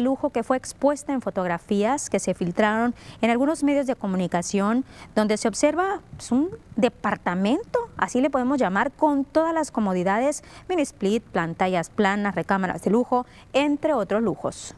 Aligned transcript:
lujo 0.00 0.30
que 0.30 0.44
fue 0.44 0.56
expuesta 0.56 1.12
en 1.12 1.20
fotografías 1.20 2.08
que 2.08 2.20
se 2.20 2.32
filtraron 2.32 2.94
en 3.20 3.30
algunos 3.30 3.64
medios 3.64 3.88
de 3.88 3.96
comunicación, 3.96 4.84
donde 5.16 5.36
se 5.36 5.48
observa 5.48 6.02
pues, 6.16 6.30
un 6.30 6.50
departamento, 6.76 7.80
así 7.96 8.20
le 8.20 8.30
podemos 8.30 8.60
llamar, 8.60 8.92
con 8.92 9.24
todas 9.24 9.52
las 9.52 9.72
comodidades, 9.72 10.44
mini 10.68 10.82
split, 10.82 11.24
pantallas 11.24 11.90
planas, 11.90 12.36
recámaras 12.36 12.80
de 12.82 12.92
lujo, 12.92 13.26
entre 13.52 13.92
otros 13.92 14.22
lujos. 14.22 14.72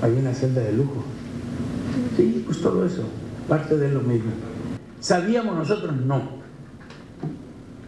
Hay 0.00 0.12
una 0.12 0.32
celda 0.32 0.60
de 0.60 0.72
lujo. 0.72 1.02
Sí, 2.16 2.44
pues 2.46 2.62
todo 2.62 2.86
eso, 2.86 3.08
parte 3.48 3.76
de 3.76 3.88
lo 3.90 4.02
mismo. 4.02 4.30
¿Sabíamos 5.00 5.56
nosotros? 5.56 5.96
No. 5.96 6.22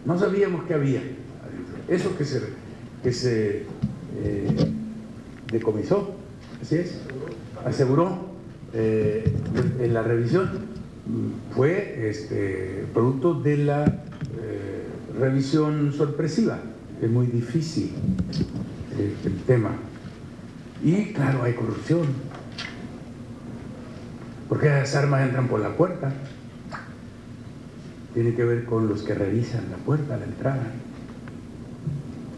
No 0.03 0.19
sabíamos 0.19 0.65
que 0.65 0.73
había. 0.73 1.01
Eso 1.87 2.17
que 2.17 2.25
se, 2.25 2.41
que 3.01 3.13
se 3.13 3.78
eh, 4.17 4.47
decomisó, 5.51 6.15
así 6.61 6.75
es, 6.75 6.99
aseguró 7.65 8.29
eh, 8.73 9.31
en 9.79 9.93
la 9.93 10.03
revisión, 10.03 10.49
fue 11.55 12.09
este, 12.09 12.85
producto 12.93 13.33
de 13.33 13.57
la 13.57 13.85
eh, 13.85 14.83
revisión 15.19 15.93
sorpresiva. 15.93 16.59
Es 17.01 17.09
muy 17.09 17.27
difícil 17.27 17.91
el 18.97 19.41
tema. 19.47 19.71
Y 20.83 21.13
claro, 21.13 21.43
hay 21.43 21.53
corrupción. 21.53 22.07
Porque 24.49 24.67
las 24.67 24.95
armas 24.95 25.21
entran 25.21 25.47
por 25.47 25.61
la 25.61 25.75
puerta. 25.75 26.11
Tiene 28.13 28.35
que 28.35 28.43
ver 28.43 28.65
con 28.65 28.89
los 28.89 29.03
que 29.03 29.13
revisan 29.13 29.71
la 29.71 29.77
puerta, 29.77 30.17
la 30.17 30.25
entrada 30.25 30.73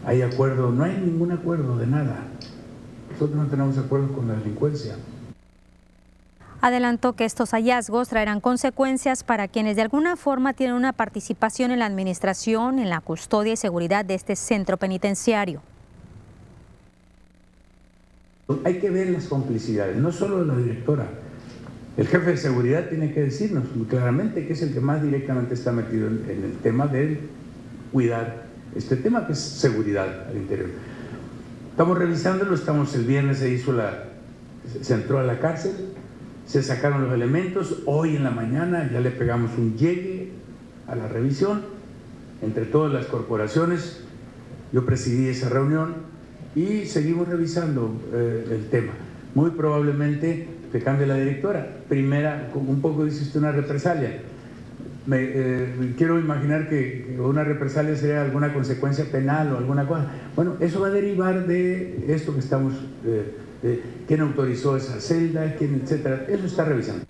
hay 0.04 0.22
acuerdo, 0.22 0.70
no 0.70 0.84
hay 0.84 0.96
ningún 0.96 1.32
acuerdo 1.32 1.76
de 1.78 1.86
nada. 1.86 2.24
Nosotros 3.12 3.36
no 3.36 3.46
tenemos 3.46 3.78
acuerdo 3.78 4.12
con 4.12 4.28
la 4.28 4.34
delincuencia. 4.34 4.96
Adelantó 6.60 7.14
que 7.14 7.24
estos 7.24 7.50
hallazgos 7.50 8.08
traerán 8.08 8.40
consecuencias 8.40 9.24
para 9.24 9.48
quienes 9.48 9.76
de 9.76 9.82
alguna 9.82 10.16
forma 10.16 10.52
tienen 10.52 10.76
una 10.76 10.92
participación 10.92 11.72
en 11.72 11.80
la 11.80 11.86
administración, 11.86 12.78
en 12.78 12.88
la 12.88 13.00
custodia 13.00 13.52
y 13.52 13.56
seguridad 13.56 14.04
de 14.04 14.14
este 14.14 14.36
centro 14.36 14.76
penitenciario. 14.76 15.60
Hay 18.64 18.78
que 18.78 18.90
ver 18.90 19.10
las 19.10 19.26
complicidades, 19.26 19.96
no 19.96 20.12
solo 20.12 20.40
de 20.40 20.46
la 20.46 20.56
directora. 20.56 21.08
El 21.96 22.06
jefe 22.06 22.30
de 22.30 22.36
seguridad 22.36 22.88
tiene 22.88 23.12
que 23.12 23.22
decirnos 23.22 23.64
muy 23.74 23.86
claramente 23.86 24.46
que 24.46 24.52
es 24.52 24.62
el 24.62 24.72
que 24.72 24.80
más 24.80 25.02
directamente 25.02 25.54
está 25.54 25.72
metido 25.72 26.06
en, 26.08 26.24
en 26.28 26.44
el 26.44 26.56
tema 26.58 26.86
de 26.86 27.20
cuidar 27.92 28.41
este 28.74 28.96
tema 28.96 29.26
que 29.26 29.32
es 29.32 29.38
seguridad 29.38 30.28
al 30.28 30.36
interior. 30.36 30.70
Estamos 31.70 31.98
revisándolo, 31.98 32.54
estamos 32.54 32.94
el 32.94 33.04
viernes 33.04 33.38
se 33.38 33.50
hizo 33.50 33.72
la, 33.72 34.04
se 34.80 34.94
entró 34.94 35.18
a 35.18 35.22
la 35.22 35.38
cárcel, 35.40 35.72
se 36.46 36.62
sacaron 36.62 37.04
los 37.04 37.14
elementos, 37.14 37.82
hoy 37.86 38.16
en 38.16 38.24
la 38.24 38.30
mañana 38.30 38.90
ya 38.92 39.00
le 39.00 39.10
pegamos 39.10 39.52
un 39.56 39.76
llegue 39.76 40.30
a 40.86 40.94
la 40.94 41.08
revisión 41.08 41.62
entre 42.42 42.64
todas 42.64 42.92
las 42.92 43.06
corporaciones, 43.06 44.00
yo 44.72 44.84
presidí 44.84 45.28
esa 45.28 45.48
reunión 45.48 45.94
y 46.54 46.86
seguimos 46.86 47.28
revisando 47.28 47.94
eh, 48.12 48.46
el 48.50 48.68
tema. 48.68 48.92
Muy 49.34 49.50
probablemente 49.50 50.48
que 50.70 50.80
cambie 50.80 51.06
la 51.06 51.14
directora. 51.14 51.66
Primera, 51.88 52.50
un 52.54 52.80
poco 52.80 53.04
dice 53.04 53.22
usted 53.22 53.40
una 53.40 53.52
represalia 53.52 54.20
me, 55.06 55.18
eh, 55.20 55.94
quiero 55.96 56.18
imaginar 56.18 56.68
que 56.68 57.16
una 57.18 57.44
represalia 57.44 57.96
sería 57.96 58.22
alguna 58.22 58.52
consecuencia 58.52 59.04
penal 59.04 59.52
o 59.52 59.58
alguna 59.58 59.86
cosa. 59.86 60.06
Bueno, 60.36 60.56
eso 60.60 60.80
va 60.80 60.88
a 60.88 60.90
derivar 60.90 61.46
de 61.46 62.04
esto 62.08 62.32
que 62.32 62.40
estamos, 62.40 62.74
eh, 63.04 63.82
quién 64.06 64.20
autorizó 64.20 64.76
esa 64.76 65.00
celda, 65.00 65.54
quién, 65.56 65.80
etcétera. 65.82 66.26
Eso 66.28 66.46
está 66.46 66.64
revisando. 66.64 67.04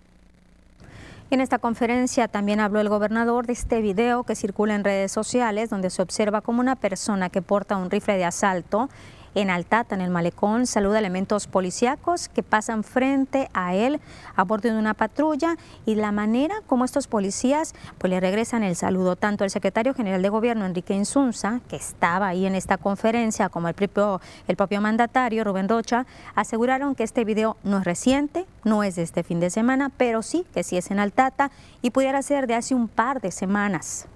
En 1.33 1.41
esta 1.41 1.59
conferencia 1.59 2.29
también 2.29 2.61
habló 2.61 2.81
el 2.81 2.91
gobernador 2.91 3.47
de 3.47 3.55
este 3.55 3.81
video 3.81 4.25
que 4.25 4.35
circula 4.35 4.75
en 4.75 4.85
redes 4.85 5.13
sociales 5.13 5.71
donde 5.71 5.89
se 5.89 6.03
observa 6.03 6.43
como 6.43 6.61
una 6.61 6.77
persona 6.77 7.31
que 7.31 7.41
porta 7.41 7.79
un 7.79 7.91
rifle 7.91 8.19
de 8.19 8.27
asalto 8.27 8.91
en 9.35 9.51
Altata, 9.51 9.95
en 9.95 10.01
el 10.01 10.11
malecón, 10.11 10.67
saluda 10.67 10.99
elementos 10.99 11.47
policíacos 11.47 12.29
que 12.29 12.43
pasan 12.43 12.85
frente 12.85 13.49
a 13.55 13.75
él 13.75 14.01
a 14.37 14.45
bordo 14.45 14.69
de 14.69 14.79
una 14.79 14.95
patrulla 14.95 15.57
y 15.87 15.95
la 15.95 16.13
manera 16.13 16.57
como 16.67 16.85
estos 16.85 17.07
policías 17.07 17.75
pues 17.99 18.11
le 18.11 18.21
regresan 18.21 18.63
el 18.63 18.77
saludo 18.77 19.17
tanto 19.17 19.45
el 19.45 19.51
secretario 19.51 19.95
general 19.95 20.23
de 20.23 20.29
gobierno 20.29 20.67
Enrique 20.67 20.95
Insunza, 20.95 21.61
que 21.69 21.77
estaba 21.77 22.29
ahí 22.29 22.47
en 22.47 22.55
esta 22.55 22.77
conferencia, 22.77 23.49
como 23.49 23.69
el 23.69 23.75
propio, 23.75 24.21
el 24.49 24.57
propio 24.57 24.81
mandatario 24.81 25.45
Rubén 25.45 25.69
Rocha, 25.69 26.07
aseguraron 26.35 26.95
que 26.95 27.05
este 27.05 27.25
video 27.25 27.57
no 27.63 27.79
es 27.79 27.85
reciente, 27.85 28.47
no 28.65 28.83
es 28.83 28.97
de 28.97 29.03
este 29.03 29.23
fin 29.23 29.41
de 29.41 29.51
semana, 29.51 29.91
pero 29.97 30.23
sí 30.23 30.45
que 30.53 30.63
sí 30.63 30.77
es 30.77 30.91
en 30.91 30.99
Altata 30.99 31.51
y 31.81 31.91
pudiera 31.91 32.23
ser 32.23 32.47
de 32.47 32.55
hace 32.55 32.75
un 32.75 32.89
par 32.89 33.21
de 33.21 33.31
semanas. 33.31 34.09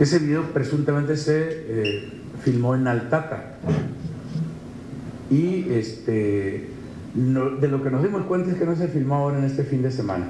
Ese 0.00 0.20
video 0.20 0.44
presuntamente 0.52 1.16
se 1.16 1.48
eh, 1.50 2.08
filmó 2.44 2.76
en 2.76 2.86
Altata. 2.86 3.56
Y 5.28 5.70
este, 5.70 6.68
de 7.14 7.68
lo 7.68 7.82
que 7.82 7.90
nos 7.90 8.04
dimos 8.04 8.22
cuenta 8.26 8.52
es 8.52 8.56
que 8.58 8.64
no 8.64 8.76
se 8.76 8.86
filmó 8.86 9.16
ahora 9.16 9.38
en 9.38 9.44
este 9.44 9.64
fin 9.64 9.82
de 9.82 9.90
semana. 9.90 10.28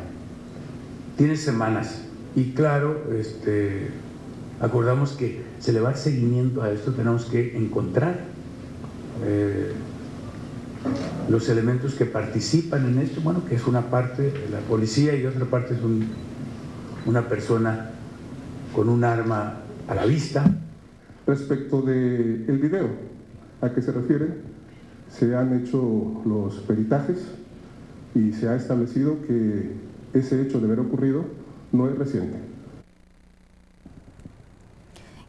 Tiene 1.18 1.36
semanas. 1.36 2.00
Y 2.34 2.52
claro, 2.52 3.12
este, 3.14 3.88
acordamos 4.60 5.12
que 5.12 5.42
se 5.60 5.74
le 5.74 5.80
va 5.80 5.94
seguimiento 5.94 6.62
a 6.62 6.70
esto, 6.70 6.92
tenemos 6.92 7.26
que 7.26 7.54
encontrar 7.56 8.20
eh, 9.24 9.72
los 11.28 11.48
elementos 11.50 11.94
que 11.94 12.06
participan 12.06 12.86
en 12.86 13.00
esto, 13.00 13.20
bueno, 13.20 13.44
que 13.44 13.56
es 13.56 13.66
una 13.66 13.90
parte 13.90 14.22
de 14.22 14.48
la 14.50 14.60
policía 14.60 15.14
y 15.14 15.26
otra 15.26 15.44
parte 15.44 15.74
es 15.74 15.80
una 17.04 17.28
persona 17.28 17.97
con 18.74 18.88
un 18.88 19.04
arma 19.04 19.54
a 19.86 19.94
la 19.94 20.04
vista. 20.04 20.44
Respecto 21.26 21.82
del 21.82 22.44
el 22.48 22.58
video, 22.58 22.88
¿a 23.60 23.70
qué 23.70 23.82
se 23.82 23.92
refiere? 23.92 24.28
Se 25.10 25.36
han 25.36 25.60
hecho 25.60 26.22
los 26.24 26.54
peritajes 26.60 27.18
y 28.14 28.32
se 28.32 28.48
ha 28.48 28.56
establecido 28.56 29.18
que 29.26 29.72
ese 30.14 30.42
hecho 30.42 30.58
de 30.58 30.66
haber 30.66 30.80
ocurrido 30.80 31.24
no 31.72 31.88
es 31.88 31.98
reciente 31.98 32.57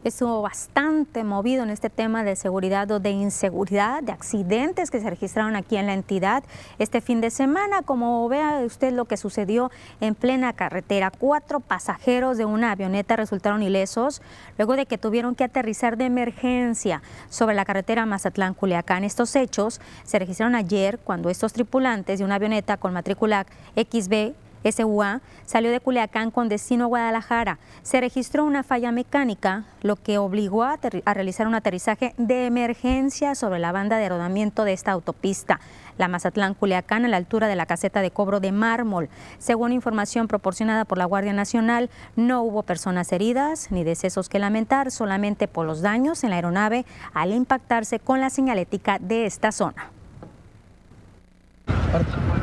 estuvo 0.04 0.40
bastante 0.42 1.24
movido 1.24 1.62
en 1.62 1.70
este 1.70 1.90
tema 1.90 2.24
de 2.24 2.36
seguridad 2.36 2.90
o 2.90 3.00
de 3.00 3.10
inseguridad, 3.10 4.02
de 4.02 4.12
accidentes 4.12 4.90
que 4.90 5.00
se 5.00 5.10
registraron 5.10 5.56
aquí 5.56 5.76
en 5.76 5.86
la 5.86 5.94
entidad 5.94 6.42
este 6.78 7.00
fin 7.00 7.20
de 7.20 7.30
semana. 7.30 7.82
Como 7.82 8.28
vea 8.28 8.62
usted 8.64 8.92
lo 8.92 9.04
que 9.04 9.16
sucedió 9.16 9.70
en 10.00 10.14
plena 10.14 10.52
carretera, 10.52 11.10
cuatro 11.10 11.60
pasajeros 11.60 12.38
de 12.38 12.44
una 12.44 12.72
avioneta 12.72 13.16
resultaron 13.16 13.62
ilesos 13.62 14.22
luego 14.56 14.76
de 14.76 14.86
que 14.86 14.98
tuvieron 14.98 15.34
que 15.34 15.44
aterrizar 15.44 15.96
de 15.96 16.06
emergencia 16.06 17.02
sobre 17.28 17.54
la 17.54 17.64
carretera 17.64 18.06
Mazatlán-Culiacán. 18.06 19.04
Estos 19.04 19.36
hechos 19.36 19.80
se 20.04 20.18
registraron 20.18 20.54
ayer 20.54 20.98
cuando 20.98 21.30
estos 21.30 21.52
tripulantes 21.52 22.18
de 22.18 22.24
una 22.24 22.36
avioneta 22.36 22.76
con 22.76 22.92
matrícula 22.92 23.46
XB 23.76 24.34
SUA 24.64 25.20
salió 25.46 25.70
de 25.70 25.80
Culiacán 25.80 26.30
con 26.30 26.48
destino 26.48 26.84
a 26.84 26.88
Guadalajara. 26.88 27.58
Se 27.82 28.00
registró 28.00 28.44
una 28.44 28.62
falla 28.62 28.92
mecánica, 28.92 29.64
lo 29.82 29.96
que 29.96 30.18
obligó 30.18 30.64
a, 30.64 30.78
realizar 31.14 31.46
un 31.46 31.54
aterrizaje 31.54 32.14
de 32.18 32.46
emergencia 32.46 33.34
sobre 33.34 33.58
la 33.58 33.72
banda 33.72 33.96
de 33.98 34.08
rodamiento 34.08 34.64
de 34.64 34.72
esta 34.72 34.92
autopista, 34.92 35.60
la 35.98 36.08
Mazatlán-Culiacán, 36.08 37.04
a 37.04 37.08
la 37.08 37.16
altura 37.16 37.48
de 37.48 37.56
la 37.56 37.66
caseta 37.66 38.02
de 38.02 38.10
cobro 38.10 38.40
de 38.40 38.52
mármol. 38.52 39.08
Según 39.38 39.72
información 39.72 40.28
proporcionada 40.28 40.84
por 40.84 40.98
la 40.98 41.06
Guardia 41.06 41.32
Nacional, 41.32 41.90
no 42.16 42.42
hubo 42.42 42.62
personas 42.62 43.12
heridas 43.12 43.70
ni 43.70 43.84
decesos 43.84 44.28
que 44.28 44.38
lamentar, 44.38 44.90
solamente 44.90 45.48
por 45.48 45.66
los 45.66 45.82
daños 45.82 46.24
en 46.24 46.30
la 46.30 46.36
aeronave 46.36 46.84
al 47.14 47.32
impactarse 47.32 47.98
con 47.98 48.20
la 48.20 48.30
señalética 48.30 48.98
de 48.98 49.26
esta 49.26 49.52
zona. 49.52 49.99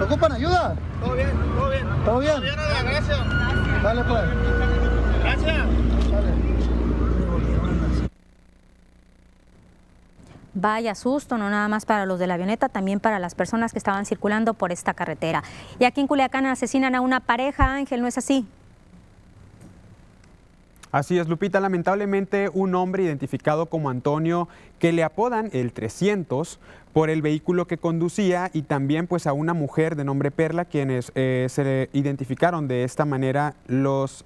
¿Ocupan 0.01 0.31
ayuda? 0.33 0.75
Todo 0.99 1.13
bien, 1.15 1.31
todo 1.55 1.69
bien. 1.69 1.87
¿Todo 2.05 2.19
bien? 2.19 2.33
Todo 2.33 2.41
bien, 2.41 2.55
gracias. 2.85 3.19
Dale 3.83 4.03
pues. 4.03 4.23
Gracias. 5.23 5.67
Vaya 10.59 10.95
susto, 10.95 11.37
no 11.37 11.51
nada 11.51 11.67
más 11.67 11.85
para 11.85 12.07
los 12.07 12.17
de 12.17 12.25
la 12.25 12.33
avioneta, 12.33 12.67
también 12.67 12.99
para 12.99 13.19
las 13.19 13.35
personas 13.35 13.73
que 13.73 13.77
estaban 13.77 14.07
circulando 14.07 14.55
por 14.55 14.71
esta 14.71 14.95
carretera. 14.95 15.43
Y 15.77 15.85
aquí 15.85 16.01
en 16.01 16.07
Culiacán 16.07 16.47
asesinan 16.47 16.95
a 16.95 17.01
una 17.01 17.19
pareja, 17.19 17.75
Ángel, 17.75 18.01
¿no 18.01 18.07
es 18.07 18.17
así? 18.17 18.47
Así 20.97 21.19
es, 21.19 21.27
Lupita. 21.27 21.59
Lamentablemente, 21.59 22.49
un 22.51 22.73
hombre 22.73 23.03
identificado 23.03 23.67
como 23.67 23.91
Antonio, 23.91 24.47
que 24.79 24.91
le 24.91 25.03
apodan 25.03 25.51
el 25.53 25.71
300 25.71 26.59
por 26.91 27.11
el 27.11 27.21
vehículo 27.21 27.67
que 27.67 27.77
conducía, 27.77 28.49
y 28.51 28.63
también 28.63 29.05
pues 29.05 29.27
a 29.27 29.33
una 29.33 29.53
mujer 29.53 29.95
de 29.95 30.03
nombre 30.03 30.31
Perla, 30.31 30.65
quienes 30.65 31.11
eh, 31.13 31.45
se 31.51 31.91
identificaron 31.93 32.67
de 32.67 32.83
esta 32.83 33.05
manera 33.05 33.53
los 33.67 34.25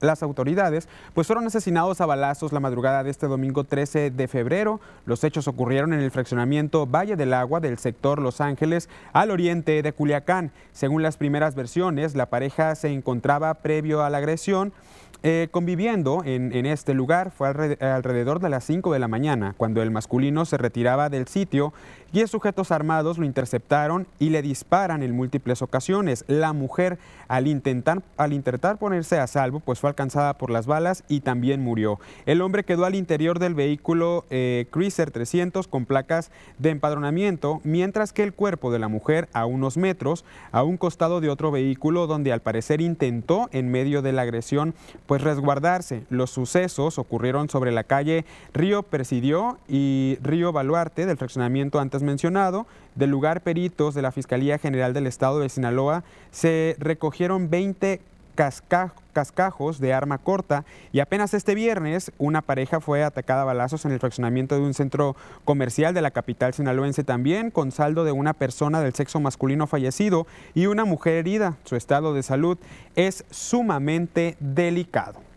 las 0.00 0.22
autoridades, 0.22 0.88
pues 1.14 1.26
fueron 1.26 1.46
asesinados 1.46 2.00
a 2.00 2.06
balazos 2.06 2.52
la 2.52 2.60
madrugada 2.60 3.02
de 3.02 3.10
este 3.10 3.26
domingo 3.26 3.64
13 3.64 4.10
de 4.10 4.28
febrero. 4.28 4.80
Los 5.06 5.24
hechos 5.24 5.48
ocurrieron 5.48 5.92
en 5.92 6.00
el 6.00 6.10
fraccionamiento 6.10 6.86
Valle 6.86 7.16
del 7.16 7.34
Agua 7.34 7.60
del 7.60 7.78
sector 7.78 8.20
Los 8.20 8.40
Ángeles, 8.40 8.88
al 9.12 9.30
oriente 9.30 9.82
de 9.82 9.92
Culiacán. 9.92 10.52
Según 10.72 11.02
las 11.02 11.16
primeras 11.16 11.54
versiones, 11.54 12.14
la 12.14 12.26
pareja 12.26 12.74
se 12.74 12.88
encontraba 12.88 13.54
previo 13.54 14.02
a 14.02 14.10
la 14.10 14.18
agresión 14.18 14.72
eh, 15.22 15.48
conviviendo 15.50 16.22
en, 16.24 16.54
en, 16.54 16.64
este 16.64 16.94
lugar 16.94 17.30
fue 17.30 17.48
alrededor 17.48 18.40
de 18.40 18.48
las 18.48 18.64
5 18.64 18.90
de 18.90 18.98
la 18.98 19.06
mañana, 19.06 19.54
cuando 19.54 19.82
el 19.82 19.90
masculino 19.90 20.46
se 20.46 20.56
retiraba 20.56 21.10
del 21.10 21.28
sitio 21.28 21.74
y 22.12 22.26
sujetos 22.26 22.70
armados 22.70 23.18
lo 23.18 23.26
interceptaron 23.26 24.06
y 24.18 24.30
le 24.30 24.40
disparan 24.40 25.02
en 25.02 25.14
múltiples 25.14 25.60
ocasiones. 25.62 26.24
La 26.26 26.52
mujer, 26.52 26.98
al 27.28 27.46
intentar, 27.46 28.02
al 28.16 28.32
intentar 28.32 28.78
ponerse 28.78 29.18
a 29.18 29.26
salvo, 29.26 29.60
pues 29.60 29.78
fue 29.78 29.89
alcanzada 29.90 30.38
por 30.38 30.50
las 30.50 30.66
balas 30.66 31.04
y 31.08 31.20
también 31.20 31.60
murió. 31.60 32.00
El 32.26 32.40
hombre 32.40 32.64
quedó 32.64 32.84
al 32.84 32.94
interior 32.94 33.38
del 33.38 33.54
vehículo 33.54 34.24
eh, 34.30 34.66
Cruiser 34.70 35.10
300 35.10 35.68
con 35.68 35.84
placas 35.84 36.30
de 36.58 36.70
empadronamiento, 36.70 37.60
mientras 37.64 38.12
que 38.12 38.22
el 38.22 38.32
cuerpo 38.32 38.72
de 38.72 38.78
la 38.78 38.88
mujer 38.88 39.28
a 39.32 39.46
unos 39.46 39.76
metros, 39.76 40.24
a 40.52 40.62
un 40.62 40.76
costado 40.76 41.20
de 41.20 41.28
otro 41.28 41.50
vehículo 41.50 42.06
donde 42.06 42.32
al 42.32 42.40
parecer 42.40 42.80
intentó 42.80 43.48
en 43.52 43.70
medio 43.70 44.02
de 44.02 44.12
la 44.12 44.22
agresión 44.22 44.74
pues 45.06 45.22
resguardarse. 45.22 46.04
Los 46.08 46.30
sucesos 46.30 46.98
ocurrieron 46.98 47.48
sobre 47.48 47.72
la 47.72 47.84
calle 47.84 48.24
Río 48.54 48.82
Presidió 48.82 49.58
y 49.68 50.18
Río 50.22 50.52
Baluarte 50.52 51.06
del 51.06 51.16
fraccionamiento 51.16 51.80
antes 51.80 52.02
mencionado, 52.02 52.66
del 52.94 53.10
lugar 53.10 53.42
peritos 53.42 53.94
de 53.94 54.02
la 54.02 54.12
Fiscalía 54.12 54.58
General 54.58 54.92
del 54.92 55.06
Estado 55.06 55.40
de 55.40 55.48
Sinaloa, 55.48 56.04
se 56.30 56.76
recogieron 56.78 57.50
20 57.50 58.00
cascajos 58.34 59.80
de 59.80 59.92
arma 59.92 60.18
corta 60.18 60.64
y 60.92 61.00
apenas 61.00 61.34
este 61.34 61.54
viernes 61.54 62.12
una 62.18 62.42
pareja 62.42 62.80
fue 62.80 63.04
atacada 63.04 63.42
a 63.42 63.44
balazos 63.44 63.84
en 63.84 63.92
el 63.92 64.00
fraccionamiento 64.00 64.54
de 64.54 64.62
un 64.62 64.74
centro 64.74 65.16
comercial 65.44 65.94
de 65.94 66.02
la 66.02 66.10
capital 66.10 66.54
sinaloense 66.54 67.04
también, 67.04 67.50
con 67.50 67.72
saldo 67.72 68.04
de 68.04 68.12
una 68.12 68.34
persona 68.34 68.80
del 68.80 68.94
sexo 68.94 69.20
masculino 69.20 69.66
fallecido 69.66 70.26
y 70.54 70.66
una 70.66 70.84
mujer 70.84 71.14
herida. 71.14 71.56
Su 71.64 71.76
estado 71.76 72.14
de 72.14 72.22
salud 72.22 72.58
es 72.96 73.24
sumamente 73.30 74.36
delicado. 74.40 75.29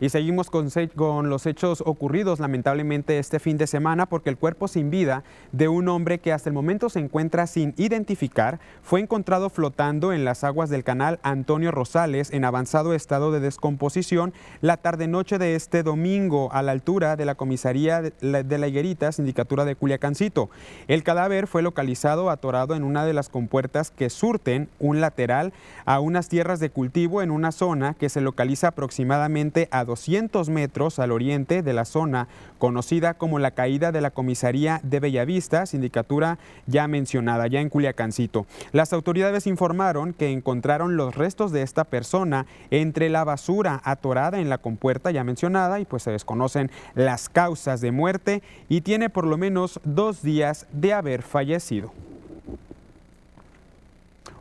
Y 0.00 0.10
seguimos 0.10 0.48
con, 0.48 0.68
con, 0.94 1.28
los 1.28 1.46
hechos 1.46 1.82
ocurridos 1.84 2.38
lamentablemente 2.38 3.18
este 3.18 3.40
fin 3.40 3.58
de 3.58 3.66
semana 3.66 4.06
porque 4.06 4.30
el 4.30 4.36
cuerpo 4.36 4.68
sin 4.68 4.90
vida 4.90 5.24
de 5.50 5.66
un 5.66 5.88
hombre 5.88 6.20
que 6.20 6.32
hasta 6.32 6.48
el 6.48 6.54
momento 6.54 6.88
se 6.88 7.00
encuentra 7.00 7.48
sin 7.48 7.74
identificar 7.76 8.60
fue 8.80 9.00
encontrado 9.00 9.50
flotando 9.50 10.12
en 10.12 10.24
las 10.24 10.44
aguas 10.44 10.70
del 10.70 10.84
canal 10.84 11.18
Antonio 11.24 11.72
Rosales 11.72 12.32
en 12.32 12.44
avanzado 12.44 12.94
estado 12.94 13.32
de 13.32 13.40
descomposición 13.40 14.32
la 14.60 14.76
tarde-noche 14.76 15.38
de 15.38 15.56
este 15.56 15.82
domingo 15.82 16.52
a 16.52 16.62
la 16.62 16.72
altura 16.72 17.16
de 17.16 17.24
la 17.24 17.34
comisaría 17.34 18.00
de 18.00 18.58
la 18.58 18.68
Higuerita, 18.68 19.10
sindicatura 19.10 19.64
de 19.64 19.74
Culiacancito. 19.74 20.48
El 20.86 21.02
cadáver 21.02 21.48
fue 21.48 21.62
localizado 21.62 22.30
atorado 22.30 22.76
en 22.76 22.84
una 22.84 23.04
de 23.04 23.14
las 23.14 23.28
compuertas 23.28 23.90
que 23.90 24.10
surten 24.10 24.68
un 24.78 25.00
lateral 25.00 25.52
a 25.86 25.98
unas 25.98 26.28
tierras 26.28 26.60
de 26.60 26.70
cultivo 26.70 27.20
en 27.20 27.32
una 27.32 27.50
zona 27.50 27.94
que 27.94 28.08
se 28.08 28.20
localiza 28.20 28.68
aproximadamente 28.68 29.66
a 29.72 29.87
200 29.88 30.50
metros 30.50 30.98
al 30.98 31.12
oriente 31.12 31.62
de 31.62 31.72
la 31.72 31.86
zona 31.86 32.28
conocida 32.58 33.14
como 33.14 33.38
la 33.38 33.52
caída 33.52 33.90
de 33.90 34.02
la 34.02 34.10
comisaría 34.10 34.80
de 34.82 35.00
Bellavista, 35.00 35.64
sindicatura 35.64 36.38
ya 36.66 36.86
mencionada, 36.86 37.46
ya 37.46 37.62
en 37.62 37.70
Culiacancito. 37.70 38.46
Las 38.72 38.92
autoridades 38.92 39.46
informaron 39.46 40.12
que 40.12 40.30
encontraron 40.30 40.98
los 40.98 41.14
restos 41.14 41.52
de 41.52 41.62
esta 41.62 41.84
persona 41.84 42.44
entre 42.70 43.08
la 43.08 43.24
basura 43.24 43.80
atorada 43.82 44.40
en 44.40 44.50
la 44.50 44.58
compuerta 44.58 45.10
ya 45.10 45.24
mencionada 45.24 45.80
y 45.80 45.86
pues 45.86 46.02
se 46.02 46.10
desconocen 46.10 46.70
las 46.94 47.30
causas 47.30 47.80
de 47.80 47.90
muerte 47.90 48.42
y 48.68 48.82
tiene 48.82 49.08
por 49.08 49.26
lo 49.26 49.38
menos 49.38 49.80
dos 49.84 50.22
días 50.22 50.66
de 50.70 50.92
haber 50.92 51.22
fallecido. 51.22 51.92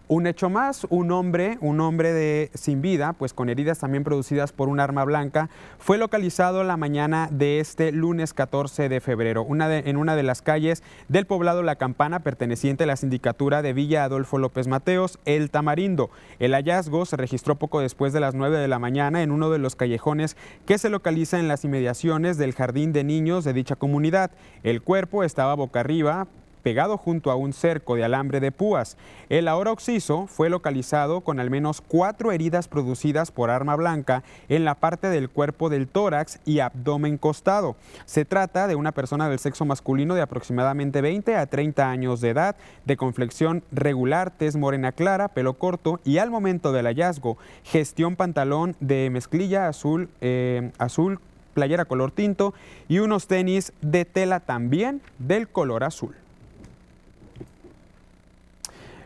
Un 0.09 0.25
hecho 0.25 0.50
más, 0.50 0.88
un 0.89 1.12
hombre, 1.12 1.57
un 1.59 1.81
hombre 1.81 2.13
de 2.13 2.50
sin 2.54 2.81
vida, 2.81 3.12
pues 3.12 3.33
con 3.33 3.50
heridas 3.50 3.80
también 3.80 4.06
producidas 4.06 4.54
por 4.54 4.69
un 4.69 4.80
arma 4.80 5.04
blanca, 5.04 5.50
fue 5.80 5.98
localizado 5.98 6.63
la 6.63 6.77
mañana 6.77 7.27
de 7.30 7.59
este 7.59 7.92
lunes 7.92 8.33
14 8.33 8.88
de 8.88 9.01
febrero 9.01 9.45
en 9.50 9.98
una 9.98 10.15
de 10.15 10.24
las 10.24 10.42
calles 10.42 10.81
del 11.09 11.25
poblado 11.25 11.62
La 11.62 11.75
Campana, 11.75 12.21
perteneciente 12.21 12.86
a 12.86 12.88
la 12.88 12.95
sindicatura 12.95 13.62
de 13.62 13.74
Villa 13.74 14.06
Adolfo 14.06 14.38
López 14.38 14.69
Mateos, 14.69 15.19
El 15.25 15.51
Tamarindo. 15.51 16.09
El 16.39 16.54
hallazgo 16.54 17.06
se 17.06 17.18
registró 17.18 17.56
poco 17.56 17.81
después 17.81 18.13
de 18.13 18.21
las 18.21 18.33
9 18.33 18.59
de 18.59 18.69
la 18.69 18.80
mañana 18.80 19.24
en 19.24 19.31
uno 19.31 19.50
de 19.50 19.59
los 19.59 19.75
callejones 19.75 20.38
que 20.65 20.77
se 20.77 20.89
localiza 20.89 21.38
en 21.38 21.50
las 21.50 21.65
inmediaciones 21.65 22.38
del 22.38 22.54
jardín 22.54 22.94
de 22.94 23.04
niños 23.04 23.44
de 23.44 23.51
dicha 23.51 23.75
comunidad. 23.75 24.31
El 24.63 24.81
cuerpo 24.81 25.25
estaba 25.25 25.54
boca 25.56 25.81
arriba, 25.81 26.27
pegado 26.68 26.98
junto 26.98 27.31
a 27.31 27.36
un 27.36 27.54
cerco 27.54 27.96
de 27.96 28.04
alambre 28.04 28.42
de 28.42 28.52
púas. 28.52 28.98
El 29.30 29.48
ahora 29.48 29.72
occiso 29.72 30.28
fue 30.28 30.50
localizado 30.50 31.22
con 31.22 31.40
al 31.40 31.50
menos 31.50 31.80
cuatro 31.80 32.34
heridas 32.34 32.68
producidas 32.68 33.31
por 33.31 33.50
arma 33.50 33.78
blanca 33.78 34.22
en 34.50 34.66
la 34.66 34.75
parte 34.75 35.08
del 35.08 35.30
cuerpo 35.30 35.69
del 35.69 35.88
tórax 35.88 36.42
y 36.44 36.60
abdomen 36.60 37.18
costado. 37.18 37.78
Se 38.04 38.25
trata 38.25 38.68
de 38.68 38.75
una 38.75 38.92
persona 38.92 39.30
del 39.30 39.40
sexo 39.40 39.64
masculino 39.64 40.14
de 40.14 40.22
aproximadamente 40.22 41.00
20 41.00 41.38
a 41.38 41.46
30 41.46 41.90
años 41.90 42.19
de 42.19 42.31
edad, 42.31 42.58
de 42.84 42.98
conflexión 42.98 43.64
regular, 43.72 44.31
tez 44.31 44.58
morena 44.58 44.92
clara, 44.92 45.30
pelo 45.30 45.54
corto 45.54 46.02
y 46.04 46.18
al 46.18 46.31
momento 46.31 46.74
del 46.74 46.88
hallazgo, 46.88 47.38
gestión 47.64 48.18
pantalón 48.18 48.75
de 48.81 49.10
mezclilla 49.10 49.69
azul, 49.69 50.10
eh, 50.19 50.74
azul 50.80 51.22
playera 51.54 51.86
color 51.86 52.12
tinto 52.12 52.54
y 52.90 53.00
unos 53.00 53.28
tenis 53.28 53.72
de 53.80 54.04
tela 54.04 54.42
también 54.42 55.02
del 55.18 55.48
color 55.48 55.86
azul. 55.86 56.14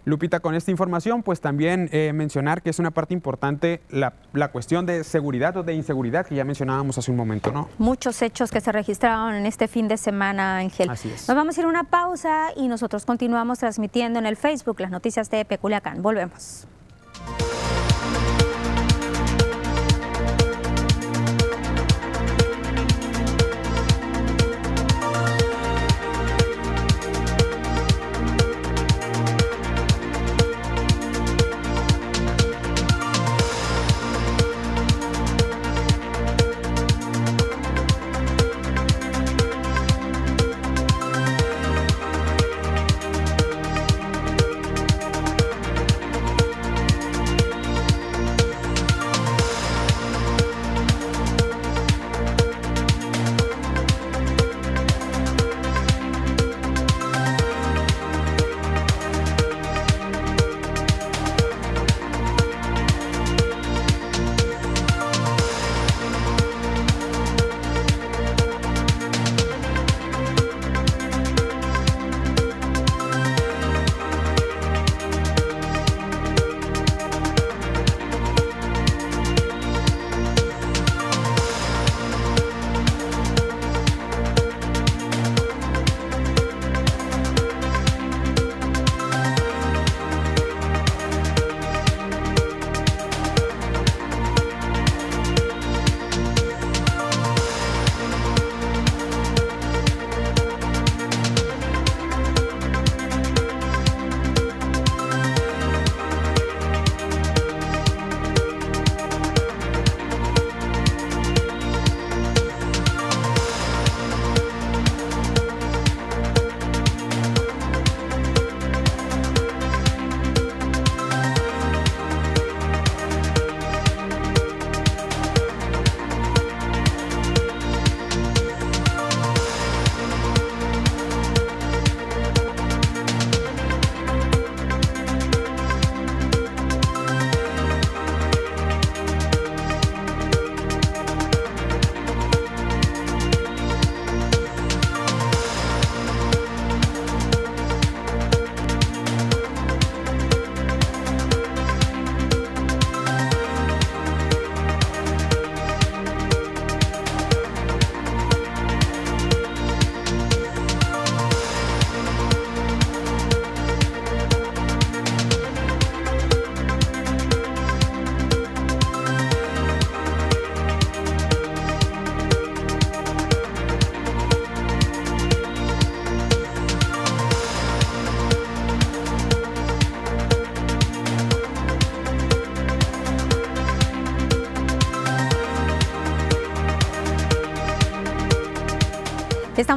Lupita, 0.05 0.39
con 0.39 0.55
esta 0.55 0.71
información, 0.71 1.23
pues 1.23 1.41
también 1.41 1.89
eh, 1.91 2.11
mencionar 2.13 2.61
que 2.61 2.69
es 2.69 2.79
una 2.79 2.91
parte 2.91 3.13
importante 3.13 3.81
la, 3.89 4.13
la, 4.33 4.49
cuestión 4.49 4.85
de 4.85 5.03
seguridad 5.03 5.55
o 5.57 5.63
de 5.63 5.73
inseguridad 5.73 6.25
que 6.25 6.35
ya 6.35 6.43
mencionábamos 6.43 6.97
hace 6.97 7.11
un 7.11 7.17
momento, 7.17 7.51
¿no? 7.51 7.69
Muchos 7.77 8.21
hechos 8.21 8.51
que 8.51 8.61
se 8.61 8.71
registraron 8.71 9.35
en 9.35 9.45
este 9.45 9.67
fin 9.67 9.87
de 9.87 9.97
semana, 9.97 10.57
Ángel. 10.57 10.89
Así 10.89 11.09
es. 11.09 11.27
Nos 11.27 11.35
vamos 11.35 11.57
a 11.57 11.61
ir 11.61 11.65
a 11.65 11.69
una 11.69 11.83
pausa 11.83 12.49
y 12.55 12.67
nosotros 12.67 13.05
continuamos 13.05 13.59
transmitiendo 13.59 14.19
en 14.19 14.25
el 14.25 14.37
Facebook 14.37 14.79
las 14.79 14.91
noticias 14.91 15.29
de 15.29 15.45
Peculiacán. 15.45 16.01
Volvemos. 16.01 16.67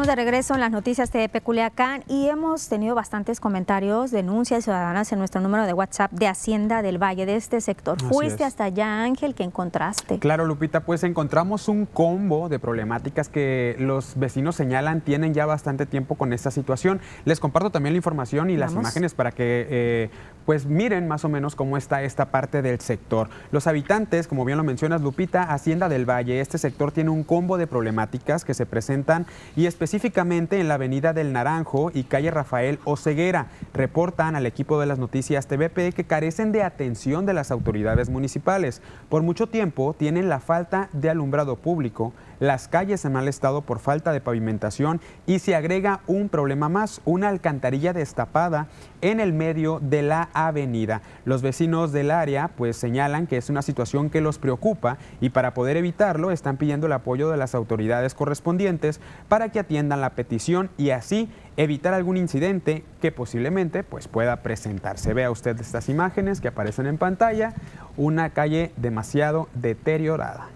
Estamos 0.04 0.18
de 0.18 0.22
regreso 0.22 0.52
en 0.52 0.60
las 0.60 0.70
noticias 0.70 1.10
de 1.12 1.30
Peculiacán 1.30 2.04
y 2.08 2.28
hemos 2.28 2.68
tenido 2.68 2.94
bastantes 2.94 3.40
comentarios, 3.40 4.10
denuncias 4.10 4.64
ciudadanas 4.64 5.10
en 5.12 5.18
nuestro 5.18 5.40
número 5.40 5.64
de 5.64 5.72
WhatsApp 5.72 6.12
de 6.12 6.28
Hacienda 6.28 6.82
del 6.82 7.02
Valle 7.02 7.24
de 7.24 7.36
este 7.36 7.62
sector. 7.62 7.96
Así 7.96 8.08
Fuiste 8.08 8.42
es. 8.42 8.48
hasta 8.48 8.64
allá, 8.64 9.02
Ángel, 9.02 9.34
que 9.34 9.44
encontraste. 9.44 10.18
Claro, 10.18 10.44
Lupita, 10.44 10.80
pues 10.80 11.04
encontramos 11.04 11.68
un 11.68 11.86
combo 11.86 12.50
de 12.50 12.58
problemáticas 12.58 13.30
que 13.30 13.76
los 13.78 14.18
vecinos 14.18 14.56
señalan 14.56 15.00
tienen 15.00 15.32
ya 15.32 15.46
bastante 15.46 15.86
tiempo 15.86 16.16
con 16.16 16.34
esta 16.34 16.50
situación. 16.50 17.00
Les 17.24 17.40
comparto 17.40 17.70
también 17.70 17.94
la 17.94 17.98
información 17.98 18.50
y 18.50 18.58
las 18.58 18.74
Vamos. 18.74 18.82
imágenes 18.82 19.14
para 19.14 19.32
que 19.32 19.66
eh, 19.70 20.10
pues 20.44 20.66
miren 20.66 21.08
más 21.08 21.24
o 21.24 21.30
menos 21.30 21.56
cómo 21.56 21.78
está 21.78 22.02
esta 22.02 22.26
parte 22.26 22.60
del 22.60 22.78
sector. 22.80 23.30
Los 23.52 23.66
habitantes, 23.66 24.28
como 24.28 24.44
bien 24.44 24.58
lo 24.58 24.64
mencionas, 24.64 25.00
Lupita, 25.00 25.44
Hacienda 25.44 25.88
del 25.88 26.04
Valle, 26.04 26.42
este 26.42 26.58
sector 26.58 26.92
tiene 26.92 27.08
un 27.08 27.24
combo 27.24 27.56
de 27.56 27.66
problemáticas 27.66 28.44
que 28.44 28.52
se 28.52 28.66
presentan 28.66 29.24
y 29.56 29.64
específicamente 29.64 29.93
en 29.94 30.66
la 30.66 30.74
avenida 30.74 31.12
del 31.12 31.32
Naranjo 31.32 31.92
y 31.94 32.02
calle 32.02 32.32
Rafael 32.32 32.80
Oceguera. 32.82 33.46
Reportan 33.72 34.34
al 34.34 34.44
equipo 34.44 34.80
de 34.80 34.86
las 34.86 34.98
noticias 34.98 35.46
TVP 35.46 35.92
que 35.92 36.02
carecen 36.02 36.50
de 36.50 36.64
atención 36.64 37.26
de 37.26 37.32
las 37.32 37.52
autoridades 37.52 38.10
municipales. 38.10 38.82
Por 39.08 39.22
mucho 39.22 39.46
tiempo 39.46 39.94
tienen 39.96 40.28
la 40.28 40.40
falta 40.40 40.88
de 40.92 41.10
alumbrado 41.10 41.54
público, 41.54 42.12
las 42.40 42.68
calles 42.68 43.04
en 43.04 43.12
mal 43.12 43.28
estado 43.28 43.62
por 43.62 43.78
falta 43.78 44.12
de 44.12 44.20
pavimentación 44.20 45.00
y 45.26 45.38
se 45.38 45.54
agrega 45.54 46.00
un 46.06 46.28
problema 46.28 46.68
más, 46.68 47.00
una 47.04 47.28
alcantarilla 47.28 47.92
destapada 47.92 48.68
en 49.00 49.20
el 49.20 49.32
medio 49.32 49.80
de 49.80 50.02
la 50.02 50.28
avenida. 50.32 51.02
Los 51.24 51.42
vecinos 51.42 51.92
del 51.92 52.10
área 52.10 52.48
pues 52.48 52.76
señalan 52.76 53.26
que 53.26 53.36
es 53.36 53.50
una 53.50 53.62
situación 53.62 54.10
que 54.10 54.20
los 54.20 54.38
preocupa 54.38 54.98
y 55.20 55.30
para 55.30 55.54
poder 55.54 55.76
evitarlo 55.76 56.30
están 56.30 56.56
pidiendo 56.56 56.86
el 56.86 56.92
apoyo 56.92 57.30
de 57.30 57.36
las 57.36 57.54
autoridades 57.54 58.14
correspondientes 58.14 59.00
para 59.28 59.50
que 59.50 59.60
atiendan 59.60 60.00
la 60.00 60.10
petición 60.10 60.70
y 60.76 60.90
así 60.90 61.28
evitar 61.56 61.94
algún 61.94 62.16
incidente 62.16 62.84
que 63.00 63.12
posiblemente 63.12 63.82
pues 63.82 64.08
pueda 64.08 64.42
presentarse. 64.42 65.14
Vea 65.14 65.30
usted 65.30 65.58
estas 65.60 65.88
imágenes 65.88 66.40
que 66.40 66.48
aparecen 66.48 66.86
en 66.86 66.98
pantalla, 66.98 67.54
una 67.96 68.30
calle 68.30 68.72
demasiado 68.76 69.48
deteriorada. 69.54 70.53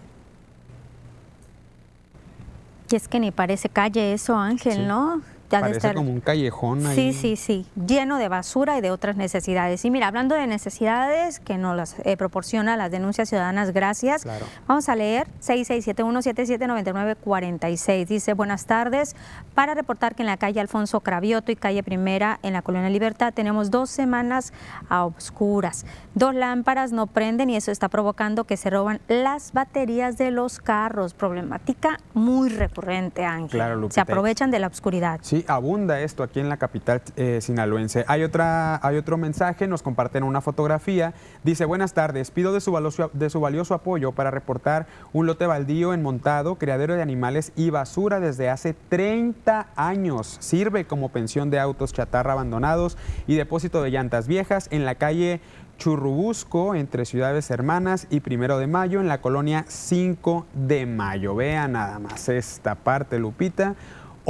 Y 2.90 2.96
es 2.96 3.06
que 3.08 3.20
ni 3.20 3.30
parece 3.30 3.68
calle 3.68 4.12
eso, 4.12 4.36
Ángel, 4.36 4.72
Sí. 4.74 4.78
¿no? 4.80 5.20
Ya 5.50 5.58
de 5.58 5.62
Parece 5.62 5.78
estar- 5.78 5.94
como 5.94 6.10
un 6.10 6.20
callejón 6.20 6.84
ahí. 6.86 6.94
Sí, 6.94 7.12
sí, 7.18 7.36
sí, 7.36 7.66
lleno 7.86 8.18
de 8.18 8.28
basura 8.28 8.76
y 8.76 8.80
de 8.82 8.90
otras 8.90 9.16
necesidades. 9.16 9.82
Y 9.84 9.90
mira, 9.90 10.08
hablando 10.08 10.34
de 10.34 10.46
necesidades 10.46 11.40
que 11.40 11.56
nos 11.56 11.74
las 11.76 11.96
eh, 12.04 12.16
proporciona 12.18 12.76
las 12.76 12.90
denuncias 12.90 13.28
ciudadanas, 13.28 13.72
gracias. 13.72 14.22
Claro. 14.24 14.44
Vamos 14.66 14.88
a 14.88 14.96
leer 14.96 15.28
6671779946. 15.40 18.06
Dice, 18.06 18.34
buenas 18.34 18.66
tardes. 18.66 19.16
Para 19.54 19.74
reportar 19.74 20.14
que 20.14 20.22
en 20.22 20.26
la 20.26 20.36
calle 20.36 20.60
Alfonso 20.60 21.00
Cravioto 21.00 21.50
y 21.52 21.56
calle 21.56 21.82
Primera, 21.82 22.38
en 22.42 22.52
la 22.52 22.62
Colonia 22.62 22.88
Libertad, 22.90 23.32
tenemos 23.34 23.70
dos 23.70 23.90
semanas 23.90 24.52
a 24.88 25.04
obscuras. 25.04 25.84
Dos 26.14 26.34
lámparas 26.34 26.92
no 26.92 27.06
prenden 27.06 27.50
y 27.50 27.56
eso 27.56 27.70
está 27.72 27.88
provocando 27.88 28.44
que 28.44 28.56
se 28.56 28.70
roban 28.70 29.00
las 29.08 29.52
baterías 29.52 30.18
de 30.18 30.30
los 30.30 30.58
carros. 30.60 31.14
Problemática 31.14 31.98
muy 32.14 32.48
recurrente, 32.48 33.24
Ángel. 33.24 33.50
Claro, 33.50 33.88
se 33.90 34.00
aprovechan 34.00 34.50
de 34.50 34.58
la 34.58 34.66
oscuridad. 34.68 35.20
Sí, 35.22 35.37
abunda 35.46 36.00
esto 36.00 36.22
aquí 36.22 36.40
en 36.40 36.48
la 36.48 36.56
capital 36.56 37.02
eh, 37.16 37.40
sinaloense. 37.40 38.04
Hay, 38.08 38.22
otra, 38.24 38.84
hay 38.86 38.96
otro 38.96 39.16
mensaje, 39.16 39.68
nos 39.68 39.82
comparten 39.82 40.22
una 40.22 40.40
fotografía. 40.40 41.14
Dice, 41.44 41.64
buenas 41.64 41.94
tardes, 41.94 42.30
pido 42.30 42.52
de 42.52 42.60
su, 42.60 42.72
valioso, 42.72 43.10
de 43.12 43.30
su 43.30 43.40
valioso 43.40 43.74
apoyo 43.74 44.12
para 44.12 44.30
reportar 44.30 44.86
un 45.12 45.26
lote 45.26 45.46
baldío 45.46 45.94
en 45.94 46.02
montado, 46.02 46.56
criadero 46.56 46.94
de 46.94 47.02
animales 47.02 47.52
y 47.56 47.70
basura 47.70 48.20
desde 48.20 48.48
hace 48.48 48.74
30 48.88 49.68
años. 49.76 50.36
Sirve 50.40 50.86
como 50.86 51.10
pensión 51.10 51.50
de 51.50 51.60
autos 51.60 51.92
chatarra 51.92 52.32
abandonados 52.32 52.96
y 53.26 53.36
depósito 53.36 53.82
de 53.82 53.90
llantas 53.90 54.26
viejas 54.26 54.68
en 54.70 54.84
la 54.84 54.96
calle 54.96 55.40
Churrubusco, 55.78 56.74
entre 56.74 57.04
Ciudades 57.04 57.50
Hermanas 57.50 58.08
y 58.10 58.20
Primero 58.20 58.58
de 58.58 58.66
Mayo, 58.66 59.00
en 59.00 59.08
la 59.08 59.20
colonia 59.20 59.64
5 59.68 60.46
de 60.52 60.86
Mayo. 60.86 61.36
Vean 61.36 61.72
nada 61.72 61.98
más 62.00 62.28
esta 62.28 62.74
parte, 62.74 63.18
Lupita. 63.18 63.76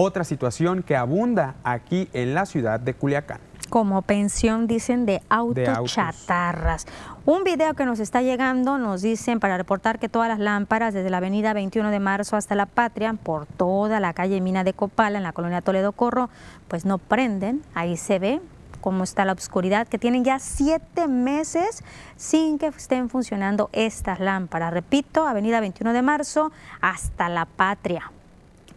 Otra 0.01 0.23
situación 0.23 0.85
que 0.85 0.95
abunda 0.95 1.57
aquí 1.65 2.09
en 2.13 2.33
la 2.33 2.47
ciudad 2.47 2.79
de 2.79 2.95
Culiacán. 2.95 3.41
como 3.69 4.01
pensión, 4.03 4.69
dicen, 4.69 5.07
de 5.07 5.21
autos. 5.29 5.67
autochatarras. 5.69 6.87
Un 7.27 7.43
video 7.43 7.75
que 7.75 7.85
nos 7.85 7.99
está 7.99 8.23
llegando 8.23 8.79
nos 8.79 9.03
dicen 9.03 9.41
para 9.41 9.57
reportar 9.57 9.99
que 9.99 10.09
todas 10.09 10.29
las 10.29 10.39
lámparas 10.39 10.95
desde 10.95 11.11
la 11.11 11.17
avenida 11.17 11.53
21 11.53 11.91
de 11.91 11.99
marzo 11.99 12.37
hasta 12.37 12.55
la 12.55 12.67
Patria, 12.67 13.13
por 13.15 13.47
toda 13.47 13.99
la 13.99 14.13
calle 14.13 14.41
Mina 14.41 14.63
de 14.63 14.73
Copala, 14.73 15.19
en 15.19 15.25
la 15.25 15.33
colonia 15.33 15.63
Toledo 15.63 15.91
Corro, 15.91 16.31
pues 16.69 16.85
no 16.85 16.99
prenden. 16.99 17.63
Ahí 17.75 17.97
se 17.97 18.21
ve 18.21 18.41
cómo 18.81 19.03
está 19.03 19.25
la 19.25 19.33
oscuridad, 19.33 19.89
que 19.89 19.99
tienen 19.99 20.23
ya 20.23 20.39
siete 20.39 21.09
meses 21.09 21.83
sin 22.17 22.59
que 22.59 22.69
estén 22.69 23.11
funcionando 23.11 23.69
estas 23.73 24.21
lámparas. 24.21 24.73
Repito, 24.73 25.27
avenida 25.27 25.59
21 25.59 25.93
de 25.93 26.03
marzo 26.03 26.53
hasta 26.81 27.29
la 27.29 27.47
Patria. 27.47 28.13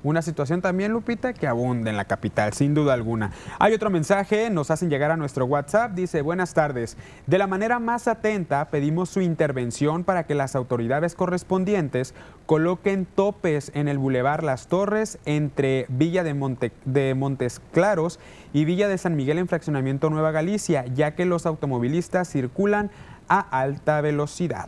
Una 0.04 0.22
situación 0.24 0.62
también, 0.62 0.92
Lupita, 0.92 1.34
que 1.34 1.48
abunda 1.48 1.92
en 1.92 1.98
la 1.98 2.06
capital, 2.06 2.54
sin 2.54 2.74
duda 2.74 2.94
alguna. 2.94 3.32
Hay 3.60 3.74
otro 3.74 3.92
mensaje, 3.92 4.50
nos 4.50 4.72
hacen 4.72 4.90
llegar 4.90 5.12
a 5.12 5.18
nuestro 5.18 5.46
WhatsApp, 5.46 5.92
dice, 5.94 6.24
buenas 6.24 6.56
tardes. 6.56 6.98
De 7.28 7.38
la 7.38 7.46
manera 7.46 7.78
más 7.78 8.08
atenta 8.08 8.66
pedimos 8.72 9.10
su 9.10 9.22
intervención 9.22 10.04
para 10.04 10.24
que 10.26 10.34
las 10.34 10.56
autoridades 10.56 11.14
correspondientes 11.14 12.16
coloquen 12.48 13.06
topes 13.06 13.72
en 13.76 13.88
el 13.88 14.00
Boulevard 14.00 14.44
Las 14.44 14.68
Torres 14.68 15.20
entre 15.26 15.86
Villa 15.88 16.24
de, 16.24 16.34
Monte- 16.34 16.72
de 16.86 17.14
Montes 17.14 17.62
Claros 17.72 18.20
y 18.54 18.66
Villa 18.66 18.88
de 18.88 18.98
San 18.98 19.16
Miguel 19.16 19.38
en 19.38 19.48
Fraccionamiento 19.48 20.10
Nueva 20.10 20.32
Galicia, 20.32 20.84
ya 20.88 21.16
que 21.16 21.26
los 21.26 21.46
automovilistas 21.46 22.28
circulan 22.28 22.90
a 23.28 23.40
alta 23.40 24.02
velocidad. 24.02 24.68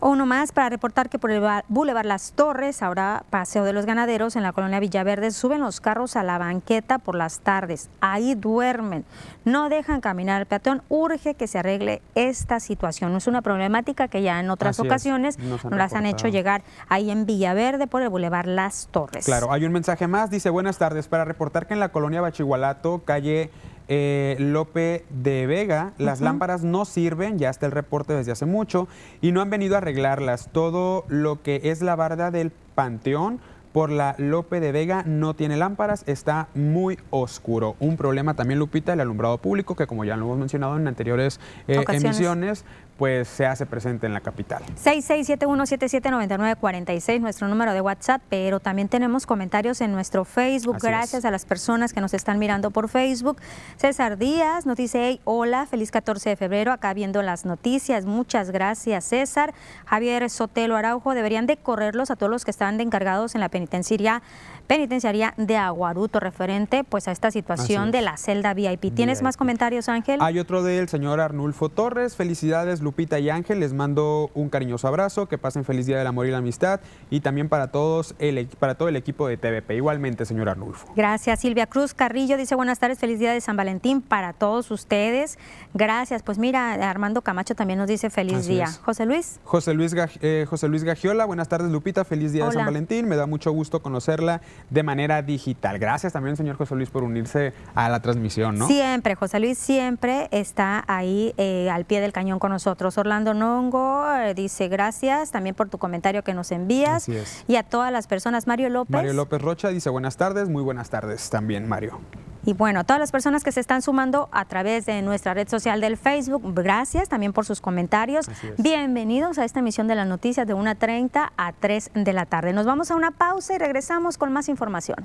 Uno 0.00 0.26
más 0.26 0.52
para 0.52 0.68
reportar 0.68 1.08
que 1.08 1.18
por 1.18 1.30
el 1.30 1.42
Boulevard 1.68 2.06
Las 2.06 2.32
Torres, 2.32 2.82
ahora 2.82 3.24
Paseo 3.30 3.64
de 3.64 3.72
los 3.72 3.86
Ganaderos, 3.86 4.36
en 4.36 4.42
la 4.42 4.52
colonia 4.52 4.78
Villaverde, 4.78 5.30
suben 5.30 5.60
los 5.60 5.80
carros 5.80 6.16
a 6.16 6.22
la 6.22 6.38
banqueta 6.38 6.98
por 6.98 7.14
las 7.14 7.40
tardes. 7.40 7.88
Ahí 8.00 8.34
duermen. 8.34 9.04
No 9.44 9.68
dejan 9.68 10.00
caminar 10.00 10.40
al 10.40 10.46
peatón. 10.46 10.82
Urge 10.88 11.34
que 11.34 11.46
se 11.46 11.58
arregle 11.58 12.02
esta 12.14 12.60
situación. 12.60 13.12
No 13.12 13.18
es 13.18 13.26
una 13.26 13.42
problemática 13.42 14.08
que 14.08 14.22
ya 14.22 14.38
en 14.40 14.50
otras 14.50 14.78
Así 14.78 14.86
ocasiones 14.86 15.38
nos 15.38 15.64
han 15.64 15.70
nos 15.70 15.78
las 15.78 15.94
han 15.94 16.06
hecho 16.06 16.28
llegar 16.28 16.62
ahí 16.88 17.10
en 17.10 17.26
Villaverde 17.26 17.86
por 17.86 18.02
el 18.02 18.08
Boulevard 18.08 18.46
Las 18.46 18.88
Torres. 18.90 19.24
Claro, 19.24 19.52
hay 19.52 19.64
un 19.64 19.72
mensaje 19.72 20.06
más, 20.06 20.30
dice 20.30 20.50
buenas 20.50 20.78
tardes, 20.78 21.08
para 21.08 21.24
reportar 21.24 21.66
que 21.66 21.74
en 21.74 21.80
la 21.80 21.90
colonia 21.90 22.20
Bachigualato, 22.20 23.02
calle 23.04 23.50
eh, 23.88 24.36
Lope 24.38 25.04
de 25.10 25.46
Vega, 25.46 25.92
las 25.98 26.20
lámparas 26.20 26.62
no 26.64 26.84
sirven, 26.84 27.38
ya 27.38 27.50
está 27.50 27.66
el 27.66 27.72
reporte 27.72 28.12
desde 28.12 28.32
hace 28.32 28.46
mucho, 28.46 28.88
y 29.20 29.32
no 29.32 29.40
han 29.40 29.50
venido 29.50 29.74
a 29.74 29.78
arreglarlas. 29.78 30.48
Todo 30.52 31.04
lo 31.08 31.42
que 31.42 31.60
es 31.64 31.82
la 31.82 31.96
barda 31.96 32.30
del 32.30 32.52
Panteón 32.74 33.40
por 33.76 33.90
la 33.90 34.14
Lope 34.16 34.58
de 34.58 34.72
Vega 34.72 35.02
no 35.06 35.34
tiene 35.34 35.58
lámparas, 35.58 36.02
está 36.06 36.48
muy 36.54 36.98
oscuro. 37.10 37.76
Un 37.78 37.98
problema 37.98 38.32
también, 38.32 38.58
Lupita, 38.58 38.94
el 38.94 39.00
alumbrado 39.00 39.36
público, 39.36 39.76
que 39.76 39.86
como 39.86 40.02
ya 40.02 40.16
lo 40.16 40.24
hemos 40.24 40.38
mencionado 40.38 40.78
en 40.78 40.88
anteriores 40.88 41.40
eh, 41.68 41.84
emisiones, 41.86 42.64
pues 42.96 43.28
se 43.28 43.46
hace 43.46 43.66
presente 43.66 44.06
en 44.06 44.14
la 44.14 44.20
capital. 44.20 44.62
6671779946, 44.82 47.20
nuestro 47.20 47.48
número 47.48 47.72
de 47.72 47.80
WhatsApp, 47.80 48.22
pero 48.28 48.60
también 48.60 48.88
tenemos 48.88 49.26
comentarios 49.26 49.80
en 49.80 49.92
nuestro 49.92 50.24
Facebook. 50.24 50.76
Así 50.76 50.86
Gracias 50.86 51.18
es. 51.20 51.24
a 51.24 51.30
las 51.30 51.44
personas 51.44 51.92
que 51.92 52.00
nos 52.00 52.14
están 52.14 52.38
mirando 52.38 52.70
por 52.70 52.88
Facebook. 52.88 53.38
César 53.76 54.16
Díaz 54.18 54.66
nos 54.66 54.76
dice, 54.76 55.06
"Hey, 55.06 55.20
hola, 55.24 55.66
feliz 55.66 55.90
14 55.90 56.30
de 56.30 56.36
febrero, 56.36 56.72
acá 56.72 56.94
viendo 56.94 57.22
las 57.22 57.44
noticias. 57.44 58.06
Muchas 58.06 58.50
gracias, 58.50 59.04
César. 59.04 59.54
Javier 59.86 60.28
Sotelo 60.30 60.76
Araujo, 60.76 61.14
deberían 61.14 61.46
de 61.46 61.56
correrlos 61.56 62.10
a 62.10 62.16
todos 62.16 62.30
los 62.30 62.44
que 62.44 62.50
están 62.50 62.76
de 62.78 62.84
encargados 62.84 63.34
en 63.34 63.40
la 63.40 63.48
penitenciaria 63.48 64.22
penitenciaria 64.66 65.32
de 65.36 65.56
Aguaruto 65.56 66.18
referente 66.18 66.82
pues 66.82 67.06
a 67.06 67.12
esta 67.12 67.30
situación 67.30 67.86
es. 67.86 67.92
de 67.92 68.02
la 68.02 68.16
celda 68.16 68.52
VIP. 68.52 68.92
¿Tienes 68.92 69.18
VIP. 69.18 69.24
más 69.24 69.36
comentarios, 69.36 69.88
Ángel? 69.88 70.18
Hay 70.20 70.40
otro 70.40 70.64
del 70.64 70.88
señor 70.88 71.20
Arnulfo 71.20 71.68
Torres. 71.68 72.16
Felicidades, 72.16 72.80
Lupita 72.86 73.18
y 73.18 73.28
Ángel. 73.30 73.58
Les 73.60 73.72
mando 73.72 74.30
un 74.34 74.48
cariñoso 74.48 74.86
abrazo. 74.86 75.26
Que 75.26 75.38
pasen 75.38 75.64
feliz 75.64 75.86
día 75.86 75.98
del 75.98 76.06
amor 76.06 76.26
y 76.26 76.30
la 76.30 76.38
amistad. 76.38 76.80
Y 77.10 77.20
también 77.20 77.48
para 77.48 77.72
todos 77.72 78.14
el, 78.20 78.46
para 78.46 78.76
todo 78.76 78.88
el 78.88 78.94
equipo 78.96 79.26
de 79.26 79.36
TVP. 79.36 79.74
Igualmente, 79.76 80.24
señor 80.24 80.48
Arnulfo. 80.48 80.86
Gracias, 80.94 81.40
Silvia 81.40 81.66
Cruz 81.66 81.94
Carrillo 81.94 82.36
dice 82.36 82.54
buenas 82.54 82.78
tardes, 82.78 82.98
feliz 82.98 83.18
día 83.18 83.32
de 83.32 83.40
San 83.40 83.56
Valentín 83.56 84.00
para 84.02 84.32
todos 84.32 84.70
ustedes. 84.70 85.38
Gracias. 85.74 86.22
Pues 86.22 86.38
mira, 86.38 86.74
Armando 86.88 87.22
Camacho 87.22 87.54
también 87.54 87.78
nos 87.78 87.88
dice 87.88 88.10
feliz 88.10 88.36
Así 88.38 88.52
día. 88.52 88.64
es. 88.64 88.78
José 88.78 89.06
Luis. 89.06 89.40
José 89.44 89.74
Luis, 89.74 89.94
Gaj- 89.94 90.18
eh, 90.22 90.46
José 90.48 90.68
Luis 90.68 90.84
Gagiola, 90.84 91.24
buenas 91.24 91.48
tardes 91.48 91.70
Lupita, 91.70 92.04
feliz 92.04 92.32
día 92.32 92.44
de. 92.46 92.52
San 92.52 92.64
Valentín, 92.66 93.08
me 93.08 93.16
da 93.16 93.26
mucho 93.26 93.50
gusto 93.50 93.82
conocerla 93.82 94.40
de 94.70 94.82
manera 94.82 95.22
digital. 95.22 95.78
Gracias 95.78 96.12
también, 96.12 96.36
señor 96.36 96.56
José 96.56 96.74
Luis, 96.76 96.90
por 96.90 97.02
unirse 97.02 97.52
a 97.74 97.88
la 97.88 98.00
transmisión, 98.00 98.56
¿no? 98.58 98.66
Siempre, 98.66 99.14
José 99.14 99.40
Luis 99.40 99.58
siempre 99.58 100.28
está 100.30 100.84
ahí 100.86 101.34
eh, 101.36 101.68
al 101.70 101.84
pie 101.84 102.00
del 102.00 102.12
cañón 102.12 102.38
con 102.38 102.50
nosotros. 102.52 102.75
Orlando 102.96 103.34
Nongo 103.34 104.04
eh, 104.12 104.34
dice 104.34 104.68
gracias 104.68 105.30
también 105.30 105.54
por 105.54 105.68
tu 105.68 105.78
comentario 105.78 106.22
que 106.22 106.34
nos 106.34 106.52
envías. 106.52 107.02
Así 107.02 107.16
es. 107.16 107.44
Y 107.48 107.56
a 107.56 107.62
todas 107.62 107.92
las 107.92 108.06
personas, 108.06 108.46
Mario 108.46 108.68
López. 108.68 108.92
Mario 108.92 109.12
López 109.12 109.40
Rocha 109.40 109.68
dice 109.68 109.90
buenas 109.90 110.16
tardes, 110.16 110.48
muy 110.48 110.62
buenas 110.62 110.90
tardes 110.90 111.30
también, 111.30 111.68
Mario. 111.68 112.00
Y 112.44 112.52
bueno, 112.52 112.80
a 112.80 112.84
todas 112.84 113.00
las 113.00 113.10
personas 113.10 113.42
que 113.42 113.50
se 113.50 113.58
están 113.58 113.82
sumando 113.82 114.28
a 114.30 114.44
través 114.44 114.86
de 114.86 115.02
nuestra 115.02 115.34
red 115.34 115.48
social 115.48 115.80
del 115.80 115.96
Facebook, 115.96 116.42
gracias 116.54 117.08
también 117.08 117.32
por 117.32 117.44
sus 117.44 117.60
comentarios. 117.60 118.30
Bienvenidos 118.56 119.38
a 119.38 119.44
esta 119.44 119.58
emisión 119.58 119.88
de 119.88 119.96
las 119.96 120.06
noticias 120.06 120.46
de 120.46 120.54
1.30 120.54 121.30
a 121.36 121.52
3 121.52 121.90
de 121.94 122.12
la 122.12 122.24
tarde. 122.24 122.52
Nos 122.52 122.64
vamos 122.64 122.92
a 122.92 122.94
una 122.94 123.10
pausa 123.10 123.54
y 123.54 123.58
regresamos 123.58 124.16
con 124.16 124.32
más 124.32 124.48
información. 124.48 125.04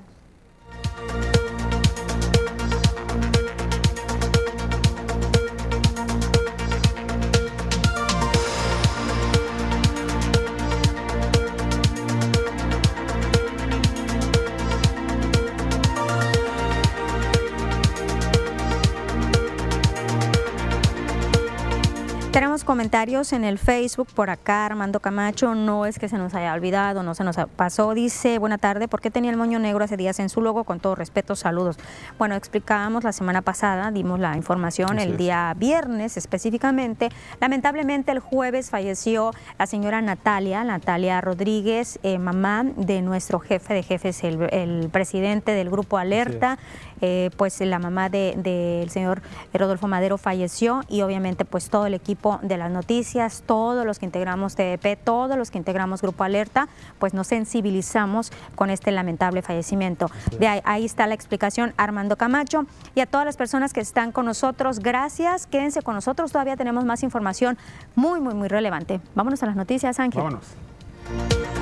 Tenemos 22.41 22.63
comentarios 22.63 23.33
en 23.33 23.43
el 23.43 23.59
Facebook 23.59 24.07
por 24.15 24.31
acá, 24.31 24.65
Armando 24.65 24.99
Camacho, 24.99 25.53
no 25.53 25.85
es 25.85 25.99
que 25.99 26.09
se 26.09 26.17
nos 26.17 26.33
haya 26.33 26.51
olvidado, 26.55 27.03
no 27.03 27.13
se 27.13 27.23
nos 27.23 27.35
pasó, 27.55 27.93
dice, 27.93 28.39
buena 28.39 28.57
tarde, 28.57 28.87
¿por 28.87 28.99
qué 28.99 29.11
tenía 29.11 29.29
el 29.29 29.37
moño 29.37 29.59
negro 29.59 29.83
hace 29.83 29.95
días 29.95 30.19
en 30.19 30.27
su 30.27 30.41
logo? 30.41 30.63
Con 30.63 30.79
todo 30.79 30.95
respeto, 30.95 31.35
saludos. 31.35 31.77
Bueno, 32.17 32.33
explicábamos 32.33 33.03
la 33.03 33.11
semana 33.11 33.43
pasada, 33.43 33.91
dimos 33.91 34.19
la 34.19 34.35
información 34.35 34.97
Así 34.97 35.05
el 35.05 35.11
es. 35.11 35.17
día 35.19 35.53
viernes 35.55 36.17
específicamente. 36.17 37.09
Lamentablemente 37.39 38.11
el 38.11 38.17
jueves 38.17 38.71
falleció 38.71 39.35
la 39.59 39.67
señora 39.67 40.01
Natalia, 40.01 40.63
Natalia 40.63 41.21
Rodríguez, 41.21 41.99
eh, 42.01 42.17
mamá 42.17 42.63
de 42.63 43.03
nuestro 43.03 43.39
jefe 43.39 43.75
de 43.75 43.83
jefes, 43.83 44.23
el, 44.23 44.51
el 44.51 44.89
presidente 44.89 45.51
del 45.51 45.69
grupo 45.69 45.99
Alerta. 45.99 46.57
Eh, 47.03 47.31
pues 47.35 47.59
la 47.61 47.79
mamá 47.79 48.09
del 48.09 48.43
de, 48.43 48.77
del 48.79 48.91
señor 48.91 49.23
Rodolfo 49.51 49.87
Madero 49.87 50.19
falleció 50.19 50.81
y 50.87 51.01
obviamente 51.01 51.45
pues 51.45 51.71
todo 51.71 51.87
el 51.87 51.95
equipo 51.95 52.39
de 52.41 52.57
las 52.57 52.71
noticias, 52.71 53.43
todos 53.45 53.85
los 53.85 53.99
que 53.99 54.05
integramos 54.05 54.55
TDP, 54.55 54.97
todos 55.03 55.37
los 55.37 55.51
que 55.51 55.57
integramos 55.57 56.01
Grupo 56.01 56.23
Alerta, 56.23 56.67
pues 56.99 57.13
nos 57.13 57.27
sensibilizamos 57.27 58.31
con 58.55 58.69
este 58.69 58.91
lamentable 58.91 59.41
fallecimiento. 59.41 60.07
De 60.39 60.47
ahí, 60.47 60.61
ahí 60.63 60.85
está 60.85 61.07
la 61.07 61.13
explicación 61.13 61.73
Armando 61.77 62.17
Camacho 62.17 62.65
y 62.95 63.01
a 63.01 63.05
todas 63.05 63.25
las 63.25 63.37
personas 63.37 63.73
que 63.73 63.79
están 63.79 64.11
con 64.11 64.25
nosotros, 64.25 64.79
gracias, 64.79 65.47
quédense 65.47 65.81
con 65.81 65.95
nosotros, 65.95 66.31
todavía 66.31 66.57
tenemos 66.57 66.85
más 66.85 67.03
información 67.03 67.57
muy, 67.95 68.19
muy, 68.19 68.33
muy 68.33 68.47
relevante. 68.47 69.01
Vámonos 69.15 69.41
a 69.43 69.45
las 69.45 69.55
noticias, 69.55 69.99
Ángel. 69.99 70.21
Vámonos. 70.21 71.60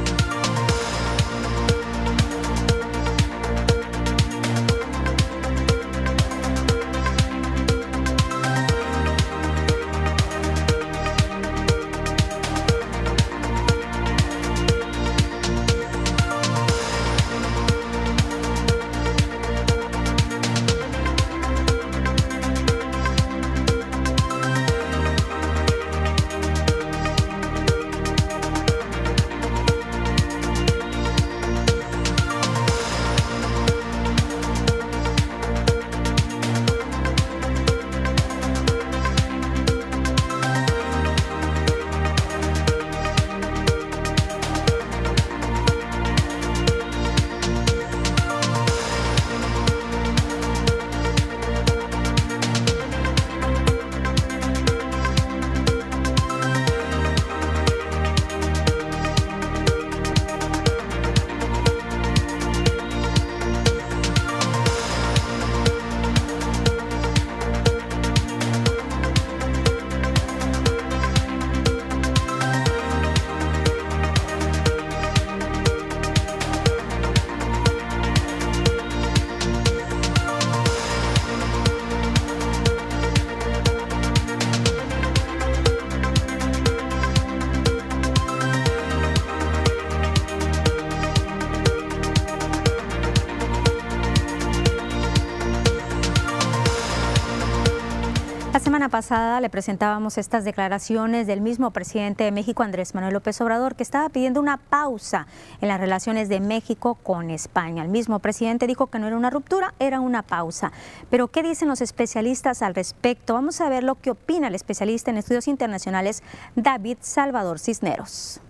Pasada 98.89 99.39
le 99.41 99.49
presentábamos 99.49 100.17
estas 100.17 100.43
declaraciones 100.43 101.28
del 101.28 101.41
mismo 101.41 101.71
presidente 101.71 102.23
de 102.23 102.32
México, 102.32 102.63
Andrés 102.63 102.93
Manuel 102.93 103.13
López 103.13 103.39
Obrador, 103.41 103.75
que 103.75 103.84
estaba 103.84 104.10
pidiendo 104.10 104.39
una 104.39 104.58
pausa 104.58 105.28
en 105.62 105.67
las 105.67 105.80
relaciones 105.80 106.30
de 106.30 106.39
México 106.39 106.95
con 106.95 107.30
España. 107.30 107.84
El 107.84 107.89
mismo 107.89 108.19
presidente 108.19 108.67
dijo 108.67 108.88
que 108.88 108.99
no 108.99 109.08
era 109.08 109.17
una 109.17 109.30
ruptura, 109.30 109.73
era 109.80 109.99
una 109.99 110.23
pausa. 110.23 110.71
Pero 111.10 111.28
¿qué 111.28 111.43
dicen 111.43 111.67
los 111.67 111.82
especialistas 111.82 112.62
al 112.62 112.75
respecto? 112.75 113.34
Vamos 113.34 113.62
a 113.62 113.69
ver 113.69 113.84
lo 113.84 113.95
que 113.95 114.12
opina 114.12 114.47
el 114.47 114.56
especialista 114.56 115.12
en 115.12 115.17
estudios 115.17 115.47
internacionales, 115.47 116.23
David 116.56 116.97
Salvador 117.02 117.60
Cisneros. 117.60 118.41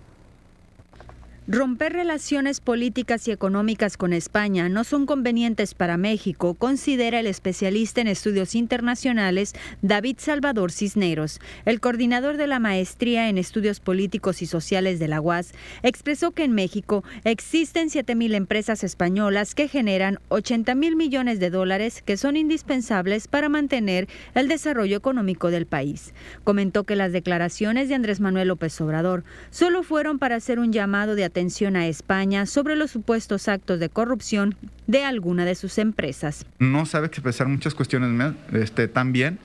Romper 1.48 1.94
relaciones 1.94 2.60
políticas 2.60 3.26
y 3.26 3.32
económicas 3.32 3.96
con 3.96 4.12
España 4.12 4.68
no 4.68 4.84
son 4.84 5.06
convenientes 5.06 5.74
para 5.74 5.96
México, 5.96 6.54
considera 6.54 7.18
el 7.18 7.26
especialista 7.26 8.02
en 8.02 8.08
estudios 8.08 8.54
internacionales 8.54 9.54
David 9.80 10.16
Salvador 10.18 10.70
Cisneros. 10.70 11.40
El 11.64 11.80
coordinador 11.80 12.36
de 12.36 12.46
la 12.46 12.60
maestría 12.60 13.28
en 13.28 13.38
estudios 13.38 13.80
políticos 13.80 14.42
y 14.42 14.46
sociales 14.46 14.98
de 14.98 15.08
la 15.08 15.20
UAS 15.20 15.52
expresó 15.82 16.30
que 16.30 16.44
en 16.44 16.52
México 16.52 17.04
existen 17.24 17.88
7.000 17.88 18.34
empresas 18.34 18.84
españolas 18.84 19.54
que 19.54 19.66
generan 19.66 20.20
80 20.28 20.74
mil 20.74 20.94
millones 20.94 21.40
de 21.40 21.50
dólares 21.50 22.02
que 22.04 22.18
son 22.18 22.36
indispensables 22.36 23.28
para 23.28 23.48
mantener 23.48 24.08
el 24.34 24.46
desarrollo 24.46 24.96
económico 24.96 25.50
del 25.50 25.66
país. 25.66 26.12
Comentó 26.44 26.84
que 26.84 26.96
las 26.96 27.12
declaraciones 27.12 27.88
de 27.88 27.94
Andrés 27.96 28.20
Manuel 28.20 28.48
López 28.48 28.78
Obrador 28.80 29.24
solo 29.50 29.82
fueron 29.82 30.18
para 30.18 30.36
hacer 30.36 30.60
un 30.60 30.72
llamado 30.72 31.16
de 31.16 31.24
atención 31.24 31.39
a 31.40 31.86
España 31.86 32.44
sobre 32.44 32.76
los 32.76 32.90
supuestos 32.90 33.48
actos 33.48 33.80
de 33.80 33.88
corrupción 33.88 34.54
de 34.86 35.04
alguna 35.04 35.46
de 35.46 35.54
sus 35.54 35.78
empresas. 35.78 36.44
No 36.58 36.84
sabe 36.84 37.06
expresar 37.06 37.48
muchas 37.48 37.74
cuestiones 37.74 38.34
este, 38.52 38.88
tan 38.88 39.12
bien, 39.12 39.38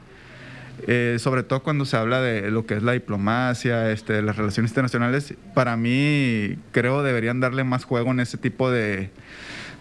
eh, 0.87 1.15
sobre 1.19 1.43
todo 1.43 1.63
cuando 1.63 1.85
se 1.85 1.95
habla 1.95 2.19
de 2.19 2.51
lo 2.51 2.65
que 2.65 2.75
es 2.75 2.83
la 2.83 2.91
diplomacia, 2.91 3.91
este, 3.91 4.21
las 4.21 4.35
relaciones 4.35 4.71
internacionales. 4.71 5.35
Para 5.53 5.77
mí, 5.77 6.57
creo 6.73 7.01
deberían 7.01 7.39
darle 7.39 7.63
más 7.63 7.85
juego 7.85 8.11
en 8.11 8.19
ese 8.19 8.37
tipo 8.37 8.69
de, 8.69 9.09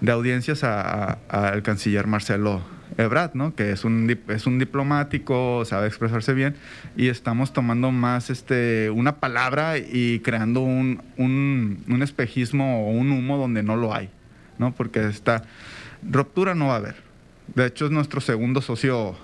de 0.00 0.12
audiencias 0.12 0.62
al 0.62 1.62
canciller 1.64 2.06
Marcelo 2.06 2.62
Ebrard, 2.96 3.34
¿no? 3.34 3.54
que 3.54 3.72
es 3.72 3.84
un, 3.84 4.18
es 4.28 4.46
un 4.46 4.58
diplomático, 4.58 5.64
sabe 5.64 5.86
expresarse 5.86 6.34
bien, 6.34 6.56
y 6.96 7.08
estamos 7.08 7.52
tomando 7.52 7.90
más 7.90 8.30
este, 8.30 8.90
una 8.90 9.16
palabra 9.16 9.78
y 9.78 10.20
creando 10.20 10.60
un, 10.60 11.02
un, 11.16 11.84
un 11.88 12.02
espejismo 12.02 12.86
o 12.86 12.90
un 12.90 13.10
humo 13.12 13.36
donde 13.36 13.62
no 13.62 13.76
lo 13.76 13.94
hay, 13.94 14.10
¿no? 14.58 14.74
porque 14.74 15.06
esta 15.08 15.44
ruptura 16.08 16.54
no 16.54 16.68
va 16.68 16.74
a 16.74 16.78
haber. 16.78 16.96
De 17.54 17.66
hecho, 17.66 17.86
es 17.86 17.90
nuestro 17.90 18.20
segundo 18.20 18.62
socio 18.62 19.16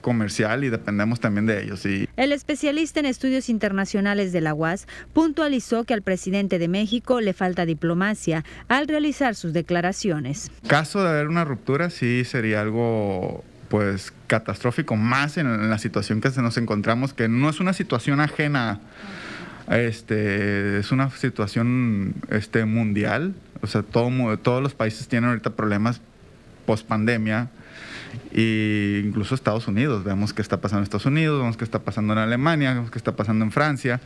comercial 0.00 0.64
y 0.64 0.70
dependemos 0.70 1.20
también 1.20 1.46
de 1.46 1.62
ellos. 1.62 1.84
Y... 1.86 2.08
El 2.16 2.32
especialista 2.32 3.00
en 3.00 3.06
estudios 3.06 3.48
internacionales 3.48 4.32
de 4.32 4.40
la 4.40 4.54
UAS 4.54 4.86
puntualizó 5.12 5.84
que 5.84 5.94
al 5.94 6.02
presidente 6.02 6.58
de 6.58 6.68
México 6.68 7.20
le 7.20 7.32
falta 7.32 7.66
diplomacia 7.66 8.44
al 8.68 8.88
realizar 8.88 9.34
sus 9.34 9.52
declaraciones. 9.52 10.50
Caso 10.66 11.02
de 11.02 11.08
haber 11.10 11.28
una 11.28 11.44
ruptura, 11.44 11.90
sí 11.90 12.24
sería 12.24 12.60
algo 12.60 13.44
pues 13.68 14.12
catastrófico, 14.26 14.96
más 14.96 15.36
en, 15.36 15.68
la 15.68 15.78
situación 15.78 16.20
que 16.20 16.30
nos 16.40 16.56
encontramos, 16.56 17.12
que 17.12 17.28
no 17.28 17.50
es 17.50 17.60
una 17.60 17.72
situación 17.72 18.20
ajena, 18.20 18.80
este, 19.70 20.78
es 20.78 20.90
una 20.90 21.10
situación 21.10 22.14
este, 22.30 22.64
mundial, 22.64 23.34
o 23.60 23.66
sea, 23.66 23.82
todo, 23.82 24.38
todos 24.38 24.62
los 24.62 24.74
países 24.74 25.08
tienen 25.08 25.28
ahorita 25.30 25.50
problemas 25.50 26.00
post 26.64 26.86
pandemia, 26.86 27.50
e 28.32 29.02
incluso 29.04 29.34
Estados 29.34 29.68
Unidos, 29.68 30.04
vemos 30.04 30.32
qué 30.32 30.42
está 30.42 30.60
pasando 30.60 30.80
en 30.80 30.84
Estados 30.84 31.06
Unidos, 31.06 31.40
vemos 31.40 31.56
qué 31.56 31.64
está 31.64 31.80
pasando 31.80 32.12
en 32.12 32.18
Alemania, 32.18 32.74
vemos 32.74 32.90
qué 32.90 32.98
está 32.98 33.16
pasando 33.16 33.44
en 33.44 33.52
Francia, 33.52 34.00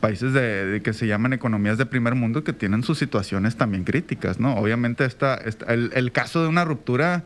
países 0.00 0.32
de, 0.32 0.80
que 0.84 0.92
se 0.92 1.06
llaman 1.06 1.32
economías 1.32 1.78
de 1.78 1.86
primer 1.86 2.14
mundo 2.14 2.44
que 2.44 2.52
tienen 2.52 2.82
sus 2.82 2.98
situaciones 2.98 3.56
también 3.56 3.84
críticas, 3.84 4.40
¿no? 4.40 4.56
Obviamente 4.56 5.04
esta, 5.04 5.36
el, 5.68 5.90
el 5.94 6.12
caso 6.12 6.42
de 6.42 6.48
una 6.48 6.64
ruptura, 6.64 7.24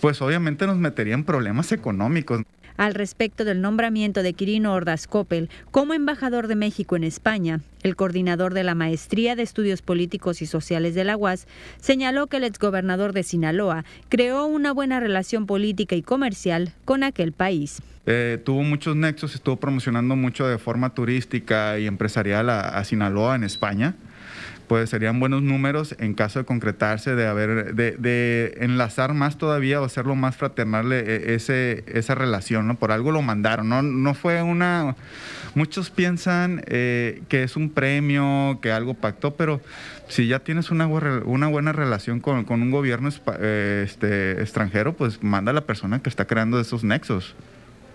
pues 0.00 0.20
obviamente 0.22 0.66
nos 0.66 0.76
metería 0.76 1.14
en 1.14 1.24
problemas 1.24 1.72
económicos 1.72 2.42
al 2.78 2.94
respecto 2.94 3.44
del 3.44 3.60
nombramiento 3.60 4.22
de 4.22 4.32
Quirino 4.32 4.72
Ordaz 4.72 5.06
Coppel 5.06 5.50
como 5.70 5.92
embajador 5.92 6.46
de 6.48 6.56
México 6.56 6.96
en 6.96 7.04
España. 7.04 7.60
El 7.82 7.94
coordinador 7.94 8.54
de 8.54 8.64
la 8.64 8.74
Maestría 8.74 9.36
de 9.36 9.42
Estudios 9.42 9.82
Políticos 9.82 10.40
y 10.40 10.46
Sociales 10.46 10.94
de 10.94 11.04
la 11.04 11.16
UAS 11.16 11.46
señaló 11.80 12.28
que 12.28 12.38
el 12.38 12.44
exgobernador 12.44 13.12
de 13.12 13.22
Sinaloa 13.22 13.84
creó 14.08 14.46
una 14.46 14.72
buena 14.72 14.98
relación 15.00 15.46
política 15.46 15.94
y 15.94 16.02
comercial 16.02 16.72
con 16.86 17.02
aquel 17.02 17.32
país. 17.32 17.82
Eh, 18.06 18.40
tuvo 18.42 18.62
muchos 18.62 18.96
nexos, 18.96 19.34
estuvo 19.34 19.56
promocionando 19.56 20.16
mucho 20.16 20.46
de 20.46 20.56
forma 20.56 20.94
turística 20.94 21.78
y 21.78 21.86
empresarial 21.86 22.48
a 22.48 22.82
Sinaloa 22.84 23.36
en 23.36 23.44
España 23.44 23.96
pues 24.68 24.90
serían 24.90 25.18
buenos 25.18 25.42
números 25.42 25.96
en 25.98 26.14
caso 26.14 26.38
de 26.38 26.44
concretarse, 26.44 27.14
de 27.14 27.26
haber, 27.26 27.74
de, 27.74 28.54
enlazar 28.60 29.14
más 29.14 29.38
todavía 29.38 29.80
o 29.80 29.84
hacerlo 29.84 30.14
más 30.14 30.36
fraternal 30.36 30.92
eh, 30.92 31.34
ese, 31.34 31.84
esa 31.86 32.14
relación, 32.14 32.68
¿no? 32.68 32.76
Por 32.76 32.92
algo 32.92 33.10
lo 33.10 33.22
mandaron, 33.22 33.68
no, 33.68 33.82
no 33.82 34.14
fue 34.14 34.42
una... 34.42 34.94
Muchos 35.54 35.90
piensan 35.90 36.62
eh, 36.66 37.22
que 37.28 37.42
es 37.42 37.56
un 37.56 37.70
premio, 37.70 38.58
que 38.60 38.70
algo 38.70 38.94
pactó, 38.94 39.34
pero 39.34 39.60
si 40.08 40.26
ya 40.26 40.40
tienes 40.40 40.70
una, 40.70 40.86
una 40.86 41.48
buena 41.48 41.72
relación 41.72 42.20
con, 42.20 42.44
un 42.48 42.70
gobierno 42.70 43.08
eh, 43.40 43.82
este, 43.86 44.40
extranjero, 44.40 44.92
pues 44.94 45.22
manda 45.22 45.50
a 45.50 45.54
la 45.54 45.62
persona 45.62 46.00
que 46.00 46.10
está 46.10 46.26
creando 46.26 46.60
esos 46.60 46.84
nexos, 46.84 47.34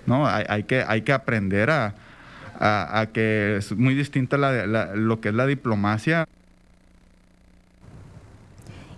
¿no? 0.05 0.27
Hay, 0.27 0.63
que, 0.63 0.83
hay 0.87 1.03
que 1.03 1.13
aprender 1.13 1.69
a, 1.69 1.95
que 3.13 3.57
es 3.57 3.71
muy 3.73 3.93
distinta 3.93 4.37
lo 4.37 5.21
que 5.21 5.29
es 5.29 5.35
la 5.35 5.45
diplomacia. 5.45 6.27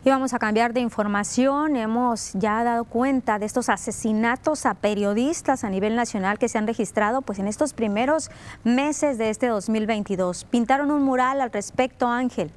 Y 0.06 0.12
vamos 0.12 0.36
a 0.36 0.40
cambiar 0.40 0.72
de 0.72 0.82
información. 0.82 1.76
Hemos 1.76 2.34
ya 2.34 2.64
dado 2.64 2.84
cuenta 2.84 3.40
de 3.40 3.48
estos 3.48 3.70
asesinatos 3.70 4.68
a 4.68 4.76
periodistas 4.76 5.64
a 5.64 5.72
nivel 5.72 5.96
nacional 5.96 6.38
que 6.38 6.48
se 6.48 6.60
han 6.60 6.68
registrado 6.68 7.24
pues, 7.24 7.40
en 7.40 7.48
estos 7.48 7.74
primeros 7.74 8.30
meses 8.64 9.18
de 9.18 9.32
este 9.32 9.48
2022. 9.48 10.46
Pintaron 10.46 10.92
un 10.92 11.02
mural 11.02 11.42
al 11.42 11.52
respecto, 11.52 12.08
Ángel. 12.08 12.52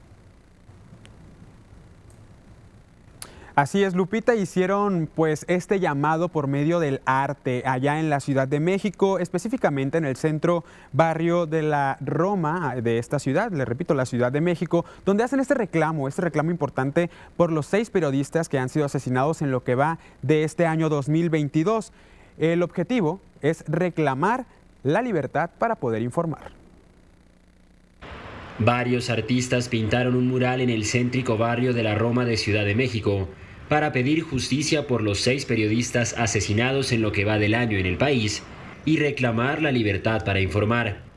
Así 3.58 3.82
es, 3.82 3.96
Lupita, 3.96 4.36
hicieron 4.36 5.10
pues 5.12 5.44
este 5.48 5.80
llamado 5.80 6.28
por 6.28 6.46
medio 6.46 6.78
del 6.78 7.00
arte 7.06 7.64
allá 7.66 7.98
en 7.98 8.08
la 8.08 8.20
Ciudad 8.20 8.46
de 8.46 8.60
México, 8.60 9.18
específicamente 9.18 9.98
en 9.98 10.04
el 10.04 10.14
centro 10.14 10.62
barrio 10.92 11.44
de 11.44 11.62
la 11.62 11.98
Roma 12.00 12.76
de 12.76 12.98
esta 12.98 13.18
ciudad, 13.18 13.50
le 13.50 13.64
repito, 13.64 13.94
la 13.94 14.06
Ciudad 14.06 14.30
de 14.30 14.40
México, 14.40 14.84
donde 15.04 15.24
hacen 15.24 15.40
este 15.40 15.54
reclamo, 15.54 16.06
este 16.06 16.22
reclamo 16.22 16.52
importante 16.52 17.10
por 17.36 17.50
los 17.50 17.66
seis 17.66 17.90
periodistas 17.90 18.48
que 18.48 18.60
han 18.60 18.68
sido 18.68 18.86
asesinados 18.86 19.42
en 19.42 19.50
lo 19.50 19.64
que 19.64 19.74
va 19.74 19.98
de 20.22 20.44
este 20.44 20.64
año 20.64 20.88
2022. 20.88 21.92
El 22.38 22.62
objetivo 22.62 23.18
es 23.42 23.64
reclamar 23.66 24.46
la 24.84 25.02
libertad 25.02 25.50
para 25.58 25.74
poder 25.74 26.02
informar. 26.02 26.52
Varios 28.60 29.10
artistas 29.10 29.68
pintaron 29.68 30.14
un 30.14 30.28
mural 30.28 30.60
en 30.60 30.70
el 30.70 30.84
céntrico 30.84 31.36
barrio 31.36 31.72
de 31.72 31.82
la 31.82 31.96
Roma 31.96 32.24
de 32.24 32.36
Ciudad 32.36 32.64
de 32.64 32.76
México 32.76 33.28
para 33.68 33.92
pedir 33.92 34.22
justicia 34.22 34.86
por 34.86 35.02
los 35.02 35.20
seis 35.20 35.44
periodistas 35.44 36.14
asesinados 36.16 36.92
en 36.92 37.02
lo 37.02 37.12
que 37.12 37.24
va 37.24 37.38
del 37.38 37.54
año 37.54 37.78
en 37.78 37.86
el 37.86 37.98
país 37.98 38.42
y 38.84 38.96
reclamar 38.96 39.62
la 39.62 39.72
libertad 39.72 40.24
para 40.24 40.40
informar. 40.40 41.08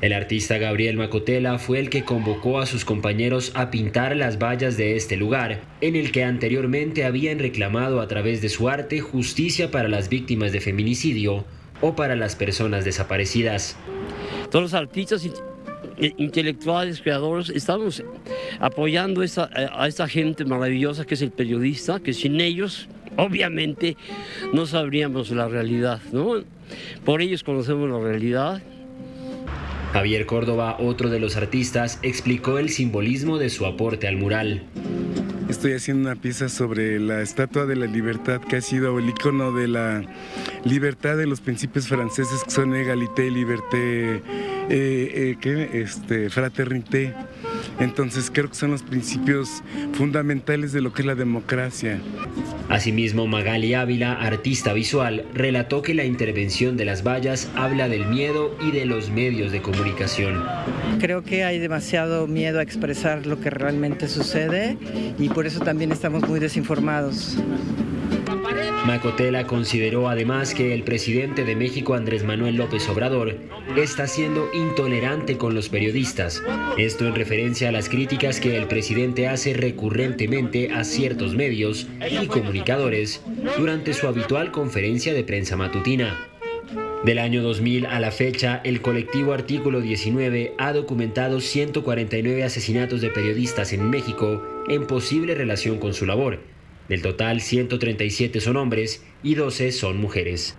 El 0.00 0.14
artista 0.14 0.56
Gabriel 0.56 0.96
Macotela 0.96 1.58
fue 1.58 1.78
el 1.78 1.90
que 1.90 2.04
convocó 2.04 2.58
a 2.58 2.64
sus 2.64 2.86
compañeros 2.86 3.52
a 3.54 3.70
pintar 3.70 4.16
las 4.16 4.38
vallas 4.38 4.78
de 4.78 4.96
este 4.96 5.18
lugar, 5.18 5.60
en 5.82 5.94
el 5.94 6.10
que 6.10 6.24
anteriormente 6.24 7.04
habían 7.04 7.38
reclamado 7.38 8.00
a 8.00 8.08
través 8.08 8.40
de 8.40 8.48
su 8.48 8.70
arte 8.70 9.00
justicia 9.00 9.70
para 9.70 9.90
las 9.90 10.08
víctimas 10.08 10.52
de 10.52 10.60
feminicidio 10.62 11.44
o 11.82 11.94
para 11.94 12.16
las 12.16 12.34
personas 12.34 12.86
desaparecidas. 12.86 13.76
Todos 14.50 14.62
los 14.62 14.74
artistas 14.74 15.22
intelectuales, 16.16 17.00
creadores, 17.00 17.50
estamos 17.50 18.02
apoyando 18.58 19.22
a 19.22 19.88
esta 19.88 20.08
gente 20.08 20.44
maravillosa 20.44 21.04
que 21.04 21.14
es 21.14 21.22
el 21.22 21.30
periodista, 21.30 22.00
que 22.00 22.12
sin 22.12 22.40
ellos, 22.40 22.88
obviamente, 23.16 23.96
no 24.52 24.66
sabríamos 24.66 25.30
la 25.30 25.48
realidad, 25.48 26.00
¿no? 26.12 26.42
Por 27.04 27.22
ellos 27.22 27.42
conocemos 27.42 27.90
la 27.90 27.98
realidad. 27.98 28.62
Javier 29.92 30.24
Córdoba, 30.24 30.76
otro 30.78 31.10
de 31.10 31.18
los 31.18 31.36
artistas, 31.36 31.98
explicó 32.02 32.58
el 32.58 32.70
simbolismo 32.70 33.38
de 33.38 33.50
su 33.50 33.66
aporte 33.66 34.06
al 34.06 34.16
mural. 34.16 34.62
Estoy 35.50 35.72
haciendo 35.72 36.08
una 36.08 36.20
pieza 36.20 36.48
sobre 36.48 37.00
la 37.00 37.22
Estatua 37.22 37.66
de 37.66 37.74
la 37.74 37.86
Libertad, 37.86 38.40
que 38.40 38.56
ha 38.56 38.60
sido 38.60 39.00
el 39.00 39.08
icono 39.08 39.50
de 39.50 39.66
la 39.66 40.00
libertad 40.64 41.16
de 41.16 41.26
los 41.26 41.40
principios 41.40 41.88
franceses, 41.88 42.44
que 42.44 42.52
son 42.52 42.72
égalité, 42.76 43.28
liberté, 43.32 44.22
eh, 44.68 45.36
eh, 45.42 45.70
este, 45.72 46.30
fraternité. 46.30 47.12
Entonces 47.78 48.30
creo 48.32 48.48
que 48.48 48.54
son 48.54 48.70
los 48.70 48.82
principios 48.82 49.62
fundamentales 49.92 50.72
de 50.72 50.80
lo 50.80 50.92
que 50.92 51.02
es 51.02 51.06
la 51.06 51.14
democracia. 51.14 52.00
Asimismo, 52.68 53.26
Magali 53.26 53.74
Ávila, 53.74 54.12
artista 54.12 54.72
visual, 54.72 55.24
relató 55.34 55.82
que 55.82 55.94
la 55.94 56.04
intervención 56.04 56.76
de 56.76 56.84
las 56.84 57.02
vallas 57.02 57.48
habla 57.56 57.88
del 57.88 58.06
miedo 58.06 58.56
y 58.60 58.70
de 58.70 58.86
los 58.86 59.10
medios 59.10 59.52
de 59.52 59.62
comunicación. 59.62 60.44
Creo 61.00 61.22
que 61.22 61.44
hay 61.44 61.58
demasiado 61.58 62.26
miedo 62.26 62.58
a 62.58 62.62
expresar 62.62 63.26
lo 63.26 63.40
que 63.40 63.50
realmente 63.50 64.08
sucede 64.08 64.76
y 65.18 65.28
por 65.28 65.46
eso 65.46 65.60
también 65.60 65.92
estamos 65.92 66.28
muy 66.28 66.40
desinformados. 66.40 67.38
Macotela 68.86 69.46
consideró 69.46 70.08
además 70.08 70.54
que 70.54 70.72
el 70.74 70.82
presidente 70.84 71.44
de 71.44 71.54
México, 71.54 71.94
Andrés 71.94 72.24
Manuel 72.24 72.56
López 72.56 72.88
Obrador, 72.88 73.36
está 73.76 74.06
siendo 74.06 74.48
intolerante 74.54 75.36
con 75.36 75.54
los 75.54 75.68
periodistas. 75.68 76.42
Esto 76.78 77.06
en 77.06 77.14
referencia 77.14 77.68
a 77.68 77.72
las 77.72 77.88
críticas 77.90 78.40
que 78.40 78.56
el 78.56 78.66
presidente 78.68 79.28
hace 79.28 79.52
recurrentemente 79.52 80.72
a 80.72 80.84
ciertos 80.84 81.34
medios 81.34 81.88
y 82.10 82.26
comunicadores 82.26 83.22
durante 83.58 83.92
su 83.92 84.08
habitual 84.08 84.50
conferencia 84.50 85.12
de 85.12 85.24
prensa 85.24 85.56
matutina. 85.56 86.18
Del 87.04 87.18
año 87.18 87.42
2000 87.42 87.86
a 87.86 88.00
la 88.00 88.10
fecha, 88.10 88.60
el 88.64 88.80
colectivo 88.80 89.32
Artículo 89.34 89.80
19 89.80 90.54
ha 90.58 90.72
documentado 90.72 91.40
149 91.40 92.44
asesinatos 92.44 93.00
de 93.02 93.10
periodistas 93.10 93.72
en 93.72 93.88
México 93.88 94.42
en 94.68 94.86
posible 94.86 95.34
relación 95.34 95.78
con 95.78 95.92
su 95.92 96.06
labor 96.06 96.40
del 96.90 97.02
total, 97.02 97.40
137 97.40 98.40
son 98.40 98.56
hombres 98.56 99.04
y 99.22 99.36
12 99.36 99.70
son 99.70 100.00
mujeres. 100.00 100.56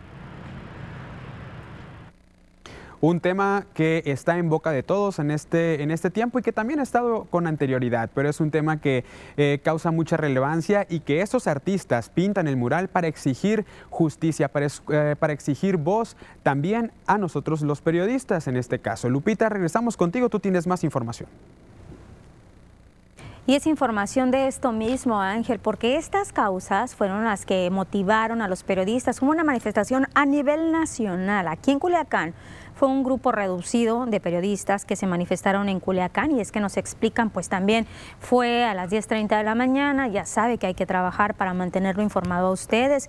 Un 3.02 3.20
tema 3.20 3.66
que 3.74 4.04
está 4.06 4.38
en 4.38 4.48
boca 4.48 4.72
de 4.72 4.82
todos 4.82 5.20
en 5.20 5.30
este, 5.30 5.84
en 5.84 5.92
este 5.92 6.10
tiempo 6.10 6.40
y 6.40 6.42
que 6.42 6.54
también 6.54 6.80
ha 6.80 6.84
estado 6.84 7.26
con 7.26 7.48
anterioridad, 7.48 8.10
pero 8.16 8.30
es 8.30 8.40
un 8.40 8.50
tema 8.50 8.80
que 8.80 9.04
eh, 9.36 9.60
causa 9.62 9.92
mucha 9.92 10.16
relevancia 10.16 10.88
y 10.90 11.02
que 11.02 11.22
estos 11.22 11.48
artistas 11.48 12.10
pintan 12.10 12.48
el 12.48 12.56
mural 12.56 12.88
para 12.88 13.08
exigir 13.08 13.66
justicia, 13.90 14.48
para, 14.48 14.68
eh, 14.68 15.16
para 15.20 15.34
exigir 15.34 15.76
voz 15.76 16.16
también 16.44 16.94
a 17.08 17.18
nosotros 17.18 17.62
los 17.62 17.82
periodistas 17.82 18.48
en 18.48 18.56
este 18.56 18.80
caso. 18.80 19.10
Lupita, 19.10 19.50
regresamos 19.50 19.98
contigo, 19.98 20.30
tú 20.30 20.40
tienes 20.40 20.66
más 20.66 20.86
información. 20.86 21.28
Y 23.48 23.56
es 23.56 23.66
información 23.66 24.30
de 24.30 24.48
esto 24.48 24.72
mismo, 24.72 25.20
Ángel, 25.20 25.58
porque 25.58 25.98
estas 25.98 26.32
causas 26.32 26.94
fueron 26.94 27.24
las 27.24 27.44
que 27.46 27.70
motivaron 27.72 28.40
a 28.42 28.48
los 28.48 28.64
periodistas. 28.64 29.20
como 29.20 29.32
una 29.32 29.44
manifestación 29.44 30.06
a 30.14 30.26
nivel 30.26 30.72
nacional 30.72 31.48
aquí 31.48 31.72
en 31.72 31.80
Culiacán 31.80 32.36
fue 32.76 32.88
un 32.88 33.04
grupo 33.04 33.32
reducido 33.32 34.06
de 34.06 34.20
periodistas 34.20 34.86
que 34.86 34.96
se 34.96 35.06
manifestaron 35.06 35.70
en 35.70 35.80
Culiacán 35.80 36.32
y 36.32 36.42
es 36.42 36.52
que 36.52 36.60
nos 36.60 36.78
explican, 36.78 37.30
pues 37.30 37.50
también 37.50 37.86
fue 38.20 38.64
a 38.64 38.74
las 38.74 38.92
10.30 38.92 39.38
de 39.38 39.44
la 39.44 39.54
mañana, 39.54 40.08
ya 40.08 40.26
sabe 40.26 40.58
que 40.58 40.68
hay 40.68 40.74
que 40.74 40.86
trabajar 40.86 41.36
para 41.36 41.54
mantenerlo 41.54 42.02
informado 42.02 42.48
a 42.48 42.52
ustedes 42.52 43.08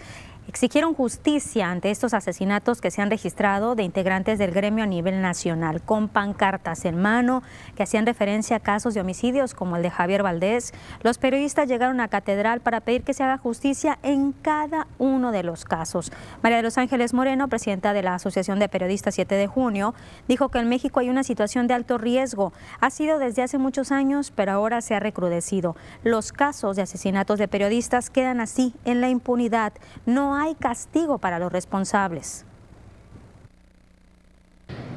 exigieron 0.49 0.95
justicia 0.95 1.71
ante 1.71 1.91
estos 1.91 2.15
asesinatos 2.15 2.81
que 2.81 2.91
se 2.91 3.03
han 3.03 3.11
registrado 3.11 3.75
de 3.75 3.83
integrantes 3.83 4.39
del 4.39 4.51
gremio 4.51 4.85
a 4.85 4.87
nivel 4.87 5.23
nacional, 5.23 5.83
con 5.83 6.09
pancartas 6.09 6.85
en 6.85 7.01
mano 7.01 7.43
que 7.77 7.83
hacían 7.83 8.07
referencia 8.07 8.57
a 8.57 8.61
casos 8.61 8.95
de 8.95 9.01
homicidios 9.01 9.55
como 9.55 9.77
el 9.77 9.83
de 9.83 9.91
Javier 9.91 10.23
Valdés. 10.23 10.73
Los 11.03 11.19
periodistas 11.19 11.69
llegaron 11.69 12.01
a 12.01 12.09
Catedral 12.09 12.61
para 12.61 12.81
pedir 12.81 13.03
que 13.03 13.15
se 13.15 13.23
haga 13.23 13.39
justicia 13.39 13.99
en 14.03 14.33
cada 14.33 14.87
uno 14.99 15.33
de 15.33 15.43
los 15.43 15.65
casos. 15.65 16.13
María 16.43 16.59
de 16.59 16.63
los 16.65 16.79
Ángeles 16.79 17.15
Moreno, 17.15 17.49
presidenta 17.49 17.93
de 17.93 18.03
la 18.03 18.15
Asociación 18.15 18.59
de 18.59 18.69
Periodistas 18.69 19.15
7 19.15 19.35
de 19.35 19.47
junio, 19.47 19.95
dijo 20.29 20.49
que 20.49 20.59
en 20.59 20.69
México 20.69 21.01
hay 21.01 21.11
una 21.11 21.25
situación 21.25 21.67
de 21.67 21.75
alto 21.75 21.99
riesgo. 21.99 22.53
Ha 22.81 22.91
sido 22.91 23.19
desde 23.19 23.43
hace 23.43 23.59
muchos 23.59 23.93
años, 23.93 24.33
pero 24.35 24.53
ahora 24.53 24.81
se 24.81 24.95
ha 24.95 25.01
recrudecido. 25.01 25.77
Los 26.03 26.33
casos 26.33 26.77
de 26.77 26.83
asesinatos 26.83 27.39
de 27.39 27.49
periodistas 27.49 28.11
quedan 28.11 28.41
así 28.41 28.75
en 28.85 29.01
la 29.01 29.09
impunidad. 29.09 29.73
No 30.07 30.32
hay 30.35 30.55
castigo 30.55 31.19
para 31.19 31.39
los 31.39 31.53
responsables. 31.53 32.45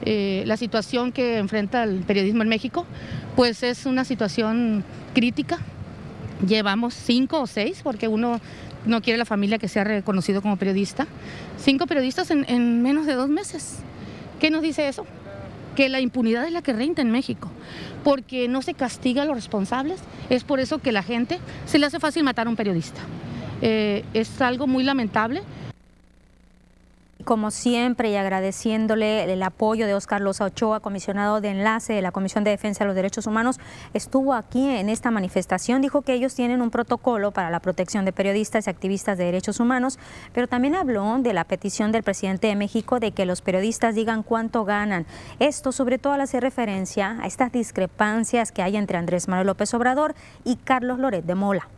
Eh, 0.04 0.44
la 0.46 0.58
situación 0.58 1.12
que 1.12 1.38
enfrenta 1.38 1.84
el 1.84 2.04
periodismo 2.04 2.44
en 2.44 2.50
México, 2.50 2.86
pues 3.36 3.64
es 3.64 3.86
una 3.86 4.06
situación 4.06 4.84
crítica. 5.14 5.58
Llevamos 6.46 6.94
cinco 6.94 7.42
o 7.42 7.48
seis, 7.48 7.82
porque 7.84 8.08
uno 8.08 8.40
no 8.86 9.02
quiere 9.02 9.18
la 9.18 9.26
familia 9.26 9.58
que 9.58 9.68
sea 9.68 9.84
reconocido 9.84 10.42
como 10.42 10.58
periodista. 10.58 11.08
Cinco 11.58 11.88
periodistas 11.88 12.30
en, 12.30 12.46
en 12.50 12.84
menos 12.84 13.08
de 13.08 13.14
dos 13.14 13.30
meses. 13.30 13.80
¿Qué 14.40 14.52
nos 14.52 14.62
dice 14.62 14.88
eso? 14.88 15.06
Que 15.76 15.90
la 15.90 16.02
impunidad 16.02 16.46
es 16.46 16.52
la 16.52 16.62
que 16.62 16.74
reinta 16.74 17.02
en 17.02 17.10
México, 17.10 17.50
porque 18.04 18.48
no 18.48 18.62
se 18.62 18.76
castiga 18.76 19.24
a 19.24 19.26
los 19.26 19.36
responsables. 19.36 20.00
Es 20.30 20.44
por 20.44 20.60
eso 20.60 20.80
que 20.80 20.92
la 20.92 21.04
gente 21.04 21.40
se 21.66 21.80
le 21.80 21.88
hace 21.88 22.00
fácil 22.00 22.24
matar 22.24 22.46
a 22.48 22.50
un 22.50 22.56
periodista. 22.56 23.02
Eh, 23.62 24.04
es 24.14 24.42
algo 24.42 24.68
muy 24.68 24.84
lamentable. 24.84 25.44
Como 27.24 27.50
siempre 27.50 28.12
y 28.12 28.16
agradeciéndole 28.18 29.24
el 29.24 29.42
apoyo 29.42 29.88
de 29.88 29.96
Oscar 29.96 30.22
Loza 30.22 30.46
Ochoa, 30.46 30.80
comisionado 30.80 31.42
de 31.42 31.50
enlace 31.50 31.94
de 31.94 32.04
la 32.04 32.12
Comisión 32.12 32.44
de 32.44 32.52
Defensa 32.52 32.84
de 32.84 32.88
los 32.88 32.96
Derechos 32.96 33.26
Humanos, 33.26 33.60
estuvo 33.96 34.36
aquí 34.36 34.70
en 34.70 34.90
esta 34.90 35.10
manifestación. 35.10 35.82
Dijo 35.82 36.04
que 36.04 36.14
ellos 36.14 36.36
tienen 36.36 36.62
un 36.62 36.70
protocolo 36.70 37.32
para 37.32 37.50
la 37.50 37.62
protección 37.62 38.06
de 38.06 38.14
periodistas 38.14 38.68
y 38.68 38.70
activistas 38.70 39.18
de 39.18 39.24
derechos 39.24 39.60
humanos, 39.60 39.98
pero 40.34 40.48
también 40.48 40.76
habló 40.76 41.18
de 41.18 41.34
la 41.34 41.46
petición 41.46 41.92
del 41.92 42.04
presidente 42.04 42.46
de 42.46 42.56
México 42.56 43.00
de 43.00 43.12
que 43.12 43.26
los 43.26 43.42
periodistas 43.42 43.96
digan 43.96 44.22
cuánto 44.22 44.64
ganan. 44.64 45.08
Esto 45.40 45.72
sobre 45.72 45.98
todo 45.98 46.14
al 46.14 46.22
hacer 46.22 46.44
referencia 46.44 47.18
a 47.20 47.26
estas 47.26 47.52
discrepancias 47.52 48.52
que 48.52 48.62
hay 48.62 48.78
entre 48.78 49.00
Andrés 49.00 49.28
Manuel 49.28 49.48
López 49.48 49.74
Obrador 49.74 50.14
y 50.44 50.58
Carlos 50.58 51.00
Loret 51.00 51.26
de 51.26 51.34
Mola 51.34 51.70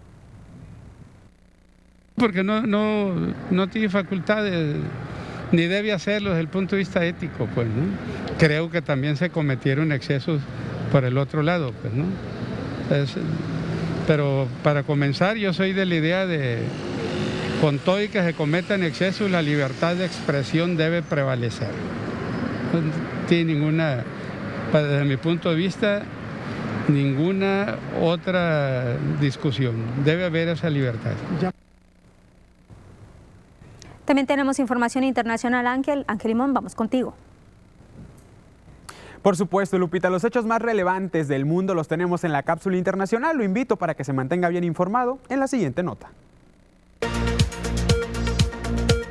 porque 2.18 2.44
no, 2.44 2.64
no, 2.66 3.14
no 3.52 3.68
tiene 3.68 3.90
facultades 3.90 4.76
ni 5.52 5.64
debe 5.64 5.94
hacerlo 5.94 6.32
desde 6.32 6.42
el 6.42 6.48
punto 6.48 6.76
de 6.76 6.80
vista 6.80 7.06
ético, 7.06 7.48
pues, 7.54 7.68
¿no? 7.68 7.84
Creo 8.40 8.72
que 8.72 8.82
también 8.82 9.18
se 9.18 9.30
cometieron 9.30 9.92
excesos 9.92 10.42
por 10.92 11.06
el 11.06 11.18
otro 11.18 11.44
lado, 11.44 11.74
pues, 11.82 11.94
¿no? 11.94 12.06
pero 14.08 14.48
para 14.64 14.84
comenzar, 14.84 15.36
yo 15.36 15.52
soy 15.52 15.74
de 15.74 15.86
la 15.86 15.96
idea 15.96 16.26
de, 16.26 16.60
con 17.60 17.80
todo 17.80 18.02
y 18.02 18.08
que 18.08 18.24
se 18.24 18.34
cometan 18.34 18.82
excesos, 18.84 19.30
la 19.30 19.42
libertad 19.42 19.96
de 19.96 20.06
expresión 20.06 20.78
debe 20.78 21.02
prevalecer. 21.04 21.68
No 22.74 22.80
tiene 23.28 23.54
ninguna, 23.54 24.04
desde 24.72 25.04
mi 25.04 25.18
punto 25.18 25.50
de 25.50 25.56
vista, 25.58 26.02
ninguna 26.88 27.76
otra 28.02 28.96
discusión. 29.20 29.76
Debe 30.06 30.24
haber 30.24 30.48
esa 30.48 30.70
libertad. 30.70 31.12
También 34.08 34.26
tenemos 34.26 34.58
información 34.60 35.04
internacional, 35.04 35.67
Ángel. 35.67 36.06
Ángel 36.08 36.30
Limón, 36.30 36.54
vamos 36.54 36.76
contigo. 36.76 37.13
Por 39.22 39.36
supuesto, 39.36 39.78
Lupita, 39.78 40.10
los 40.10 40.24
hechos 40.24 40.46
más 40.46 40.62
relevantes 40.62 41.28
del 41.28 41.43
mundo 41.43 41.76
los 41.76 41.89
tenemos 41.89 42.24
en 42.24 42.32
la 42.32 42.43
cápsula 42.43 42.78
internacional. 42.78 43.36
Lo 43.36 43.43
invito 43.43 43.76
para 43.76 43.96
que 43.96 44.06
se 44.06 44.13
mantenga 44.13 44.48
bien 44.48 44.63
informado 44.63 45.20
en 45.28 45.41
la 45.41 45.50
siguiente 45.50 45.84
nota. 45.84 46.10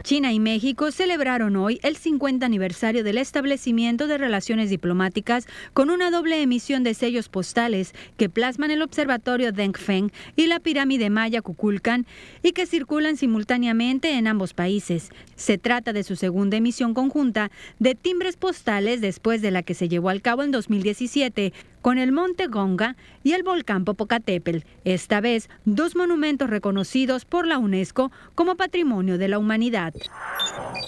China 0.07 0.33
y 0.33 0.39
México 0.39 0.93
celebraron 0.93 1.57
hoy 1.57 1.81
el 1.83 1.97
50 1.97 2.47
aniversario 2.47 3.03
del 3.03 3.19
establecimiento 3.19 4.07
de 4.07 4.19
relaciones 4.19 4.71
diplomáticas 4.71 5.49
con 5.73 5.91
una 5.91 6.13
doble 6.13 6.41
emisión 6.41 6.85
de 6.85 6.95
sellos 6.95 7.29
postales 7.29 7.93
que 8.17 8.29
plasman 8.29 8.71
el 8.71 8.83
observatorio 8.83 9.51
Dengfeng 9.51 10.13
y 10.37 10.47
la 10.47 10.61
pirámide 10.61 11.11
maya 11.11 11.43
Kukulkan 11.43 12.07
y 12.45 12.53
que 12.53 12.67
circulan 12.67 13.17
simultáneamente 13.17 14.13
en 14.13 14.29
ambos 14.29 14.55
países. 14.55 15.11
Se 15.35 15.59
trata 15.59 15.93
de 15.93 16.05
su 16.05 16.15
segunda 16.15 16.57
emisión 16.57 16.95
conjunta 16.95 17.51
de 17.81 17.97
timbres 17.97 18.37
postales 18.37 19.01
después 19.01 19.43
de 19.43 19.51
la 19.51 19.65
que 19.65 19.75
se 19.75 19.89
llevó 19.89 20.11
al 20.11 20.23
cabo 20.23 20.45
en 20.45 20.53
2017 20.53 21.53
con 21.87 21.99
el 21.99 22.11
Monte 22.11 22.49
Gonga 22.49 22.97
y 23.23 23.35
el 23.35 23.45
volcán 23.45 23.85
Popocatépetl, 23.85 24.67
esta 24.85 25.21
vez 25.21 25.49
dos 25.67 25.95
monumentos 25.95 26.51
reconocidos 26.51 27.25
por 27.25 27.47
la 27.47 27.59
UNESCO 27.59 28.11
como 28.35 28.57
Patrimonio 28.57 29.19
de 29.19 29.29
la 29.29 29.39
Humanidad. 29.39 29.95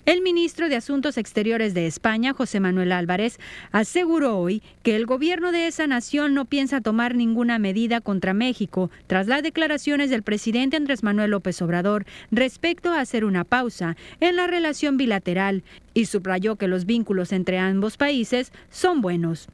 El 0.07 0.23
ministro 0.23 0.69
de 0.69 0.75
Asuntos 0.75 1.17
Exteriores 1.17 1.73
de 1.73 1.87
España, 1.87 2.33
José 2.33 2.59
Manuel 2.59 2.91
Álvarez, 2.91 3.39
aseguró 3.71 4.39
hoy 4.39 4.61
que 4.83 4.97
el 4.97 5.07
gobierno 5.07 5.53
de 5.53 5.69
esa 5.69 5.87
nación 5.87 6.35
no 6.35 6.47
piensa 6.47 6.81
tomar 6.81 7.15
ninguna 7.15 7.61
medida 7.61 8.01
contra 8.01 8.35
México 8.35 8.91
tras 9.07 9.29
las 9.29 9.45
declaraciones 9.45 10.11
del 10.11 10.25
presidente 10.25 10.77
Andrés 10.77 11.05
Manuel 11.05 11.31
López 11.31 11.63
Obrador 11.63 12.07
respecto 12.33 12.93
a 12.93 12.99
hacer 12.99 13.25
una 13.25 13.45
pausa 13.45 13.97
en 14.19 14.35
la 14.35 14.49
relación 14.49 14.97
bilateral 14.97 15.63
y 15.95 16.07
subrayó 16.07 16.57
que 16.57 16.67
los 16.67 16.87
vínculos 16.87 17.31
entre 17.31 17.61
ambos 17.61 17.97
países 17.97 18.51
son 18.69 19.01
buenos. 19.01 19.49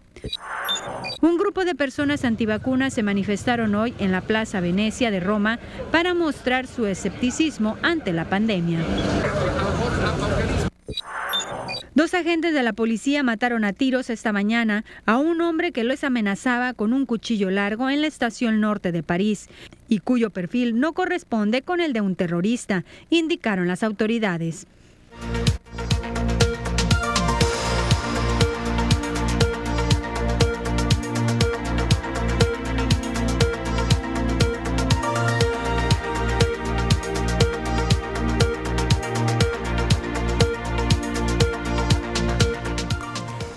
Un 1.20 1.36
grupo 1.36 1.64
de 1.64 1.74
personas 1.74 2.24
antivacunas 2.24 2.94
se 2.94 3.02
manifestaron 3.02 3.74
hoy 3.74 3.94
en 3.98 4.12
la 4.12 4.20
Plaza 4.20 4.60
Venecia 4.60 5.10
de 5.10 5.20
Roma 5.20 5.58
para 5.90 6.14
mostrar 6.14 6.66
su 6.66 6.86
escepticismo 6.86 7.76
ante 7.82 8.12
la 8.12 8.24
pandemia. 8.26 8.78
Dos 11.94 12.12
agentes 12.12 12.52
de 12.52 12.62
la 12.64 12.72
policía 12.72 13.22
mataron 13.22 13.64
a 13.64 13.72
tiros 13.72 14.10
esta 14.10 14.32
mañana 14.32 14.84
a 15.06 15.16
un 15.18 15.40
hombre 15.40 15.70
que 15.70 15.84
los 15.84 16.02
amenazaba 16.02 16.74
con 16.74 16.92
un 16.92 17.06
cuchillo 17.06 17.50
largo 17.50 17.88
en 17.88 18.00
la 18.00 18.08
estación 18.08 18.60
norte 18.60 18.90
de 18.90 19.04
París 19.04 19.48
y 19.88 20.00
cuyo 20.00 20.30
perfil 20.30 20.80
no 20.80 20.92
corresponde 20.92 21.62
con 21.62 21.80
el 21.80 21.92
de 21.92 22.00
un 22.00 22.16
terrorista, 22.16 22.84
indicaron 23.10 23.68
las 23.68 23.84
autoridades. 23.84 24.66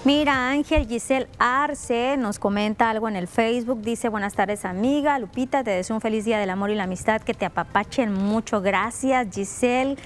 Mira, 0.07 0.51
Ángel 0.51 0.87
Giselle 0.87 1.27
Arce 1.37 2.15
nos 2.15 2.39
comenta 2.39 2.89
algo 2.89 3.09
en 3.09 3.17
el 3.17 3.27
Facebook. 3.27 3.81
Dice, 3.81 4.07
buenas 4.07 4.35
tardes 4.35 4.63
amiga. 4.63 5.19
Lupita, 5.19 5.65
te 5.65 5.71
deseo 5.71 5.97
un 5.97 6.01
feliz 6.01 6.23
día 6.23 6.39
del 6.39 6.49
amor 6.49 6.69
y 6.69 6.75
la 6.75 6.85
amistad. 6.85 7.21
Que 7.21 7.33
te 7.33 7.45
apapachen 7.45 8.13
mucho. 8.13 8.61
Gracias, 8.61 9.27
Giselle. 9.35 9.97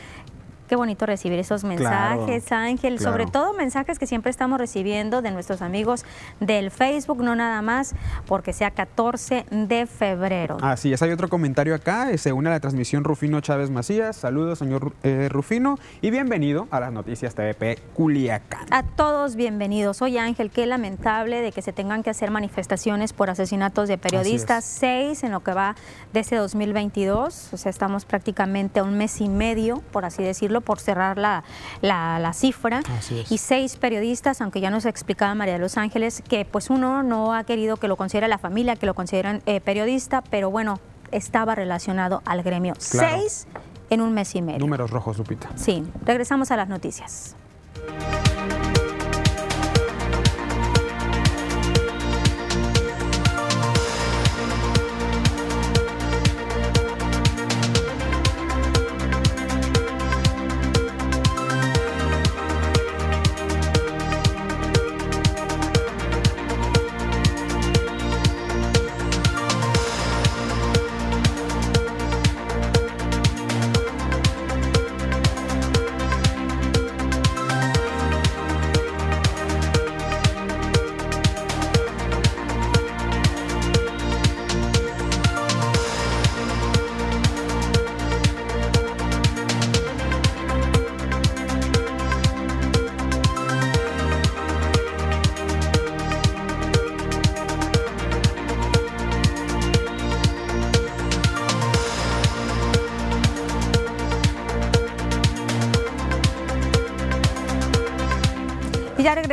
Qué 0.71 0.77
bonito 0.77 1.05
recibir 1.05 1.37
esos 1.37 1.65
mensajes, 1.65 2.49
Ángel. 2.53 2.97
Sobre 2.97 3.25
todo 3.25 3.51
mensajes 3.51 3.99
que 3.99 4.07
siempre 4.07 4.29
estamos 4.29 4.57
recibiendo 4.57 5.21
de 5.21 5.29
nuestros 5.31 5.61
amigos 5.61 6.05
del 6.39 6.71
Facebook, 6.71 7.21
no 7.21 7.35
nada 7.35 7.61
más 7.61 7.93
porque 8.25 8.53
sea 8.53 8.71
14 8.71 9.47
de 9.51 9.85
febrero. 9.85 10.55
Así 10.61 10.93
es, 10.93 11.01
hay 11.01 11.11
otro 11.11 11.27
comentario 11.27 11.75
acá. 11.75 12.09
Eh, 12.09 12.17
se 12.17 12.31
une 12.31 12.47
a 12.47 12.53
la 12.53 12.61
transmisión 12.61 13.03
Rufino 13.03 13.41
Chávez 13.41 13.69
Macías. 13.69 14.15
Saludos, 14.15 14.59
señor 14.59 14.93
eh, 15.03 15.27
Rufino, 15.29 15.77
y 15.99 16.09
bienvenido 16.09 16.69
a 16.71 16.79
las 16.79 16.93
noticias 16.93 17.35
TVP 17.35 17.77
Culiacán. 17.93 18.65
A 18.71 18.83
todos 18.83 19.35
bienvenidos. 19.35 20.01
Oye, 20.01 20.21
Ángel, 20.21 20.51
qué 20.51 20.65
lamentable 20.67 21.41
de 21.41 21.51
que 21.51 21.61
se 21.61 21.73
tengan 21.73 22.01
que 22.01 22.11
hacer 22.11 22.31
manifestaciones 22.31 23.11
por 23.11 23.29
asesinatos 23.29 23.89
de 23.89 23.97
periodistas. 23.97 24.63
Seis 24.63 25.25
en 25.25 25.33
lo 25.33 25.43
que 25.43 25.51
va 25.51 25.75
de 26.13 26.21
este 26.21 26.37
2022. 26.37 27.49
O 27.51 27.57
sea, 27.57 27.69
estamos 27.69 28.05
prácticamente 28.05 28.79
a 28.79 28.83
un 28.85 28.97
mes 28.97 29.19
y 29.19 29.27
medio, 29.27 29.81
por 29.91 30.05
así 30.05 30.23
decirlo 30.23 30.60
por 30.61 30.79
cerrar 30.79 31.17
la, 31.17 31.43
la, 31.81 32.33
cifra. 32.33 32.81
Y 33.29 33.37
seis 33.37 33.75
periodistas, 33.75 34.41
aunque 34.41 34.61
ya 34.61 34.69
nos 34.69 34.85
explicaba 34.85 35.35
María 35.35 35.55
de 35.55 35.59
los 35.59 35.77
Ángeles, 35.77 36.23
que 36.27 36.45
pues 36.45 36.69
uno 36.69 37.03
no 37.03 37.33
ha 37.33 37.43
querido 37.43 37.77
que 37.77 37.87
lo 37.87 37.97
considere 37.97 38.27
la 38.27 38.37
familia, 38.37 38.75
que 38.75 38.85
lo 38.85 38.93
consideran 38.93 39.41
eh, 39.45 39.61
periodista, 39.61 40.21
pero 40.21 40.49
bueno, 40.49 40.79
estaba 41.11 41.55
relacionado 41.55 42.21
al 42.25 42.43
gremio. 42.43 42.73
Seis 42.77 43.47
en 43.89 44.01
un 44.01 44.13
mes 44.13 44.33
y 44.35 44.41
medio. 44.41 44.59
Números 44.59 44.89
rojos, 44.89 45.17
Lupita. 45.17 45.49
Sí, 45.55 45.83
regresamos 46.05 46.51
a 46.51 46.57
las 46.57 46.69
noticias. 46.69 47.35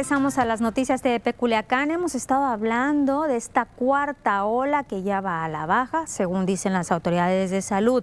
Regresamos 0.09 0.39
a 0.39 0.47
las 0.47 0.63
noticias 0.63 1.03
de 1.03 1.21
Peculiacán. 1.21 1.91
Hemos 1.91 2.15
estado 2.15 2.47
hablando 2.47 3.25
de 3.25 3.37
esta 3.37 3.67
cuarta 3.67 4.47
ola 4.47 4.85
que 4.85 5.03
ya 5.03 5.21
va 5.21 5.45
a 5.45 5.51
la 5.51 5.67
baja, 5.67 6.07
según 6.07 6.47
dicen 6.47 6.73
las 6.73 6.91
autoridades 6.91 7.51
de 7.51 7.61
salud. 7.61 8.03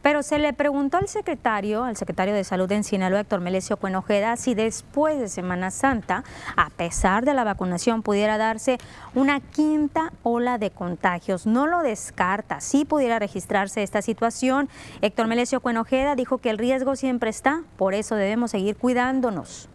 Pero 0.00 0.22
se 0.22 0.38
le 0.38 0.54
preguntó 0.54 0.96
al 0.96 1.08
secretario, 1.08 1.84
al 1.84 1.98
secretario 1.98 2.32
de 2.32 2.42
Salud 2.44 2.72
en 2.72 2.84
Sinaloa, 2.84 3.20
Héctor 3.20 3.40
Melesio 3.40 3.76
Cuenojeda, 3.76 4.38
si 4.38 4.54
después 4.54 5.20
de 5.20 5.28
Semana 5.28 5.70
Santa, 5.70 6.24
a 6.56 6.70
pesar 6.70 7.26
de 7.26 7.34
la 7.34 7.44
vacunación, 7.44 8.00
pudiera 8.00 8.38
darse 8.38 8.78
una 9.14 9.40
quinta 9.40 10.10
ola 10.22 10.56
de 10.56 10.70
contagios. 10.70 11.44
No 11.44 11.66
lo 11.66 11.82
descarta, 11.82 12.62
sí 12.62 12.86
pudiera 12.86 13.18
registrarse 13.18 13.82
esta 13.82 14.00
situación. 14.00 14.70
Héctor 15.02 15.26
Melesio 15.26 15.60
Cuenojeda 15.60 16.16
dijo 16.16 16.38
que 16.38 16.48
el 16.48 16.56
riesgo 16.56 16.96
siempre 16.96 17.28
está, 17.28 17.60
por 17.76 17.92
eso 17.92 18.14
debemos 18.14 18.52
seguir 18.52 18.74
cuidándonos 18.78 19.68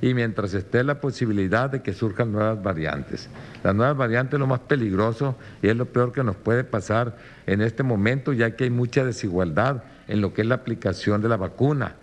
y 0.00 0.14
mientras 0.14 0.54
esté 0.54 0.84
la 0.84 1.00
posibilidad 1.00 1.70
de 1.70 1.82
que 1.82 1.92
surjan 1.92 2.32
nuevas 2.32 2.62
variantes. 2.62 3.28
Las 3.62 3.74
nuevas 3.74 3.96
variantes 3.96 4.34
es 4.34 4.40
lo 4.40 4.46
más 4.46 4.60
peligroso 4.60 5.36
y 5.62 5.68
es 5.68 5.76
lo 5.76 5.86
peor 5.86 6.12
que 6.12 6.22
nos 6.22 6.36
puede 6.36 6.64
pasar 6.64 7.16
en 7.46 7.60
este 7.60 7.82
momento, 7.82 8.32
ya 8.32 8.56
que 8.56 8.64
hay 8.64 8.70
mucha 8.70 9.04
desigualdad 9.04 9.82
en 10.08 10.20
lo 10.20 10.34
que 10.34 10.42
es 10.42 10.48
la 10.48 10.56
aplicación 10.56 11.22
de 11.22 11.28
la 11.28 11.36
vacuna. 11.36 11.94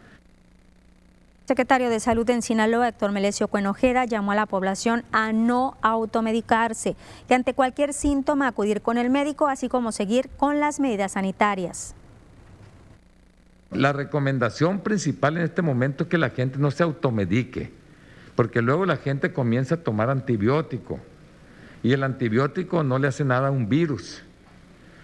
Secretario 1.46 1.90
de 1.90 2.00
Salud 2.00 2.30
en 2.30 2.42
Sinaloa, 2.42 2.88
Héctor 2.88 3.12
Melesio 3.12 3.50
Cuenojeda, 3.50 4.06
llamó 4.06 4.32
a 4.32 4.36
la 4.36 4.46
población 4.46 5.04
a 5.12 5.34
no 5.34 5.76
automedicarse 5.82 6.96
y 7.30 7.34
ante 7.34 7.54
cualquier 7.54 7.94
síntoma 7.94 8.48
acudir 8.48 8.82
con 8.82 8.98
el 8.98 9.10
médico, 9.10 9.48
así 9.50 9.68
como 9.68 9.92
seguir 9.92 10.30
con 10.38 10.62
las 10.62 10.80
medidas 10.80 11.14
sanitarias. 11.14 11.96
La 13.72 13.92
recomendación 13.92 14.80
principal 14.80 15.36
en 15.36 15.44
este 15.44 15.62
momento 15.62 16.04
es 16.04 16.10
que 16.10 16.18
la 16.18 16.30
gente 16.30 16.60
no 16.60 16.72
se 16.72 16.84
automedique 16.84 17.83
porque 18.36 18.62
luego 18.62 18.86
la 18.86 18.98
gente 18.98 19.32
comienza 19.32 19.76
a 19.76 19.84
tomar 19.84 20.10
antibiótico 20.10 21.00
y 21.84 21.94
el 21.94 22.04
antibiótico 22.04 22.84
no 22.84 22.98
le 23.00 23.08
hace 23.08 23.26
nada 23.26 23.50
a 23.50 23.52
un 23.52 23.70
virus, 23.70 24.24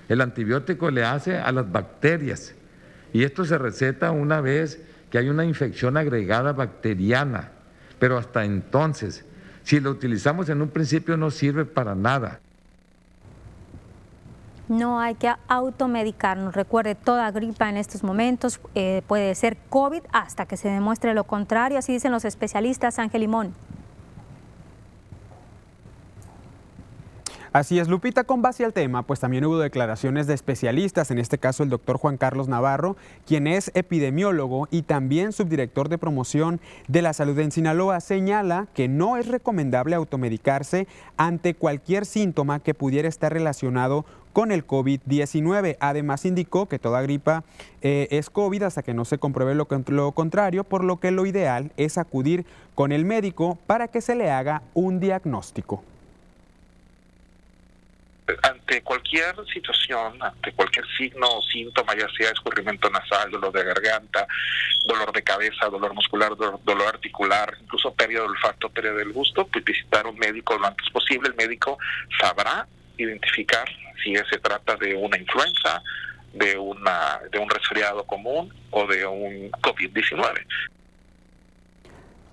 el 0.08 0.22
antibiótico 0.22 0.90
le 0.90 1.04
hace 1.04 1.38
a 1.38 1.52
las 1.52 1.72
bacterias. 1.72 2.56
Y 3.14 3.24
esto 3.24 3.44
se 3.46 3.58
receta 3.58 4.12
una 4.12 4.42
vez 4.42 4.82
que 5.12 5.18
hay 5.18 5.30
una 5.30 5.46
infección 5.46 5.98
agregada 5.98 6.54
bacteriana, 6.54 7.52
pero 8.00 8.18
hasta 8.18 8.46
entonces, 8.46 9.26
si 9.64 9.80
lo 9.80 9.92
utilizamos 9.92 10.50
en 10.50 10.62
un 10.62 10.70
principio 10.70 11.18
no 11.18 11.32
sirve 11.32 11.66
para 11.66 11.96
nada 11.96 12.40
no 14.70 15.00
hay 15.00 15.16
que 15.16 15.34
automedicarnos. 15.48 16.56
Recuerde, 16.56 16.96
toda 16.96 17.30
gripa 17.32 17.70
en 17.70 17.78
estos 17.78 18.04
momentos 18.04 18.62
eh, 18.76 19.02
puede 19.08 19.36
ser 19.36 19.58
COVID 19.70 20.04
hasta 20.14 20.46
que 20.46 20.56
se 20.56 20.70
demuestre 20.70 21.14
lo 21.14 21.26
contrario, 21.26 21.80
así 21.80 21.92
dicen 21.92 22.12
los 22.12 22.24
especialistas. 22.24 23.00
Ángel 23.00 23.22
Limón. 23.22 23.54
Así 27.52 27.80
es, 27.80 27.88
Lupita, 27.88 28.26
con 28.26 28.44
base 28.44 28.64
al 28.64 28.74
tema, 28.74 29.02
pues 29.02 29.20
también 29.20 29.44
hubo 29.44 29.58
declaraciones 29.58 30.28
de 30.28 30.36
especialistas, 30.36 31.10
en 31.10 31.18
este 31.18 31.40
caso 31.40 31.64
el 31.64 31.70
doctor 31.70 31.98
Juan 31.98 32.18
Carlos 32.18 32.48
Navarro, 32.48 32.96
quien 33.26 33.48
es 33.48 33.72
epidemiólogo 33.74 34.68
y 34.70 34.84
también 34.84 35.32
subdirector 35.32 35.90
de 35.90 35.98
promoción 35.98 36.60
de 36.88 37.02
la 37.02 37.12
salud 37.14 37.40
en 37.40 37.52
Sinaloa, 37.52 38.02
señala 38.02 38.68
que 38.76 38.88
no 38.88 39.18
es 39.18 39.28
recomendable 39.28 39.96
automedicarse 39.96 40.88
ante 41.18 41.56
cualquier 41.56 42.06
síntoma 42.06 42.60
que 42.60 42.76
pudiera 42.76 43.08
estar 43.08 43.34
relacionado 43.34 44.06
con 44.32 44.52
el 44.52 44.68
COVID-19. 44.68 45.78
Además 45.80 46.26
indicó 46.26 46.68
que 46.68 46.78
toda 46.78 47.02
gripa 47.02 47.44
eh, 47.82 48.10
es 48.12 48.30
COVID 48.30 48.62
hasta 48.62 48.84
que 48.84 48.94
no 48.94 49.06
se 49.06 49.18
compruebe 49.18 49.56
lo, 49.56 49.68
lo 49.88 50.12
contrario, 50.12 50.66
por 50.66 50.84
lo 50.84 51.00
que 51.00 51.10
lo 51.10 51.26
ideal 51.26 51.72
es 51.78 51.98
acudir 51.98 52.46
con 52.76 52.92
el 52.92 53.06
médico 53.06 53.58
para 53.66 53.88
que 53.88 54.02
se 54.02 54.14
le 54.14 54.30
haga 54.30 54.62
un 54.76 55.00
diagnóstico 55.00 55.84
ante 58.44 58.82
cualquier 58.82 59.36
situación, 59.52 60.22
ante 60.22 60.52
cualquier 60.54 60.86
signo 60.98 61.28
o 61.28 61.42
síntoma, 61.42 61.96
ya 61.96 62.08
sea 62.18 62.32
escurrimiento 62.32 62.90
nasal, 62.90 63.32
dolor 63.32 63.52
de 63.52 63.64
garganta, 63.64 64.28
dolor 64.86 65.12
de 65.12 65.24
cabeza, 65.24 65.68
dolor 65.70 65.94
muscular, 65.94 66.36
dolor, 66.36 66.88
articular, 66.88 67.56
incluso 67.62 67.94
pérdida 67.94 68.22
del 68.22 68.32
olfato, 68.32 68.70
pérdida 68.70 68.94
del 68.94 69.12
gusto, 69.12 69.48
pues 69.48 69.64
visitar 69.64 70.08
un 70.08 70.18
médico 70.18 70.58
lo 70.58 70.68
antes 70.68 70.90
posible. 70.92 71.30
El 71.30 71.36
médico 71.36 71.78
sabrá 72.20 72.68
identificar 72.98 73.68
si 74.04 74.16
se 74.16 74.38
trata 74.40 74.76
de 74.76 74.96
una 74.96 75.18
influenza, 75.18 75.82
de, 76.34 76.58
una, 76.58 77.20
de 77.32 77.40
un 77.40 77.50
resfriado 77.50 78.04
común 78.06 78.54
o 78.72 78.86
de 78.88 79.06
un 79.06 79.52
COVID-19. 79.52 80.46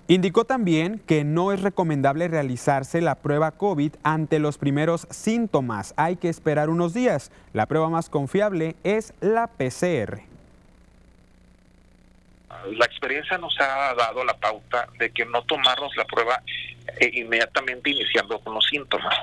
Indicó 0.09 0.45
también 0.45 1.01
que 1.05 1.25
no 1.25 1.51
es 1.51 1.61
recomendable 1.61 2.29
realizarse 2.29 3.01
la 3.01 3.15
prueba 3.15 3.51
COVID 3.51 3.91
ante 4.03 4.39
los 4.39 4.57
primeros 4.57 5.05
síntomas. 5.09 5.93
Hay 5.97 6.15
que 6.15 6.29
esperar 6.29 6.69
unos 6.69 6.93
días. 6.93 7.29
La 7.51 7.65
prueba 7.65 7.89
más 7.89 8.09
confiable 8.09 8.77
es 8.85 9.13
la 9.19 9.47
PCR. 9.47 10.26
La 12.71 12.85
experiencia 12.85 13.37
nos 13.37 13.55
ha 13.59 13.93
dado 13.95 14.23
la 14.23 14.35
pauta 14.35 14.87
de 14.97 15.11
que 15.11 15.25
no 15.25 15.41
tomarnos 15.43 15.95
la 15.95 16.05
prueba 16.05 16.41
eh, 16.99 17.11
inmediatamente 17.13 17.89
iniciando 17.89 18.39
con 18.39 18.53
los 18.53 18.65
síntomas. 18.65 19.13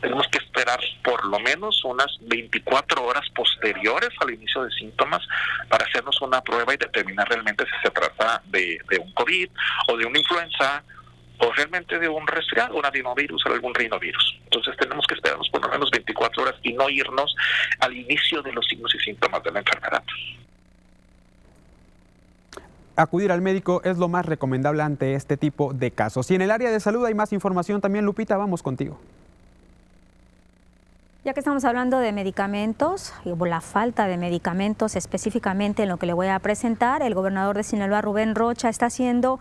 Tenemos 0.00 0.26
que 0.28 0.38
esperar 0.38 0.80
por 1.02 1.24
lo 1.26 1.38
menos 1.40 1.82
unas 1.84 2.06
24 2.22 3.04
horas 3.04 3.24
posteriores 3.34 4.10
al 4.20 4.30
inicio 4.30 4.62
de 4.62 4.70
síntomas 4.70 5.20
para 5.68 5.84
hacernos 5.84 6.20
una 6.22 6.40
prueba 6.40 6.72
y 6.74 6.76
determinar 6.76 7.28
realmente 7.28 7.64
si 7.64 7.82
se 7.82 7.90
trata 7.90 8.40
de, 8.46 8.78
un 9.00 9.12
COVID 9.12 9.48
o 9.88 9.96
de 9.96 10.06
una 10.06 10.18
influenza 10.18 10.82
o 11.40 11.52
realmente 11.52 11.98
de 11.98 12.08
un 12.08 12.26
resfriado, 12.26 12.76
un 12.76 12.86
adenovirus 12.86 13.44
o 13.46 13.52
algún 13.52 13.74
rinovirus. 13.74 14.38
Entonces 14.44 14.76
tenemos 14.76 15.06
que 15.06 15.14
esperarnos 15.14 15.48
por 15.50 15.62
lo 15.62 15.68
menos 15.68 15.90
24 15.90 16.42
horas 16.42 16.54
y 16.62 16.72
no 16.72 16.88
irnos 16.88 17.34
al 17.80 17.96
inicio 17.96 18.42
de 18.42 18.52
los 18.52 18.66
signos 18.66 18.94
y 18.94 18.98
síntomas 19.00 19.42
de 19.42 19.52
la 19.52 19.60
enfermedad 19.60 20.02
acudir 22.98 23.32
al 23.32 23.40
médico 23.40 23.80
es 23.84 23.96
lo 23.96 24.08
más 24.08 24.26
recomendable 24.26 24.82
ante 24.82 25.14
este 25.14 25.36
tipo 25.36 25.72
de 25.72 25.90
casos. 25.92 26.30
Y 26.30 26.34
en 26.34 26.42
el 26.42 26.50
área 26.50 26.70
de 26.70 26.80
salud 26.80 27.04
hay 27.06 27.14
más 27.14 27.32
información 27.32 27.80
también, 27.80 28.04
Lupita, 28.04 28.36
vamos 28.36 28.62
contigo. 28.62 28.98
Ya 31.24 31.34
que 31.34 31.40
estamos 31.40 31.64
hablando 31.64 31.98
de 31.98 32.12
medicamentos 32.12 33.12
la 33.24 33.60
falta 33.60 34.06
de 34.06 34.16
medicamentos 34.16 34.96
específicamente 34.96 35.82
en 35.82 35.88
lo 35.90 35.98
que 35.98 36.06
le 36.06 36.14
voy 36.14 36.28
a 36.28 36.38
presentar, 36.38 37.02
el 37.02 37.14
gobernador 37.14 37.56
de 37.56 37.64
Sinaloa, 37.64 38.00
Rubén 38.00 38.34
Rocha, 38.34 38.68
está 38.68 38.86
haciendo 38.86 39.38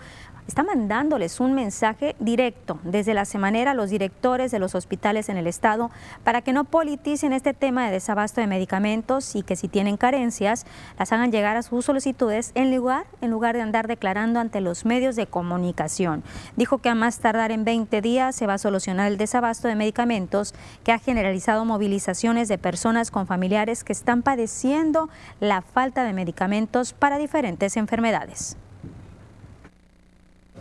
está 0.48 0.64
mandándoles 0.64 1.40
un 1.40 1.54
mensaje 1.54 2.16
directo 2.20 2.80
desde 2.84 3.14
la 3.14 3.26
semanera 3.26 3.72
a 3.72 3.74
los 3.74 3.90
directores 3.90 4.50
de 4.52 4.60
los 4.60 4.76
hospitales 4.76 5.30
en 5.30 5.38
el 5.38 5.46
estado 5.46 5.92
para 6.24 6.42
que 6.42 6.54
no 6.54 6.64
politicen 6.64 7.34
este 7.34 7.54
tema 7.54 7.86
de 7.86 7.92
desabasto 7.92 8.42
de 8.42 8.48
medicamentos 8.48 9.36
y 9.36 9.44
que 9.44 9.56
si 9.56 9.68
tienen 9.68 9.98
carencias 9.98 10.66
las 10.98 11.12
hagan 11.12 11.32
llegar 11.32 11.58
a 11.58 11.64
sus 11.64 11.86
solicitudes 11.86 12.52
en 12.56 12.74
lugar, 12.74 13.06
en 13.22 13.30
lugar 13.30 13.56
de 13.56 13.62
andar 13.62 13.88
declarando 13.88 14.40
ante 14.40 14.62
los 14.62 14.86
medios 14.86 15.16
de 15.16 15.28
comunicación. 15.28 16.24
Dijo 16.56 16.78
que 16.80 16.90
a 16.90 16.96
más 16.96 17.20
tardar 17.20 17.52
en 17.52 17.66
20 17.66 18.02
días 18.02 18.36
se 18.36 18.48
va 18.48 18.54
a 18.54 18.58
solucionar 18.58 19.12
el 19.12 19.18
desabasto 19.18 19.68
de 19.68 19.76
medicamentos 19.76 20.54
que 20.84 20.94
ha 20.94 21.00
generalizado 21.00 21.66
movilizaciones 21.66 22.48
de 22.48 22.58
personas 22.58 23.12
con 23.12 23.28
familiares 23.28 23.84
que 23.84 23.94
están 23.94 24.22
padeciendo 24.22 25.10
la 25.40 25.62
falta 25.62 26.04
de 26.04 26.14
medicamentos 26.14 26.94
para 26.94 27.18
diferentes 27.18 27.76
enfermedades 27.78 28.58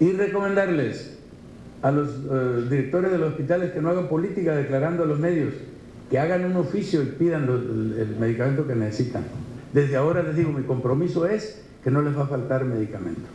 y 0.00 0.12
recomendarles 0.12 1.16
a 1.82 1.90
los 1.90 2.08
eh, 2.08 2.66
directores 2.68 3.12
de 3.12 3.18
los 3.18 3.30
hospitales 3.30 3.72
que 3.72 3.80
no 3.80 3.90
hagan 3.90 4.08
política 4.08 4.54
declarando 4.54 5.04
a 5.04 5.06
los 5.06 5.18
medios, 5.18 5.54
que 6.10 6.18
hagan 6.18 6.44
un 6.44 6.56
oficio 6.56 7.02
y 7.02 7.06
pidan 7.06 7.44
el, 7.44 8.16
medicamento 8.18 8.66
que 8.66 8.74
necesitan. 8.74 9.24
Desde 9.72 9.96
ahora 9.96 10.22
les 10.22 10.36
digo, 10.36 10.52
mi 10.52 10.64
compromiso 10.64 11.26
es 11.26 11.62
que 11.82 11.90
no 11.90 12.02
les 12.02 12.16
va 12.16 12.24
a 12.24 12.26
faltar 12.26 12.64
medicamento. 12.64 13.28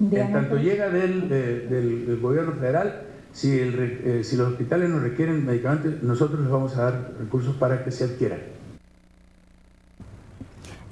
En 0.00 0.32
tanto 0.32 0.56
llega 0.56 0.90
del, 0.90 2.18
gobierno 2.20 2.52
federal, 2.52 3.02
si, 3.32 3.58
eh, 3.58 4.20
si 4.24 4.36
los 4.36 4.52
hospitales 4.52 4.90
nos 4.90 5.02
requieren 5.02 5.44
medicamentos, 5.44 6.02
nosotros 6.02 6.40
les 6.40 6.50
vamos 6.50 6.76
a 6.76 6.82
dar 6.82 7.12
recursos 7.18 7.56
para 7.56 7.84
que 7.84 7.90
se 7.90 8.04
adquieran. 8.04 8.40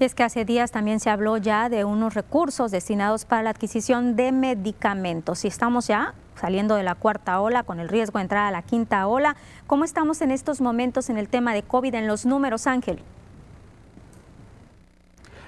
Es 0.04 0.14
que 0.14 0.22
hace 0.22 0.44
días 0.44 0.70
también 0.70 1.00
se 1.00 1.08
habló 1.08 1.38
ya 1.38 1.70
de 1.70 1.86
unos 1.86 2.12
recursos 2.12 2.70
destinados 2.70 3.24
para 3.24 3.42
la 3.42 3.48
adquisición 3.48 4.16
de 4.16 4.32
medicamentos. 4.32 5.46
Y 5.46 5.48
estamos 5.48 5.86
ya 5.86 6.12
saliendo 6.38 6.74
de 6.74 6.82
la 6.82 6.94
cuarta 6.94 7.40
ola 7.40 7.62
con 7.62 7.80
el 7.80 7.88
riesgo 7.88 8.18
de 8.18 8.24
entrar 8.24 8.44
a 8.44 8.50
la 8.50 8.60
quinta 8.60 9.06
ola. 9.06 9.34
¿Cómo 9.66 9.82
estamos 9.82 10.20
en 10.20 10.30
estos 10.30 10.60
momentos 10.60 11.08
en 11.08 11.16
el 11.16 11.30
tema 11.30 11.54
de 11.54 11.62
COVID 11.62 11.94
en 11.94 12.06
los 12.06 12.26
números, 12.26 12.66
Ángel? 12.66 13.00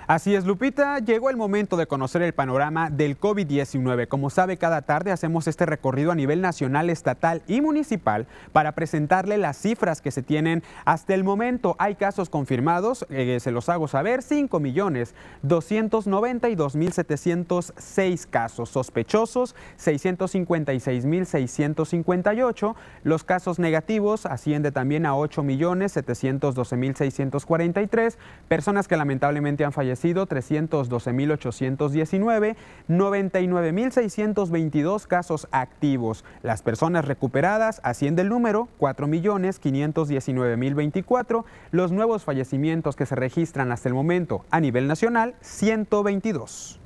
Así 0.08 0.36
es, 0.36 0.46
Lupita, 0.46 1.00
llegó 1.00 1.30
el 1.30 1.36
momento 1.36 1.76
de 1.76 1.88
conocer 1.88 2.22
el 2.22 2.32
panorama 2.32 2.90
del 2.90 3.18
COVID-19. 3.18 4.06
Como 4.06 4.30
sabe, 4.30 4.56
cada 4.56 4.82
tarde 4.82 5.10
hacemos 5.10 5.48
este 5.48 5.66
recorrido 5.66 6.12
a 6.12 6.14
nivel 6.14 6.40
nacional, 6.40 6.90
estatal 6.90 7.42
y 7.48 7.60
municipal 7.60 8.28
para 8.52 8.70
presentarle 8.76 9.36
las 9.36 9.56
cifras 9.56 10.00
que 10.00 10.12
se 10.12 10.22
tienen 10.22 10.62
hasta 10.84 11.12
el 11.12 11.24
momento. 11.24 11.74
Hay 11.80 11.96
casos 11.96 12.30
confirmados, 12.30 13.04
eh, 13.10 13.38
se 13.40 13.50
los 13.50 13.68
hago 13.68 13.88
saber, 13.88 14.22
5 14.22 14.60
millones 14.60 15.16
292 15.42 16.76
mil 16.76 16.92
706 16.92 18.28
casos 18.28 18.68
sospechosos, 18.68 19.56
656 19.74 21.04
mil 21.04 21.26
658. 21.26 22.76
Los 23.02 23.24
casos 23.24 23.58
negativos 23.58 24.24
asciende 24.24 24.70
también 24.70 25.04
a 25.04 25.16
8 25.16 25.42
millones 25.42 25.90
712 25.90 26.76
mil 26.76 26.94
643 26.94 28.18
personas 28.46 28.86
que 28.86 28.96
lamentablemente 28.96 29.64
han 29.64 29.72
fallecido 29.72 29.95
sido 29.96 30.26
312.819, 30.26 32.56
99.622 32.88 35.06
casos 35.06 35.48
activos. 35.50 36.24
Las 36.42 36.62
personas 36.62 37.04
recuperadas 37.04 37.80
asciende 37.82 38.22
el 38.22 38.28
número 38.28 38.68
4.519.024. 38.78 41.44
Los 41.70 41.92
nuevos 41.92 42.24
fallecimientos 42.24 42.96
que 42.96 43.04
se 43.06 43.16
registran 43.16 43.72
hasta 43.72 43.88
el 43.88 43.94
momento 43.94 44.44
a 44.50 44.60
nivel 44.60 44.86
nacional, 44.86 45.34
122. 45.40 46.80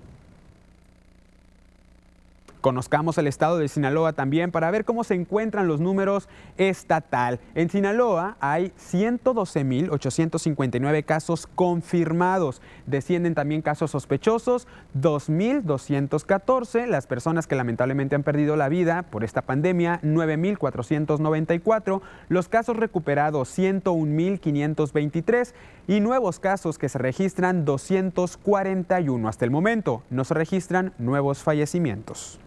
Conozcamos 2.60 3.16
el 3.16 3.26
estado 3.26 3.56
de 3.56 3.68
Sinaloa 3.68 4.12
también 4.12 4.50
para 4.50 4.70
ver 4.70 4.84
cómo 4.84 5.02
se 5.02 5.14
encuentran 5.14 5.66
los 5.66 5.80
números 5.80 6.28
estatal. 6.58 7.40
En 7.54 7.70
Sinaloa 7.70 8.36
hay 8.38 8.74
112.859 8.78 11.04
casos 11.06 11.46
confirmados. 11.46 12.60
Descienden 12.86 13.34
también 13.34 13.62
casos 13.62 13.92
sospechosos, 13.92 14.68
2.214. 14.98 16.86
Las 16.86 17.06
personas 17.06 17.46
que 17.46 17.56
lamentablemente 17.56 18.14
han 18.14 18.24
perdido 18.24 18.56
la 18.56 18.68
vida 18.68 19.04
por 19.04 19.24
esta 19.24 19.40
pandemia, 19.40 20.02
9.494. 20.02 22.02
Los 22.28 22.48
casos 22.48 22.76
recuperados, 22.76 23.58
101.523. 23.58 25.54
Y 25.88 26.00
nuevos 26.00 26.40
casos 26.40 26.76
que 26.76 26.90
se 26.90 26.98
registran, 26.98 27.64
241. 27.64 29.28
Hasta 29.28 29.46
el 29.46 29.50
momento 29.50 30.02
no 30.10 30.24
se 30.24 30.34
registran 30.34 30.92
nuevos 30.98 31.42
fallecimientos. 31.42 32.38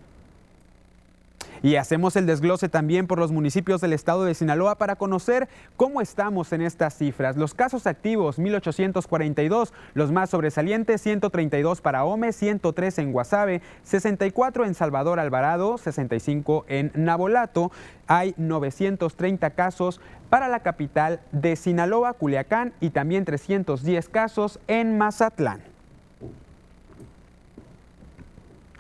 Y 1.64 1.78
hacemos 1.78 2.18
el 2.18 2.26
desglose 2.26 2.68
también 2.68 3.08
por 3.08 3.20
los 3.20 3.32
municipios 3.32 3.80
del 3.80 3.94
estado 3.94 4.26
de 4.26 4.34
Sinaloa 4.34 4.78
para 4.78 4.98
conocer 4.98 5.48
cómo 5.78 6.02
estamos 6.02 6.52
en 6.52 6.62
estas 6.62 6.98
cifras. 6.98 7.38
Los 7.38 7.54
casos 7.54 7.88
activos, 7.88 8.38
1842, 8.38 9.74
los 9.94 10.12
más 10.12 10.30
sobresalientes, 10.30 11.02
132 11.02 11.80
para 11.80 12.04
Ome, 12.04 12.34
103 12.34 13.00
en 13.00 13.14
Guasave, 13.14 13.62
64 13.84 14.66
en 14.66 14.74
Salvador 14.74 15.22
Alvarado, 15.22 15.78
65 15.78 16.66
en 16.68 16.92
Nabolato. 16.96 17.72
Hay 18.08 18.34
930 18.36 19.50
casos 19.52 20.02
para 20.30 20.50
la 20.50 20.60
capital 20.64 21.22
de 21.32 21.56
Sinaloa, 21.56 22.12
Culiacán, 22.12 22.74
y 22.82 22.90
también 22.90 23.24
310 23.24 24.10
casos 24.10 24.60
en 24.68 24.98
Mazatlán. 24.98 25.73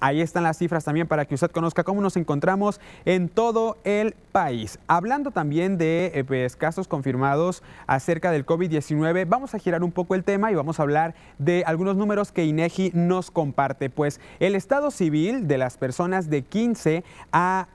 Ahí 0.04 0.20
están 0.20 0.44
las 0.44 0.58
cifras 0.58 0.84
también 0.84 1.08
para 1.08 1.24
que 1.24 1.34
usted 1.34 1.50
conozca 1.50 1.86
cómo 1.86 2.02
nos 2.02 2.18
encontramos 2.18 2.82
en 3.06 3.30
todo 3.30 3.78
el 3.86 4.16
país. 4.34 4.78
Hablando 4.88 5.32
también 5.32 5.78
de 5.78 6.12
eh, 6.14 6.26
pues, 6.26 6.58
casos 6.58 6.90
confirmados 6.90 7.64
acerca 7.88 8.30
del 8.30 8.46
COVID-19, 8.46 9.26
vamos 9.30 9.56
a 9.56 9.60
girar 9.60 9.82
un 9.82 9.94
poco 9.94 10.16
el 10.16 10.26
tema 10.26 10.52
y 10.52 10.56
vamos 10.56 10.78
a 10.78 10.84
hablar 10.84 11.16
de 11.38 11.64
algunos 11.66 11.96
números 11.96 12.34
que 12.34 12.44
INEGI 12.44 12.92
nos 12.94 13.32
comparte. 13.32 13.90
Pues 13.90 14.20
el 14.42 14.56
estado 14.56 14.92
civil 14.92 15.48
de 15.48 15.58
las 15.58 15.78
personas 15.78 16.30
de 16.30 16.42
15 16.42 17.06
a 17.32 17.68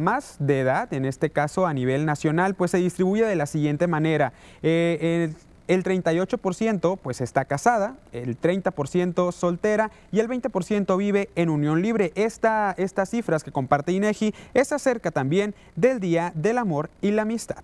más 0.00 0.36
de 0.40 0.58
edad, 0.58 0.92
en 0.92 1.04
este 1.04 1.30
caso 1.30 1.68
a 1.68 1.72
nivel 1.72 2.04
nacional, 2.04 2.56
pues 2.56 2.72
se 2.72 2.78
distribuye 2.78 3.24
de 3.24 3.36
la 3.36 3.46
siguiente 3.46 3.86
manera. 3.86 4.32
Eh, 4.64 5.32
el 5.68 5.84
38% 5.84 6.98
pues 7.02 7.20
está 7.20 7.44
casada, 7.44 7.96
el 8.12 8.38
30% 8.40 9.32
soltera 9.32 9.90
y 10.10 10.20
el 10.20 10.28
20% 10.28 10.96
vive 10.96 11.28
en 11.36 11.48
unión 11.48 11.82
libre. 11.82 12.12
Esta, 12.14 12.74
estas 12.76 13.10
cifras 13.10 13.44
que 13.44 13.52
comparte 13.52 13.92
INEGI 13.92 14.34
es 14.54 14.72
acerca 14.72 15.10
también 15.10 15.54
del 15.76 16.00
Día 16.00 16.32
del 16.34 16.58
Amor 16.58 16.90
y 17.00 17.10
la 17.12 17.22
Amistad. 17.22 17.62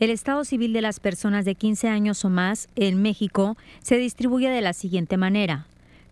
El 0.00 0.10
estado 0.10 0.44
civil 0.44 0.72
de 0.72 0.82
las 0.82 1.00
personas 1.00 1.44
de 1.44 1.54
15 1.54 1.88
años 1.88 2.24
o 2.24 2.28
más 2.30 2.68
en 2.74 3.00
México 3.00 3.56
se 3.80 3.96
distribuye 3.96 4.50
de 4.50 4.60
la 4.60 4.72
siguiente 4.72 5.16
manera. 5.16 5.66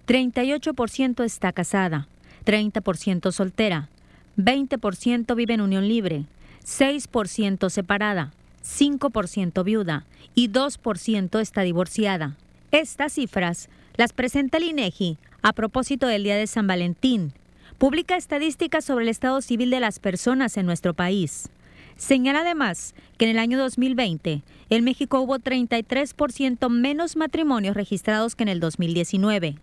38% 0.06 1.24
está 1.24 1.52
casada, 1.52 2.06
30% 2.46 3.32
soltera, 3.32 3.88
20% 4.36 5.34
vive 5.34 5.54
en 5.54 5.60
unión 5.60 5.88
libre, 5.88 6.24
6% 6.64 7.70
separada, 7.70 8.32
5% 8.62 9.64
viuda 9.64 10.04
y 10.34 10.48
2% 10.48 11.40
está 11.40 11.62
divorciada. 11.62 12.36
Estas 12.70 13.14
cifras 13.14 13.68
las 13.96 14.12
presenta 14.12 14.58
el 14.58 14.64
INEGI 14.64 15.18
a 15.42 15.52
propósito 15.52 16.06
del 16.06 16.24
Día 16.24 16.36
de 16.36 16.46
San 16.46 16.66
Valentín. 16.66 17.32
Publica 17.78 18.16
estadísticas 18.16 18.84
sobre 18.84 19.04
el 19.04 19.08
estado 19.08 19.40
civil 19.42 19.70
de 19.70 19.80
las 19.80 19.98
personas 19.98 20.56
en 20.56 20.66
nuestro 20.66 20.94
país. 20.94 21.48
Señala 21.96 22.40
además 22.40 22.94
que 23.18 23.26
en 23.26 23.32
el 23.32 23.38
año 23.38 23.58
2020 23.58 24.42
en 24.70 24.84
México 24.84 25.20
hubo 25.20 25.38
33% 25.38 26.70
menos 26.70 27.16
matrimonios 27.16 27.76
registrados 27.76 28.34
que 28.34 28.44
en 28.44 28.48
el 28.48 28.60
2019, 28.60 29.56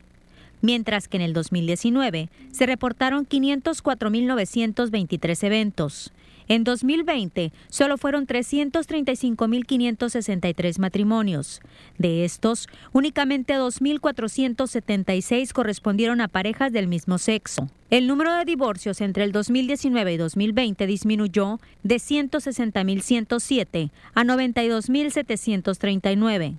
mientras 0.61 1.07
que 1.07 1.17
en 1.17 1.23
el 1.23 1.33
2019 1.33 2.29
se 2.51 2.65
reportaron 2.65 3.27
504.923 3.27 5.43
eventos. 5.43 6.13
En 6.49 6.63
2020, 6.63 7.53
solo 7.69 7.97
fueron 7.99 8.25
335.563 8.25 10.79
matrimonios. 10.79 11.61
De 11.99 12.25
estos, 12.25 12.67
únicamente 12.91 13.53
2.476 13.53 15.53
correspondieron 15.53 16.21
a 16.21 16.27
parejas 16.27 16.73
del 16.73 16.87
mismo 16.87 17.19
sexo. 17.19 17.69
El 17.91 18.07
número 18.07 18.33
de 18.33 18.45
divorcios 18.45 18.99
entre 19.01 19.25
el 19.25 19.31
2019 19.31 20.13
y 20.13 20.17
2020 20.17 20.87
disminuyó 20.87 21.59
de 21.83 21.97
160.107 21.97 23.91
a 24.15 24.23
92.739. 24.23 26.55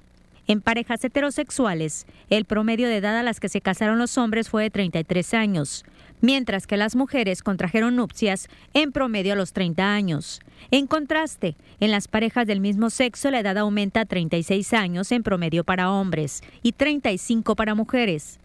En 0.51 0.63
parejas 0.63 1.05
heterosexuales, 1.05 2.07
el 2.29 2.45
promedio 2.45 2.89
de 2.89 2.97
edad 2.97 3.17
a 3.17 3.23
las 3.23 3.39
que 3.39 3.49
se 3.49 3.61
casaron 3.61 4.01
los 4.01 4.19
hombres 4.19 4.51
fue 4.51 4.65
de 4.65 4.71
33 4.71 5.35
años, 5.35 5.85
mientras 6.21 6.67
que 6.67 6.77
las 6.77 6.97
mujeres 6.97 7.45
contrajeron 7.45 7.95
nupcias 7.95 8.49
en 8.75 8.91
promedio 8.91 9.35
a 9.35 9.37
los 9.37 9.53
30 9.53 9.95
años. 9.95 10.41
En 10.73 10.89
contraste, 10.89 11.55
en 11.79 11.93
las 11.93 12.09
parejas 12.09 12.49
del 12.49 12.59
mismo 12.59 12.91
sexo 12.91 13.31
la 13.31 13.39
edad 13.39 13.59
aumenta 13.59 14.01
a 14.01 14.07
36 14.07 14.73
años 14.73 15.13
en 15.13 15.23
promedio 15.23 15.63
para 15.63 15.93
hombres 15.93 16.43
y 16.65 16.73
35 16.73 17.55
para 17.55 17.77
mujeres. 17.77 18.41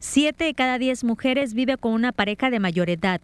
Siete 0.00 0.44
de 0.44 0.54
cada 0.54 0.78
diez 0.78 1.04
mujeres 1.04 1.52
vive 1.52 1.76
con 1.76 1.92
una 1.92 2.12
pareja 2.12 2.48
de 2.48 2.60
mayor 2.60 2.88
edad. 2.88 3.20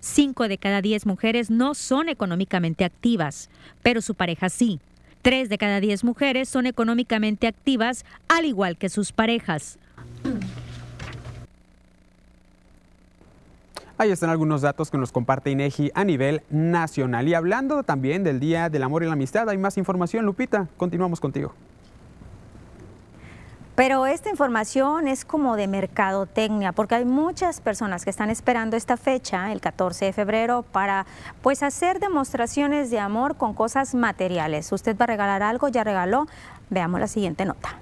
Cinco 0.00 0.48
de 0.48 0.58
cada 0.58 0.82
diez 0.82 1.06
mujeres 1.06 1.48
no 1.48 1.72
son 1.74 2.10
económicamente 2.10 2.84
activas, 2.84 3.48
pero 3.82 4.02
su 4.02 4.14
pareja 4.14 4.50
sí. 4.50 4.80
Tres 5.22 5.48
de 5.48 5.58
cada 5.58 5.80
diez 5.80 6.02
mujeres 6.02 6.48
son 6.48 6.66
económicamente 6.66 7.46
activas, 7.46 8.04
al 8.28 8.46
igual 8.46 8.76
que 8.76 8.88
sus 8.88 9.12
parejas. 9.12 9.78
Ahí 13.98 14.10
están 14.10 14.30
algunos 14.30 14.62
datos 14.62 14.90
que 14.90 14.96
nos 14.96 15.12
comparte 15.12 15.50
INEGI 15.50 15.90
a 15.94 16.04
nivel 16.04 16.40
nacional. 16.48 17.28
Y 17.28 17.34
hablando 17.34 17.82
también 17.82 18.24
del 18.24 18.40
Día 18.40 18.70
del 18.70 18.82
Amor 18.82 19.02
y 19.02 19.06
la 19.06 19.12
Amistad, 19.12 19.46
hay 19.50 19.58
más 19.58 19.76
información, 19.76 20.24
Lupita. 20.24 20.68
Continuamos 20.78 21.20
contigo. 21.20 21.52
Pero 23.80 24.06
esta 24.06 24.28
información 24.28 25.08
es 25.08 25.24
como 25.24 25.56
de 25.56 25.66
mercadotecnia, 25.66 26.72
porque 26.72 26.96
hay 26.96 27.06
muchas 27.06 27.62
personas 27.62 28.04
que 28.04 28.10
están 28.10 28.28
esperando 28.28 28.76
esta 28.76 28.98
fecha, 28.98 29.50
el 29.52 29.62
14 29.62 30.04
de 30.04 30.12
febrero, 30.12 30.66
para 30.70 31.06
pues 31.40 31.62
hacer 31.62 31.98
demostraciones 31.98 32.90
de 32.90 32.98
amor 32.98 33.38
con 33.38 33.54
cosas 33.54 33.94
materiales. 33.94 34.70
Usted 34.70 34.98
va 34.98 35.04
a 35.04 35.06
regalar 35.06 35.42
algo, 35.42 35.68
ya 35.68 35.82
regaló. 35.82 36.26
Veamos 36.68 37.00
la 37.00 37.06
siguiente 37.06 37.46
nota. 37.46 37.78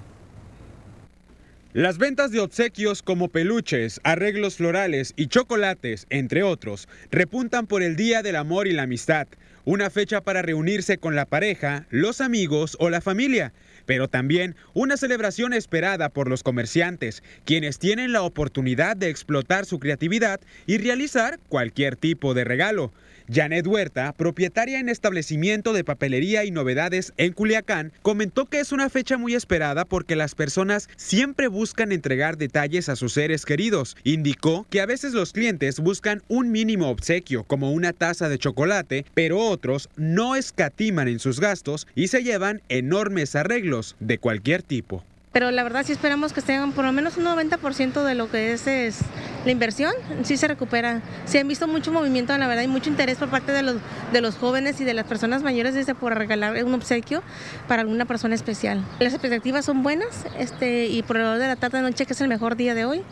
Las 1.73 1.97
ventas 1.97 2.31
de 2.31 2.39
obsequios 2.39 3.03
como 3.03 3.27
peluches, 3.27 3.99
arreglos 4.05 4.55
florales 4.55 5.11
y 5.17 5.27
chocolates, 5.27 6.07
entre 6.09 6.43
otros, 6.43 6.87
repuntan 7.11 7.67
por 7.67 7.83
el 7.83 7.97
Día 7.97 8.23
del 8.23 8.37
Amor 8.37 8.67
y 8.67 8.71
la 8.71 8.83
Amistad, 8.83 9.27
una 9.65 9.89
fecha 9.89 10.21
para 10.21 10.41
reunirse 10.43 10.97
con 10.97 11.17
la 11.17 11.25
pareja, 11.25 11.85
los 11.89 12.21
amigos 12.21 12.77
o 12.79 12.89
la 12.89 13.01
familia, 13.01 13.51
pero 13.89 14.07
también 14.07 14.55
una 14.75 14.97
celebración 14.97 15.51
esperada 15.51 16.09
por 16.09 16.29
los 16.29 16.43
comerciantes, 16.43 17.23
quienes 17.43 17.79
tienen 17.79 18.11
la 18.11 18.21
oportunidad 18.21 18.95
de 18.95 19.09
explotar 19.09 19.65
su 19.65 19.79
creatividad 19.79 20.41
y 20.67 20.77
realizar 20.77 21.39
cualquier 21.49 21.95
tipo 21.95 22.35
de 22.35 22.43
regalo. 22.43 22.93
Janet 23.31 23.67
Huerta, 23.67 24.13
propietaria 24.13 24.79
en 24.79 24.89
establecimiento 24.89 25.71
de 25.73 25.83
papelería 25.83 26.45
y 26.45 26.51
novedades 26.51 27.13
en 27.17 27.33
Culiacán, 27.33 27.91
comentó 28.01 28.47
que 28.47 28.59
es 28.59 28.71
una 28.71 28.89
fecha 28.89 29.19
muy 29.19 29.35
esperada 29.35 29.85
porque 29.85 30.15
las 30.15 30.33
personas 30.33 30.89
siempre 30.95 31.47
buscan 31.47 31.91
entregar 31.91 32.37
detalles 32.37 32.89
a 32.89 32.95
sus 32.95 33.13
seres 33.13 33.45
queridos. 33.45 33.97
Indicó 34.03 34.65
que 34.71 34.81
a 34.81 34.87
veces 34.87 35.13
los 35.13 35.31
clientes 35.31 35.79
buscan 35.79 36.23
un 36.27 36.51
mínimo 36.51 36.89
obsequio 36.89 37.43
como 37.43 37.71
una 37.71 37.93
taza 37.93 38.29
de 38.29 38.39
chocolate, 38.39 39.05
pero 39.13 39.37
otros 39.39 39.89
no 39.95 40.35
escatiman 40.35 41.07
en 41.07 41.19
sus 41.19 41.39
gastos 41.39 41.87
y 41.93 42.07
se 42.07 42.23
llevan 42.23 42.63
enormes 42.67 43.35
arreglos 43.35 43.95
de 43.99 44.17
cualquier 44.17 44.63
tipo 44.63 45.03
pero 45.31 45.51
la 45.51 45.63
verdad 45.63 45.85
sí 45.85 45.91
esperamos 45.91 46.33
que 46.33 46.39
estén 46.39 46.71
por 46.71 46.85
lo 46.85 46.91
menos 46.91 47.17
un 47.17 47.25
90% 47.25 48.03
de 48.03 48.15
lo 48.15 48.29
que 48.31 48.53
es, 48.53 48.65
es, 48.67 48.99
la 49.45 49.51
inversión, 49.51 49.93
sí 50.23 50.37
se 50.37 50.47
recupera. 50.47 51.01
Se 51.25 51.39
han 51.39 51.47
visto 51.47 51.67
mucho 51.67 51.91
movimiento, 51.91 52.37
la 52.37 52.47
verdad, 52.47 52.63
y 52.63 52.67
mucho 52.67 52.89
interés 52.89 53.17
por 53.17 53.29
parte 53.29 53.51
de 53.51 53.63
los, 53.63 53.75
de 54.11 54.21
los 54.21 54.35
jóvenes 54.35 54.81
y 54.81 54.83
de 54.83 54.93
las 54.93 55.05
personas 55.05 55.43
mayores 55.43 55.73
desde 55.73 55.95
por 55.95 56.17
regalar 56.17 56.63
un 56.63 56.73
obsequio 56.73 57.23
para 57.67 57.83
alguna 57.83 58.05
persona 58.05 58.35
especial. 58.35 58.83
Las 58.99 59.13
expectativas 59.13 59.65
son 59.65 59.83
buenas 59.83 60.25
este, 60.37 60.87
y 60.87 61.03
por 61.03 61.17
el 61.17 61.39
de 61.39 61.47
la 61.47 61.55
tarde 61.55 61.77
de 61.77 61.83
noche, 61.83 62.05
que 62.05 62.13
es 62.13 62.21
el 62.21 62.27
mejor 62.27 62.55
día 62.55 62.75
de 62.75 62.85
hoy, 62.85 63.03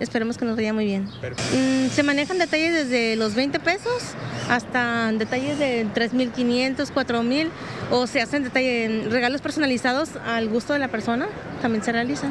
esperemos 0.00 0.38
que 0.38 0.44
nos 0.44 0.56
vaya 0.56 0.72
muy 0.72 0.84
bien. 0.84 1.04
Mm, 1.04 1.88
se 1.90 2.02
manejan 2.02 2.38
detalles 2.38 2.72
desde 2.72 3.16
los 3.16 3.34
20 3.34 3.60
pesos 3.60 4.02
hasta 4.48 5.12
detalles 5.12 5.58
de 5.58 5.86
3.500, 5.94 6.92
4.000 6.92 7.48
o 7.90 8.06
se 8.06 8.20
hacen 8.20 8.42
detalles, 8.44 9.10
regalos 9.10 9.40
personalizados 9.40 10.10
al 10.26 10.48
gusto 10.48 10.72
de 10.72 10.78
la 10.78 10.88
persona, 10.88 11.26
también 11.62 11.84
se 11.84 11.92
realizan. 11.92 12.30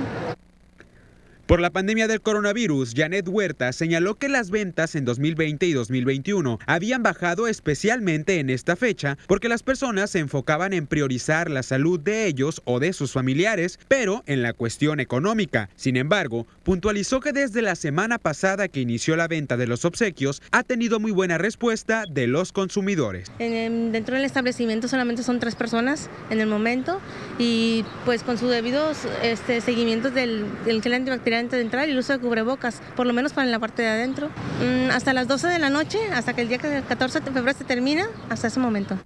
Por 1.45 1.59
la 1.59 1.71
pandemia 1.71 2.07
del 2.07 2.21
coronavirus, 2.21 2.93
Janet 2.95 3.27
Huerta 3.27 3.73
señaló 3.73 4.15
que 4.15 4.29
las 4.29 4.49
ventas 4.49 4.95
en 4.95 5.03
2020 5.03 5.65
y 5.65 5.73
2021 5.73 6.57
habían 6.65 7.03
bajado 7.03 7.49
especialmente 7.49 8.39
en 8.39 8.49
esta 8.49 8.77
fecha 8.77 9.17
porque 9.27 9.49
las 9.49 9.61
personas 9.61 10.09
se 10.09 10.19
enfocaban 10.19 10.71
en 10.71 10.87
priorizar 10.87 11.51
la 11.51 11.61
salud 11.61 11.99
de 11.99 12.27
ellos 12.27 12.61
o 12.63 12.79
de 12.79 12.93
sus 12.93 13.11
familiares, 13.11 13.77
pero 13.89 14.23
en 14.25 14.41
la 14.41 14.53
cuestión 14.53 15.01
económica. 15.01 15.69
Sin 15.75 15.97
embargo, 15.97 16.47
puntualizó 16.63 17.19
que 17.19 17.33
desde 17.33 17.61
la 17.61 17.75
semana 17.75 18.19
pasada 18.19 18.69
que 18.69 18.79
inició 18.79 19.17
la 19.17 19.27
venta 19.27 19.57
de 19.57 19.67
los 19.67 19.83
obsequios 19.83 20.41
ha 20.51 20.63
tenido 20.63 21.01
muy 21.01 21.11
buena 21.11 21.37
respuesta 21.37 22.05
de 22.09 22.25
los 22.25 22.53
consumidores. 22.53 23.29
dentro 23.37 24.15
del 24.15 24.23
establecimiento 24.23 24.87
solamente 24.87 25.23
son 25.23 25.41
tres 25.41 25.55
personas 25.55 26.09
en 26.29 26.39
el 26.39 26.47
momento 26.47 27.01
y 27.37 27.83
pues 28.05 28.23
con 28.23 28.37
sus 28.37 28.49
debidos 28.49 28.99
este, 29.21 29.59
seguimientos 29.59 30.13
del, 30.13 30.45
del 30.63 30.81
gel 30.81 30.93
antes 31.35 31.57
de 31.57 31.61
entrar 31.61 31.87
y 31.87 31.91
el 31.91 31.97
uso 31.97 32.13
de 32.13 32.19
cubrebocas, 32.19 32.81
por 32.95 33.07
lo 33.07 33.13
menos 33.13 33.33
para 33.33 33.47
la 33.47 33.59
parte 33.59 33.81
de 33.81 33.89
adentro. 33.89 34.29
Mm, 34.61 34.91
hasta 34.91 35.13
las 35.13 35.27
12 35.27 35.47
de 35.47 35.59
la 35.59 35.69
noche, 35.69 35.99
hasta 36.13 36.33
que 36.33 36.41
el 36.41 36.47
día 36.47 36.59
14 36.59 37.19
de 37.19 37.31
febrero 37.31 37.57
se 37.57 37.63
termina, 37.63 38.07
hasta 38.29 38.47
ese 38.47 38.59
momento. 38.59 38.97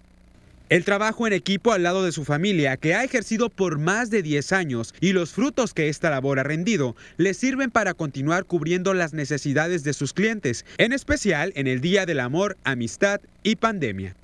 El 0.69 0.83
trabajo 0.83 1.25
en 1.25 1.31
equipo 1.31 1.71
al 1.71 1.83
lado 1.83 2.03
de 2.03 2.11
su 2.11 2.25
familia, 2.25 2.75
que 2.75 2.93
ha 2.93 3.05
ejercido 3.05 3.49
por 3.49 3.79
más 3.79 4.09
de 4.09 4.21
10 4.21 4.51
años, 4.51 4.93
y 4.99 5.13
los 5.13 5.31
frutos 5.31 5.73
que 5.73 5.87
esta 5.87 6.09
labor 6.09 6.39
ha 6.39 6.43
rendido, 6.43 6.97
le 7.15 7.33
sirven 7.33 7.71
para 7.71 7.93
continuar 7.93 8.43
cubriendo 8.43 8.93
las 8.93 9.13
necesidades 9.13 9.85
de 9.85 9.93
sus 9.93 10.11
clientes, 10.11 10.65
en 10.77 10.91
especial 10.91 11.53
en 11.55 11.67
el 11.67 11.79
Día 11.79 12.05
del 12.05 12.19
Amor, 12.19 12.57
Amistad 12.65 13.21
y 13.43 13.55
Pandemia. 13.55 14.15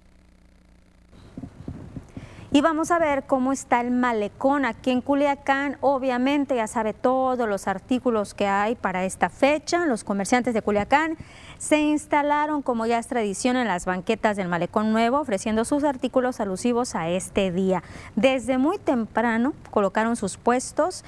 Y 2.55 2.61
vamos 2.61 2.91
a 2.91 2.99
ver 2.99 3.23
cómo 3.23 3.51
está 3.51 3.81
el 3.81 3.89
malecón 3.89 4.63
aquí 4.63 4.91
en 4.91 5.01
Culiacán. 5.01 5.77
Obviamente 5.81 6.55
ya 6.55 6.67
sabe 6.67 6.93
todos 6.93 7.49
los 7.49 7.67
artículos 7.67 8.35
que 8.35 8.45
hay 8.45 8.75
para 8.75 9.05
esta 9.05 9.29
fecha. 9.29 9.87
Los 9.87 10.03
comerciantes 10.03 10.53
de 10.53 10.61
Culiacán 10.61 11.17
se 11.57 11.79
instalaron, 11.79 12.61
como 12.61 12.85
ya 12.85 12.99
es 12.99 13.07
tradición, 13.07 13.57
en 13.57 13.67
las 13.67 13.87
banquetas 13.87 14.37
del 14.37 14.49
malecón 14.49 14.91
nuevo, 14.91 15.19
ofreciendo 15.19 15.65
sus 15.65 15.83
artículos 15.83 16.39
alusivos 16.39 16.93
a 16.93 17.09
este 17.09 17.51
día. 17.51 17.81
Desde 18.15 18.59
muy 18.59 18.77
temprano 18.77 19.55
colocaron 19.71 20.15
sus 20.15 20.37
puestos 20.37 21.03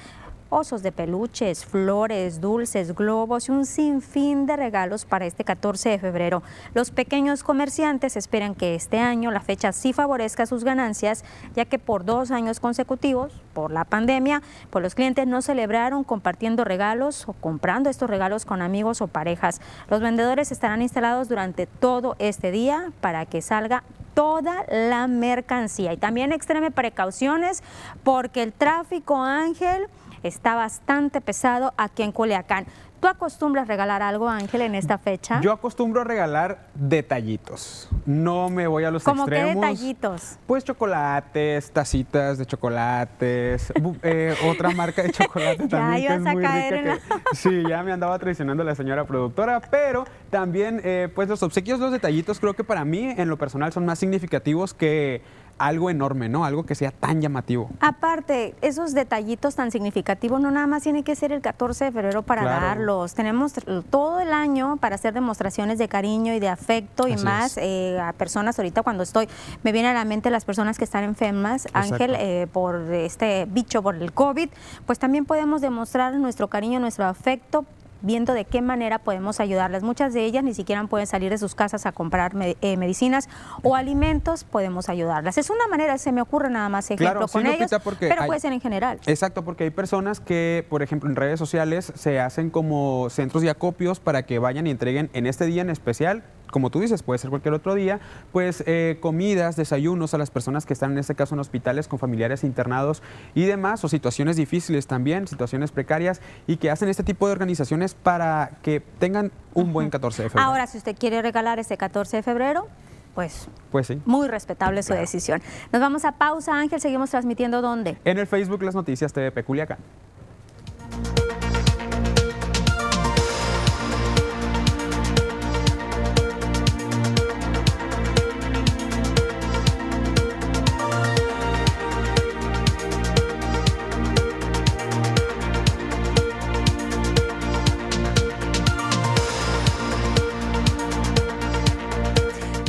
osos 0.50 0.84
de 0.84 0.92
peluches, 0.92 1.66
flores, 1.66 2.42
dulces, 2.42 2.96
globos 2.96 3.50
y 3.50 3.52
un 3.52 3.66
sinfín 3.66 4.46
de 4.46 4.56
regalos 4.56 5.06
para 5.06 5.26
este 5.26 5.44
14 5.44 5.90
de 5.90 6.00
febrero. 6.00 6.44
Los 6.74 6.92
pequeños 6.92 7.44
comerciantes 7.44 8.16
esperan 8.16 8.56
que 8.56 8.76
este 8.76 9.00
año 9.00 9.32
la 9.32 9.42
fecha 9.42 9.72
sí 9.72 9.94
favorezca 9.94 10.46
sus 10.46 10.64
ganancias, 10.64 11.24
ya 11.56 11.66
que 11.66 11.80
por 11.80 12.06
dos 12.06 12.32
años 12.32 12.60
consecutivos, 12.60 13.34
por 13.54 13.72
la 13.72 13.86
pandemia, 13.86 14.42
pues 14.70 14.84
los 14.84 14.96
clientes 14.96 15.28
no 15.28 15.42
celebraron 15.42 16.04
compartiendo 16.04 16.64
regalos 16.64 17.28
o 17.28 17.34
comprando 17.34 17.90
estos 17.90 18.10
regalos 18.10 18.46
con 18.46 18.62
amigos 18.62 19.02
o 19.02 19.08
parejas. 19.08 19.62
Los 19.90 20.02
vendedores 20.02 20.52
estarán 20.52 20.82
instalados 20.82 21.30
durante 21.30 21.66
todo 21.66 22.16
este 22.20 22.52
día 22.52 22.92
para 23.02 23.26
que 23.26 23.42
salga 23.42 23.84
toda 24.16 24.66
la 24.70 25.08
mercancía. 25.08 25.94
Y 25.94 25.98
también 25.98 26.32
extreme 26.32 26.72
precauciones 26.72 27.62
porque 28.04 28.42
el 28.42 28.54
tráfico, 28.54 29.22
Ángel, 29.22 29.88
está 30.28 30.56
bastante 30.56 31.22
pesado 31.22 31.74
aquí 31.78 32.04
en 32.04 32.12
Culiacán. 32.12 32.66
¿Tú 33.00 33.10
acostumbras 33.10 33.68
regalar 33.68 34.02
algo, 34.02 34.28
Ángel, 34.30 34.62
en 34.62 34.74
esta 34.74 34.98
fecha? 34.98 35.40
Yo 35.42 35.52
acostumbro 35.52 36.02
a 36.02 36.04
regalar 36.06 36.70
detallitos. 36.74 37.88
No 38.06 38.50
me 38.50 38.66
voy 38.66 38.84
a 38.86 38.90
los 38.90 39.04
¿Cómo 39.04 39.24
extremos. 39.24 39.50
qué 39.54 39.56
detallitos? 39.60 40.38
Pues 40.48 40.64
chocolates, 40.64 41.72
tacitas 41.72 42.38
de 42.40 42.46
chocolates, 42.48 43.72
eh, 44.02 44.34
otra 44.50 44.72
marca 44.72 45.04
de 45.04 45.12
chocolate 45.12 45.68
también 45.68 46.04
ya 46.10 46.16
ibas 46.16 46.36
a 46.36 46.40
caer 46.40 46.84
que- 46.84 47.00
sí, 47.36 47.64
ya 47.68 47.84
me 47.84 47.92
andaba 47.92 48.18
traicionando 48.18 48.64
la 48.64 48.74
señora 48.74 49.06
productora, 49.06 49.60
pero 49.60 50.06
también 50.32 50.82
eh, 50.84 51.10
pues 51.14 51.30
los 51.30 51.44
obsequios, 51.44 51.80
los 51.80 51.92
detallitos 51.92 52.40
creo 52.40 52.54
que 52.56 52.64
para 52.64 52.86
mí 52.86 53.14
en 53.18 53.30
lo 53.30 53.38
personal 53.38 53.72
son 53.72 53.86
más 53.86 54.00
significativos 54.00 54.74
que 54.74 55.22
algo 55.58 55.90
enorme, 55.90 56.28
¿no? 56.30 56.44
Algo 56.46 56.66
que 56.66 56.76
sea 56.76 56.92
tan 56.92 57.22
llamativo. 57.22 57.70
Aparte, 57.80 58.56
esos 58.62 58.94
detallitos 58.94 59.56
tan 59.56 59.72
significativos 59.72 60.42
no 60.42 60.52
nada 60.52 60.68
más 60.68 60.84
tiene 60.84 61.04
que 61.04 61.16
ser 61.16 61.32
el 61.32 61.42
14 61.42 61.86
de 61.86 61.92
febrero 61.92 62.24
para 62.24 62.42
Claro. 62.42 62.66
darlos. 62.68 63.14
Tenemos 63.14 63.54
todo 63.90 64.20
el 64.20 64.34
año 64.34 64.78
para 64.78 64.96
hacer 64.96 65.14
demostraciones 65.14 65.78
de 65.78 65.88
cariño 65.88 66.34
y 66.34 66.40
de 66.40 66.50
afecto 66.50 67.08
y 67.08 67.14
Así 67.14 67.24
más 67.24 67.58
eh, 67.58 68.00
a 68.02 68.12
personas. 68.14 68.60
Ahorita 68.60 68.84
cuando 68.84 69.04
estoy, 69.04 69.28
me 69.64 69.72
viene 69.72 69.90
a 69.90 69.94
la 69.94 70.06
mente 70.06 70.30
las 70.30 70.46
personas 70.46 70.78
que 70.78 70.84
están 70.84 71.04
enfermas, 71.04 71.68
Ángel, 71.74 72.12
Exacto. 72.12 72.26
eh, 72.26 72.48
por 72.52 72.76
este 72.94 73.46
bicho, 73.50 73.82
por 73.82 73.96
el 73.96 74.12
COVID, 74.14 74.50
pues 74.86 75.00
también 75.00 75.26
podemos 75.26 75.62
demostrar 75.62 76.14
nuestro 76.16 76.48
cariño, 76.50 76.80
nuestro 76.80 77.06
afecto 77.06 77.66
viendo 78.02 78.34
de 78.34 78.46
qué 78.46 78.62
manera 78.62 79.00
podemos 79.00 79.40
ayudarlas. 79.40 79.84
Muchas 79.84 80.14
de 80.14 80.26
ellas 80.26 80.44
ni 80.44 80.54
siquiera 80.54 80.84
pueden 80.86 81.08
salir 81.08 81.30
de 81.32 81.38
sus 81.38 81.56
casas 81.56 81.86
a 81.86 81.92
comprar 81.92 82.36
me- 82.36 82.56
eh, 82.62 82.78
medicinas 82.78 83.28
o 83.64 83.76
alimentos, 83.76 84.44
podemos 84.44 84.90
ayudarlas. 84.90 85.38
Es 85.38 85.50
una 85.50 85.68
manera, 85.68 85.98
se 85.98 86.12
me 86.12 86.22
ocurre 86.22 86.50
nada 86.50 86.70
más 86.70 86.86
ejemplo 86.86 87.06
Claro, 87.12 87.28
sí, 87.28 87.34
con 87.34 87.44
Lupita, 87.46 87.66
ellos, 87.66 87.82
porque 87.84 88.08
pero 88.08 88.22
hay- 88.22 88.28
puede 88.28 88.40
ser 88.40 88.54
en 88.54 88.62
general. 88.62 89.00
Exacto, 89.06 89.44
porque 89.44 89.64
hay 89.66 89.70
personas 89.72 90.20
que, 90.20 90.66
por 90.70 90.84
ejemplo, 90.84 91.10
en 91.10 91.16
redes 91.16 91.40
sociales 91.40 91.92
se 91.96 92.20
hacen 92.20 92.50
como 92.50 93.10
centros 93.10 93.42
de 93.44 93.50
acopios 93.50 94.00
para 94.00 94.24
que 94.24 94.40
vayan 94.40 94.68
y 94.68 94.72
entreguen 94.72 95.10
en 95.14 95.26
este 95.26 95.46
día 95.46 95.62
en 95.62 95.70
especial, 95.70 96.24
como 96.52 96.70
tú 96.70 96.80
dices, 96.80 97.04
puede 97.04 97.18
ser 97.18 97.30
cualquier 97.30 97.54
otro 97.54 97.76
día, 97.76 98.00
pues 98.32 98.64
eh, 98.66 98.98
comidas, 99.02 99.56
desayunos 99.56 100.14
a 100.14 100.18
las 100.18 100.32
personas 100.32 100.66
que 100.66 100.74
están 100.74 100.94
en 100.94 101.00
este 101.00 101.16
caso 101.16 101.36
en 101.36 101.40
hospitales 101.40 101.88
con 101.88 102.00
familiares 102.00 102.44
internados 102.44 103.02
y 103.34 103.46
demás, 103.46 103.84
o 103.84 103.90
situaciones 103.90 104.36
difíciles 104.36 104.88
también, 104.88 105.28
situaciones 105.28 105.72
precarias, 105.72 106.22
y 106.48 106.58
que 106.58 106.70
hacen 106.72 106.90
este 106.90 107.04
tipo 107.04 107.28
de 107.28 107.34
organizaciones 107.34 107.94
para 107.94 108.52
que 108.62 108.82
tengan 109.00 109.32
un 109.54 109.74
buen 109.74 109.90
14 109.90 110.24
de 110.24 110.30
febrero. 110.30 110.48
Ahora, 110.48 110.68
si 110.68 110.78
usted 110.78 110.96
quiere 110.98 111.22
regalar 111.22 111.60
este 111.60 111.78
14 111.78 112.18
de 112.18 112.24
febrero, 112.24 112.68
pues 113.14 113.48
Pues 113.72 113.88
sí. 113.88 114.02
muy 114.06 114.28
respetable 114.28 114.84
su 114.84 114.94
decisión. 114.94 115.42
Nos 115.72 115.82
vamos 115.82 116.04
a 116.04 116.14
pausa, 116.14 116.60
Ángel, 116.60 116.82
seguimos 116.82 117.10
transmitiendo 117.10 117.62
dónde. 117.62 117.98
En 118.04 118.18
el 118.18 118.28
Facebook 118.28 118.62
Las 118.62 118.76
Noticias 118.76 119.14
TVP 119.14 119.44
Culiacán. 119.44 119.78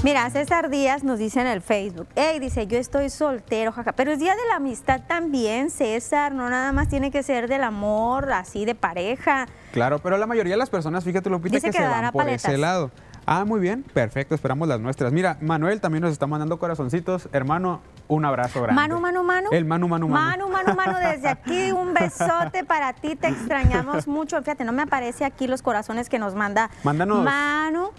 Mira, 0.06 0.30
César 0.30 0.70
Díaz 0.70 1.02
nos 1.02 1.18
dice 1.18 1.40
en 1.40 1.48
el 1.48 1.60
Facebook, 1.60 2.06
hey, 2.14 2.38
dice, 2.38 2.68
yo 2.68 2.78
estoy 2.78 3.10
soltero, 3.10 3.72
jaja, 3.72 3.90
pero 3.90 4.12
es 4.12 4.20
día 4.20 4.36
de 4.36 4.46
la 4.48 4.54
amistad 4.54 5.00
también, 5.08 5.68
César, 5.68 6.30
no 6.30 6.48
nada 6.48 6.70
más 6.70 6.86
tiene 6.86 7.10
que 7.10 7.24
ser 7.24 7.48
del 7.48 7.64
amor, 7.64 8.30
así 8.30 8.64
de 8.64 8.76
pareja. 8.76 9.48
Claro, 9.72 9.98
pero 9.98 10.16
la 10.16 10.28
mayoría 10.28 10.52
de 10.52 10.58
las 10.58 10.70
personas, 10.70 11.02
fíjate 11.02 11.28
Lupita, 11.28 11.56
Dice 11.56 11.72
que, 11.72 11.78
que 11.78 11.82
se 11.82 11.88
van 11.88 12.12
por 12.12 12.22
paletas. 12.22 12.44
ese 12.44 12.56
lado. 12.56 12.92
Ah, 13.26 13.44
muy 13.44 13.58
bien, 13.58 13.82
perfecto, 13.82 14.36
esperamos 14.36 14.68
las 14.68 14.78
nuestras. 14.78 15.12
Mira, 15.12 15.38
Manuel 15.40 15.80
también 15.80 16.02
nos 16.02 16.12
está 16.12 16.28
mandando 16.28 16.60
corazoncitos. 16.60 17.28
Hermano, 17.32 17.80
un 18.06 18.24
abrazo 18.24 18.62
grande. 18.62 18.80
Manu, 18.80 19.00
Manu, 19.00 19.24
Manu. 19.24 19.48
El 19.50 19.64
Manu, 19.64 19.88
Manu, 19.88 20.06
Manu. 20.06 20.46
Manu, 20.46 20.48
Manu, 20.48 20.76
Manu, 20.76 20.98
desde 20.98 21.30
aquí 21.30 21.72
un 21.72 21.94
besote 21.94 22.62
para 22.62 22.92
ti, 22.92 23.16
te 23.16 23.26
extrañamos 23.26 24.06
mucho. 24.06 24.38
Fíjate, 24.38 24.62
no 24.62 24.70
me 24.70 24.82
aparece 24.82 25.24
aquí 25.24 25.48
los 25.48 25.62
corazones 25.62 26.08
que 26.08 26.20
nos 26.20 26.36
manda 26.36 26.70
Mándanos. 26.84 27.24
Manu. 27.24 27.90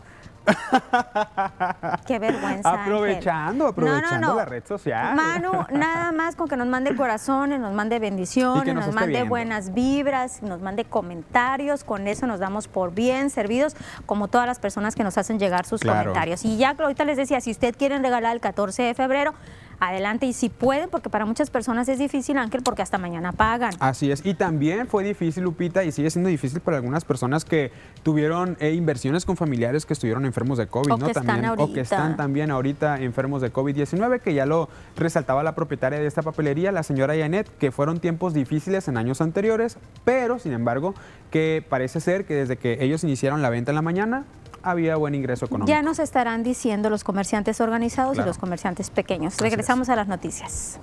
Qué 2.05 2.19
vergüenza. 2.19 2.83
Aprovechando, 2.83 3.67
aprovechando 3.67 4.35
la 4.35 4.45
red 4.45 4.65
social. 4.65 5.15
Manu, 5.15 5.51
nada 5.71 6.11
más 6.11 6.35
con 6.35 6.47
que 6.47 6.57
nos 6.57 6.67
mande 6.67 6.95
corazones, 6.95 7.59
nos 7.59 7.73
mande 7.73 7.99
bendiciones, 7.99 8.73
nos, 8.73 8.93
mande 8.93 9.23
buenas 9.23 9.73
vibras, 9.73 10.41
nos 10.41 10.61
mande 10.61 10.85
comentarios. 10.85 11.83
Con 11.83 12.07
eso 12.07 12.27
nos 12.27 12.39
damos 12.39 12.67
por 12.67 12.93
bien 12.93 13.29
servidos, 13.29 13.75
como 14.05 14.27
todas 14.27 14.47
las 14.47 14.59
personas 14.59 14.95
que 14.95 15.03
nos 15.03 15.17
hacen 15.17 15.39
llegar 15.39 15.65
sus 15.65 15.81
comentarios. 15.81 16.45
Y 16.45 16.57
ya 16.57 16.75
ahorita 16.77 17.05
les 17.05 17.17
decía, 17.17 17.41
si 17.41 17.51
usted 17.51 17.75
quieren 17.77 18.03
regalar 18.03 18.33
el 18.33 18.41
14 18.41 18.83
de 18.83 18.93
febrero, 18.93 19.33
adelante 19.79 20.25
y 20.25 20.33
si 20.33 20.49
pueden, 20.49 20.89
porque 20.89 21.09
para 21.09 21.25
muchas 21.25 21.49
personas 21.49 21.87
es 21.89 21.99
difícil, 21.99 22.37
Ángel, 22.37 22.61
porque 22.63 22.81
hasta 22.81 22.97
mañana 22.97 23.31
pagan. 23.31 23.73
Así 23.79 24.11
es, 24.11 24.25
y 24.25 24.33
también 24.33 24.87
fue 24.87 25.03
difícil, 25.03 25.43
Lupita, 25.43 25.83
y 25.83 25.91
sigue 25.91 26.09
siendo 26.09 26.29
difícil 26.29 26.59
para 26.61 26.77
algunas 26.77 27.05
personas 27.05 27.45
que 27.45 27.71
tuvieron 28.03 28.57
eh, 28.59 28.73
inversiones 28.73 29.25
con 29.25 29.37
familiares 29.37 29.85
que 29.85 29.93
estuvieron 29.93 30.25
enfermos 30.25 30.57
de 30.57 30.67
COVID, 30.67 30.91
o 30.91 30.97
¿no? 30.97 31.07
Que 31.07 31.13
también, 31.13 31.45
están 31.45 31.59
o 31.59 31.73
que 31.73 31.81
están 31.81 32.17
también 32.17 32.51
ahorita 32.51 33.01
enfermos 33.01 33.41
de 33.41 33.51
COVID-19, 33.51 34.21
que 34.21 34.33
ya 34.33 34.45
lo 34.45 34.69
resaltaba 34.95 35.43
la 35.43 35.55
propietaria 35.55 35.99
de 35.99 36.07
esta 36.07 36.21
papelería, 36.21 36.71
la 36.71 36.83
señora 36.83 37.15
Janet, 37.17 37.49
que 37.57 37.71
fueron 37.71 37.99
tiempos 37.99 38.33
difíciles 38.33 38.87
en 38.87 38.97
años 38.97 39.21
anteriores, 39.21 39.77
pero 40.03 40.39
sin 40.39 40.53
embargo, 40.53 40.93
que 41.31 41.63
parece 41.67 41.99
ser 41.99 42.25
que 42.25 42.35
desde 42.35 42.57
que 42.57 42.83
ellos 42.83 43.03
iniciaron 43.03 43.41
la 43.41 43.49
venta 43.49 43.71
en 43.71 43.75
la 43.75 43.81
mañana, 43.81 44.25
había 44.69 44.95
buen 44.97 45.15
ingreso 45.15 45.45
económico. 45.45 45.69
Ya 45.69 45.81
nos 45.81 45.99
estarán 45.99 46.43
diciendo 46.43 46.89
los 46.89 47.03
comerciantes 47.03 47.61
organizados 47.61 48.17
y 48.17 48.21
los 48.21 48.37
comerciantes 48.37 48.89
pequeños. 48.89 49.37
Regresamos 49.37 49.89
a 49.89 49.95
las 49.95 50.07
noticias. 50.07 50.79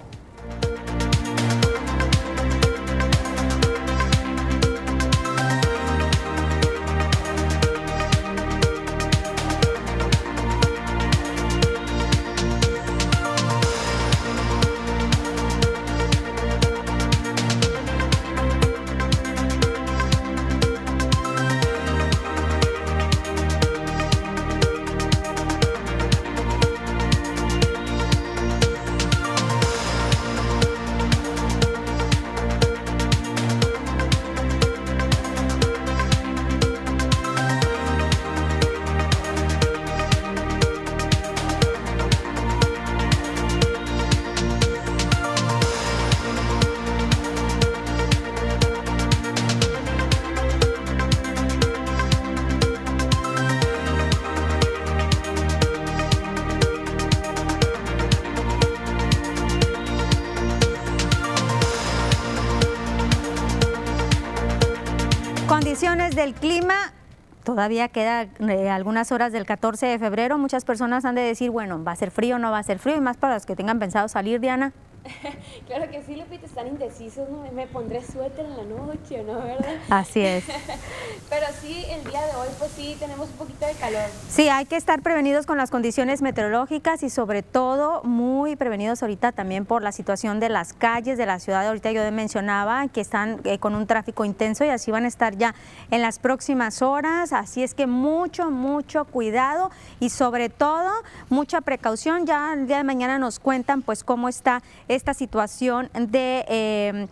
Todavía 67.55 67.86
queda 67.86 68.22
eh, 68.40 68.68
algunas 68.68 69.12
horas 69.12 69.30
del 69.30 69.46
14 69.46 69.86
de 69.86 69.96
febrero. 70.00 70.38
Muchas 70.38 70.64
personas 70.64 71.05
han 71.05 71.14
de 71.14 71.20
decir, 71.20 71.52
bueno, 71.52 71.84
¿va 71.84 71.92
a 71.92 71.96
ser 71.96 72.11
frío 72.11 72.36
no 72.40 72.50
va 72.50 72.59
a 72.59 72.62
ser 72.64 72.80
frío? 72.80 72.96
Y 72.96 73.00
más 73.00 73.16
para 73.16 73.34
los 73.34 73.46
que 73.46 73.55
tengan 73.55 73.78
pensado 73.78 74.09
salir, 74.09 74.40
Diana. 74.40 74.72
claro 75.66 75.90
que 75.90 76.02
sí, 76.02 76.16
Lupita, 76.16 76.46
están 76.46 76.66
indecisos, 76.66 77.28
¿no? 77.28 77.44
Me 77.52 77.66
pondré 77.66 78.02
suéter 78.02 78.46
en 78.46 78.57
la 78.57 78.62
noche, 78.64 79.22
¿no? 79.22 79.34
¿Verdad? 79.34 79.76
Así 79.90 80.20
es. 80.20 80.44
Pero 81.30 81.46
sí, 81.61 81.84
el 81.90 82.05
día 82.05 82.22
de 82.26 82.36
hoy, 82.36 82.48
pues 82.59 82.70
sí, 82.72 82.96
tenemos 82.98 83.28
un 83.28 83.36
poquito 83.36 83.66
de 83.66 83.74
calor. 83.74 84.09
Sí, 84.28 84.48
hay 84.48 84.64
que 84.64 84.76
estar 84.76 85.02
prevenidos 85.02 85.46
con 85.46 85.59
las 85.59 85.70
condiciones 85.70 86.22
meteorológicas 86.22 87.02
y 87.02 87.11
sobre 87.11 87.42
todo 87.42 88.02
muy 88.05 88.57
prevenidos 88.57 89.02
ahorita 89.02 89.32
también 89.32 89.66
por 89.66 89.82
la 89.82 89.92
situación 89.92 90.40
de 90.40 90.48
las 90.48 90.72
calles 90.72 91.18
de 91.18 91.26
la 91.26 91.38
ciudad. 91.38 91.66
Ahorita 91.66 91.92
yo 91.92 92.11
mencionaba 92.12 92.88
que 92.88 93.00
están 93.00 93.40
eh, 93.44 93.59
con 93.59 93.74
un 93.74 93.86
tráfico 93.86 94.24
intenso 94.24 94.64
y 94.64 94.68
así 94.68 94.90
van 94.90 95.05
a 95.05 95.09
estar 95.09 95.36
ya 95.36 95.55
en 95.90 96.00
las 96.00 96.18
próximas 96.18 96.82
horas. 96.82 97.32
Así 97.32 97.62
es 97.62 97.74
que 97.74 97.86
mucho, 97.86 98.50
mucho 98.50 99.05
cuidado 99.05 99.70
y 100.00 100.11
sobre 100.11 100.48
todo 100.48 100.90
mucha 101.28 101.61
precaución. 101.61 102.26
Ya 102.26 102.52
el 102.55 102.66
día 102.66 102.78
de 102.78 102.84
mañana 102.84 103.18
nos 103.18 103.38
cuentan 103.38 103.82
pues 103.82 104.02
cómo 104.05 104.28
está 104.28 104.62
esta 104.95 105.14
situación 105.14 105.90
de 105.95 106.45
eh, 106.49 107.07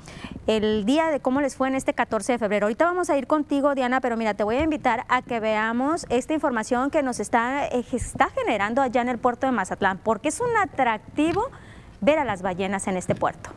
el 0.46 0.84
día 0.84 1.10
de 1.10 1.20
cómo 1.20 1.40
les 1.40 1.56
fue 1.56 1.68
en 1.68 1.74
este 1.74 1.94
14 1.94 2.32
de 2.32 2.38
febrero. 2.38 2.66
Ahorita 2.66 2.84
vamos 2.84 3.10
a 3.10 3.18
ir 3.18 3.26
contigo, 3.26 3.74
Diana, 3.74 4.00
pero 4.00 4.16
mira, 4.16 4.34
te 4.34 4.44
voy 4.44 4.56
a 4.56 4.62
invitar 4.62 5.04
a 5.08 5.22
que 5.22 5.40
veamos 5.40 6.06
esta 6.08 6.34
información 6.34 6.90
que 6.90 7.02
nos 7.02 7.20
está, 7.20 7.66
eh, 7.66 7.84
está 7.92 8.30
generando 8.30 8.82
allá 8.82 9.02
en 9.02 9.08
el 9.08 9.18
puerto 9.18 9.46
de 9.46 9.52
Mazatlán, 9.52 9.98
porque 9.98 10.28
es 10.28 10.40
un 10.40 10.56
atractivo 10.56 11.50
ver 12.00 12.18
a 12.18 12.24
las 12.24 12.42
ballenas 12.42 12.86
en 12.88 12.96
este 12.96 13.14
puerto. 13.14 13.50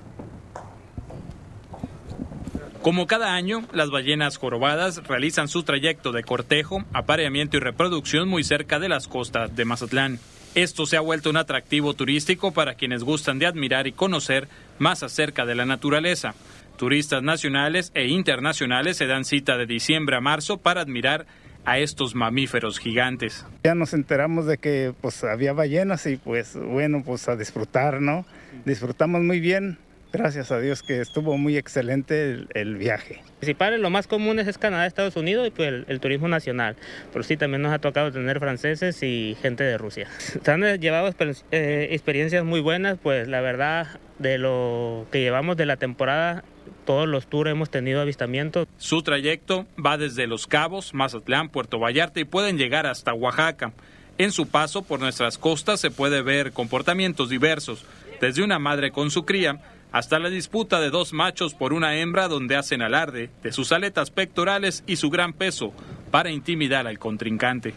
Como 2.86 3.08
cada 3.08 3.34
año, 3.34 3.64
las 3.74 3.90
ballenas 3.90 4.38
jorobadas 4.38 5.02
realizan 5.08 5.48
su 5.48 5.64
trayecto 5.64 6.12
de 6.12 6.24
cortejo, 6.24 6.84
apareamiento 6.94 7.58
y 7.58 7.60
reproducción 7.60 8.30
muy 8.30 8.44
cerca 8.44 8.78
de 8.78 8.90
las 8.90 9.08
costas 9.08 9.56
de 9.56 9.66
Mazatlán. 9.66 10.20
Esto 10.56 10.86
se 10.86 10.96
ha 10.96 11.02
vuelto 11.02 11.30
un 11.30 11.36
atractivo 11.36 11.94
turístico 11.96 12.54
para 12.54 12.76
quienes 12.76 13.04
gustan 13.04 13.40
de 13.40 13.46
admirar 13.46 13.88
y 13.88 13.92
conocer 13.92 14.48
más 14.80 15.04
acerca 15.04 15.46
de 15.46 15.54
la 15.54 15.66
naturaleza. 15.66 16.34
Turistas 16.78 17.22
nacionales 17.22 17.92
e 17.94 18.08
internacionales 18.08 18.96
se 18.96 19.06
dan 19.06 19.26
cita 19.26 19.58
de 19.58 19.66
diciembre 19.66 20.16
a 20.16 20.22
marzo 20.22 20.58
para 20.58 20.80
admirar 20.80 21.26
a 21.66 21.80
estos 21.80 22.16
mamíferos 22.16 22.80
gigantes. 22.80 23.46
Ya 23.66 23.76
nos 23.76 23.94
enteramos 23.94 24.46
de 24.46 24.58
que 24.58 24.94
pues 25.02 25.26
había 25.26 25.52
ballenas 25.52 26.06
y 26.06 26.16
pues 26.16 26.56
bueno, 26.56 27.04
pues 27.06 27.28
a 27.28 27.36
disfrutar, 27.36 28.02
¿no? 28.02 28.26
Disfrutamos 28.64 29.24
muy 29.24 29.42
bien, 29.42 29.78
gracias 30.12 30.52
a 30.52 30.60
Dios 30.60 30.82
que 30.82 31.02
estuvo 31.02 31.38
muy 31.38 31.58
excelente 31.58 32.46
el, 32.54 32.76
viaje. 32.76 33.22
Principal, 33.40 33.82
lo 33.82 33.90
más 33.90 34.08
común 34.08 34.40
es 34.40 34.58
Canadá, 34.58 34.86
Estados 34.86 35.16
Unidos 35.16 35.48
y 35.48 35.52
pues 35.52 35.86
el, 35.88 36.00
turismo 36.00 36.28
nacional. 36.28 36.76
Pero 37.12 37.24
sí, 37.24 37.38
también 37.38 37.62
nos 37.62 37.74
ha 37.74 37.80
tocado 37.80 38.12
tener 38.12 38.40
franceses 38.40 39.02
y 39.04 39.38
gente 39.42 39.64
de 39.64 39.78
Rusia. 39.78 40.08
Se 40.18 40.52
han 40.52 40.62
llevado 40.80 41.14
eh, 41.52 41.88
experiencias 41.92 42.44
muy 42.44 42.62
buenas, 42.62 42.98
pues 43.02 43.28
la 43.28 43.42
verdad 43.42 44.00
de 44.20 44.38
lo 44.38 45.08
que 45.12 45.20
llevamos 45.22 45.58
de 45.58 45.66
la 45.66 45.78
temporada 45.78 46.44
todos 46.86 47.08
los 47.08 47.28
tours 47.28 47.52
hemos 47.52 47.70
tenido 47.70 48.00
avistamientos. 48.00 48.68
Su 48.78 49.02
trayecto 49.02 49.66
va 49.84 49.98
desde 49.98 50.28
Los 50.28 50.48
Cabos, 50.48 50.94
Mazatlán, 50.94 51.50
Puerto 51.50 51.80
Vallarta 51.80 52.20
y 52.20 52.26
pueden 52.26 52.58
llegar 52.58 52.86
hasta 52.86 53.14
Oaxaca. 53.14 53.74
En 54.18 54.32
su 54.32 54.48
paso 54.48 54.84
por 54.84 55.00
nuestras 55.00 55.38
costas 55.38 55.82
se 55.82 55.92
puede 55.92 56.22
ver 56.22 56.54
comportamientos 56.54 57.30
diversos, 57.30 57.86
desde 58.22 58.44
una 58.44 58.60
madre 58.60 58.92
con 58.92 59.12
su 59.12 59.26
cría 59.26 59.60
hasta 59.96 60.20
la 60.20 60.30
disputa 60.30 60.82
de 60.82 60.90
dos 60.90 61.14
machos 61.14 61.54
por 61.54 61.72
una 61.72 61.96
hembra 61.96 62.28
donde 62.28 62.58
hacen 62.58 62.82
alarde 62.82 63.30
de 63.42 63.54
sus 63.54 63.72
aletas 63.72 64.12
pectorales 64.12 64.84
y 64.86 64.98
su 64.98 65.10
gran 65.10 65.32
peso 65.32 65.72
para 66.12 66.32
intimidar 66.32 66.86
al 66.86 67.00
contrincante. 67.00 67.74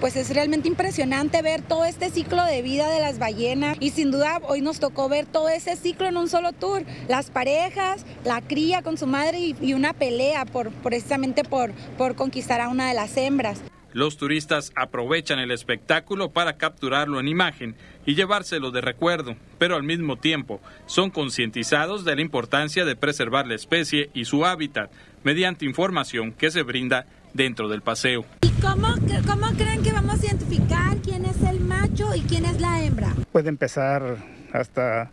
pues 0.00 0.16
es 0.16 0.32
realmente 0.34 0.68
impresionante 0.68 1.42
ver 1.42 1.62
todo 1.62 1.84
este 1.84 2.10
ciclo 2.10 2.44
de 2.44 2.62
vida 2.62 2.88
de 2.90 3.00
las 3.00 3.18
ballenas 3.18 3.76
y 3.80 3.90
sin 3.90 4.10
duda 4.10 4.40
hoy 4.46 4.60
nos 4.60 4.80
tocó 4.80 5.08
ver 5.08 5.26
todo 5.26 5.48
ese 5.48 5.76
ciclo 5.76 6.06
en 6.06 6.16
un 6.16 6.28
solo 6.28 6.52
tour, 6.52 6.84
las 7.08 7.30
parejas, 7.30 8.04
la 8.24 8.40
cría 8.40 8.82
con 8.82 8.96
su 8.96 9.06
madre 9.06 9.54
y, 9.60 9.72
una 9.72 9.92
pelea 9.92 10.44
por, 10.44 10.70
precisamente 10.70 11.44
por, 11.44 11.72
por 11.96 12.14
conquistar 12.14 12.60
a 12.60 12.68
una 12.68 12.88
de 12.88 12.94
las 12.94 13.16
hembras. 13.16 13.62
Los 13.92 14.18
turistas 14.18 14.70
aprovechan 14.76 15.38
el 15.38 15.50
espectáculo 15.50 16.30
para 16.30 16.58
capturarlo 16.58 17.20
en 17.20 17.28
imagen 17.28 17.74
y 18.04 18.14
llevárselo 18.14 18.70
de 18.70 18.82
recuerdo, 18.82 19.34
pero 19.58 19.76
al 19.76 19.82
mismo 19.82 20.16
tiempo 20.16 20.60
son 20.86 21.10
concientizados 21.10 22.04
de 22.04 22.14
la 22.14 22.22
importancia 22.22 22.84
de 22.84 22.96
preservar 22.96 23.46
la 23.46 23.54
especie 23.54 24.10
y 24.12 24.26
su 24.26 24.44
hábitat 24.44 24.90
mediante 25.24 25.64
información 25.64 26.32
que 26.32 26.50
se 26.50 26.62
brinda 26.62 27.06
dentro 27.38 27.68
del 27.68 27.80
paseo. 27.80 28.26
¿Y 28.42 28.50
cómo, 28.60 28.88
cómo 29.26 29.46
creen 29.56 29.82
que 29.82 29.92
vamos 29.92 30.20
a 30.20 30.26
identificar 30.26 30.96
quién 31.02 31.24
es 31.24 31.40
el 31.42 31.60
macho 31.60 32.14
y 32.14 32.20
quién 32.22 32.44
es 32.44 32.60
la 32.60 32.84
hembra? 32.84 33.14
Puede 33.30 33.48
empezar 33.48 34.16
hasta 34.52 35.12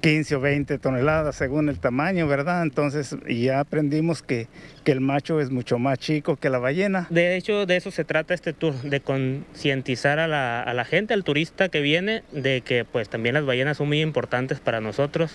15 0.00 0.36
o 0.36 0.40
20 0.40 0.78
toneladas 0.78 1.36
según 1.36 1.68
el 1.68 1.78
tamaño, 1.78 2.26
¿verdad? 2.26 2.62
Entonces 2.62 3.14
ya 3.28 3.60
aprendimos 3.60 4.22
que, 4.22 4.48
que, 4.84 4.92
el 4.92 5.02
macho 5.02 5.38
es 5.38 5.50
mucho 5.50 5.78
más 5.78 5.98
chico 5.98 6.36
que 6.36 6.48
la 6.48 6.58
ballena. 6.58 7.06
De 7.10 7.36
hecho, 7.36 7.66
de 7.66 7.76
eso 7.76 7.90
se 7.90 8.04
trata 8.04 8.32
este 8.32 8.54
tour, 8.54 8.72
de 8.80 9.00
concientizar 9.00 10.18
a 10.18 10.26
la, 10.26 10.62
a 10.62 10.72
la 10.72 10.86
gente, 10.86 11.12
al 11.12 11.24
turista 11.24 11.68
que 11.68 11.82
viene, 11.82 12.22
de 12.32 12.62
que 12.62 12.86
pues 12.86 13.10
también 13.10 13.34
las 13.34 13.44
ballenas 13.44 13.76
son 13.76 13.88
muy 13.88 14.00
importantes 14.00 14.60
para 14.60 14.80
nosotros. 14.80 15.30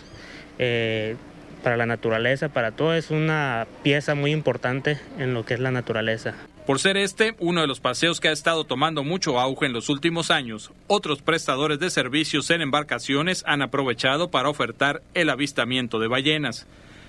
Eh, 0.58 1.18
para 1.66 1.78
la 1.78 1.88
naturaleza, 1.88 2.50
para 2.50 2.74
todo, 2.74 2.94
es 2.94 3.10
una 3.10 3.66
pieza 3.82 4.14
muy 4.14 4.30
importante 4.32 5.00
en 5.18 5.34
lo 5.34 5.48
que 5.48 5.56
es 5.56 5.60
la 5.60 5.72
naturaleza. 5.72 6.36
Por 6.68 6.78
ser 6.80 6.96
este 6.96 7.34
uno 7.40 7.62
de 7.62 7.66
los 7.66 7.80
paseos 7.80 8.20
que 8.20 8.28
ha 8.28 8.32
estado 8.32 8.66
tomando 8.66 9.04
mucho 9.04 9.40
auge 9.40 9.66
en 9.66 9.74
los 9.74 9.90
últimos 9.90 10.30
años, 10.30 10.72
otros 10.86 11.24
prestadores 11.24 11.80
de 11.80 11.90
servicios 11.90 12.52
en 12.52 12.62
embarcaciones 12.62 13.44
han 13.48 13.64
aprovechado 13.64 14.30
para 14.30 14.48
ofertar 14.48 15.02
el 15.16 15.28
avistamiento 15.28 15.98
de 15.98 16.08
ballenas. 16.08 16.68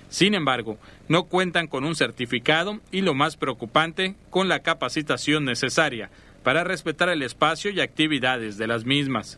Sin 0.09 0.33
embargo, 0.33 0.79
no 1.07 1.25
cuentan 1.25 1.67
con 1.67 1.83
un 1.83 1.95
certificado 1.95 2.79
y 2.91 3.01
lo 3.01 3.13
más 3.13 3.37
preocupante, 3.37 4.15
con 4.31 4.47
la 4.47 4.61
capacitación 4.61 5.45
necesaria 5.45 6.09
para 6.41 6.63
respetar 6.63 7.09
el 7.09 7.21
espacio 7.21 7.69
y 7.69 7.79
actividades 7.79 8.57
de 8.57 8.65
las 8.65 8.85
mismas. 8.85 9.37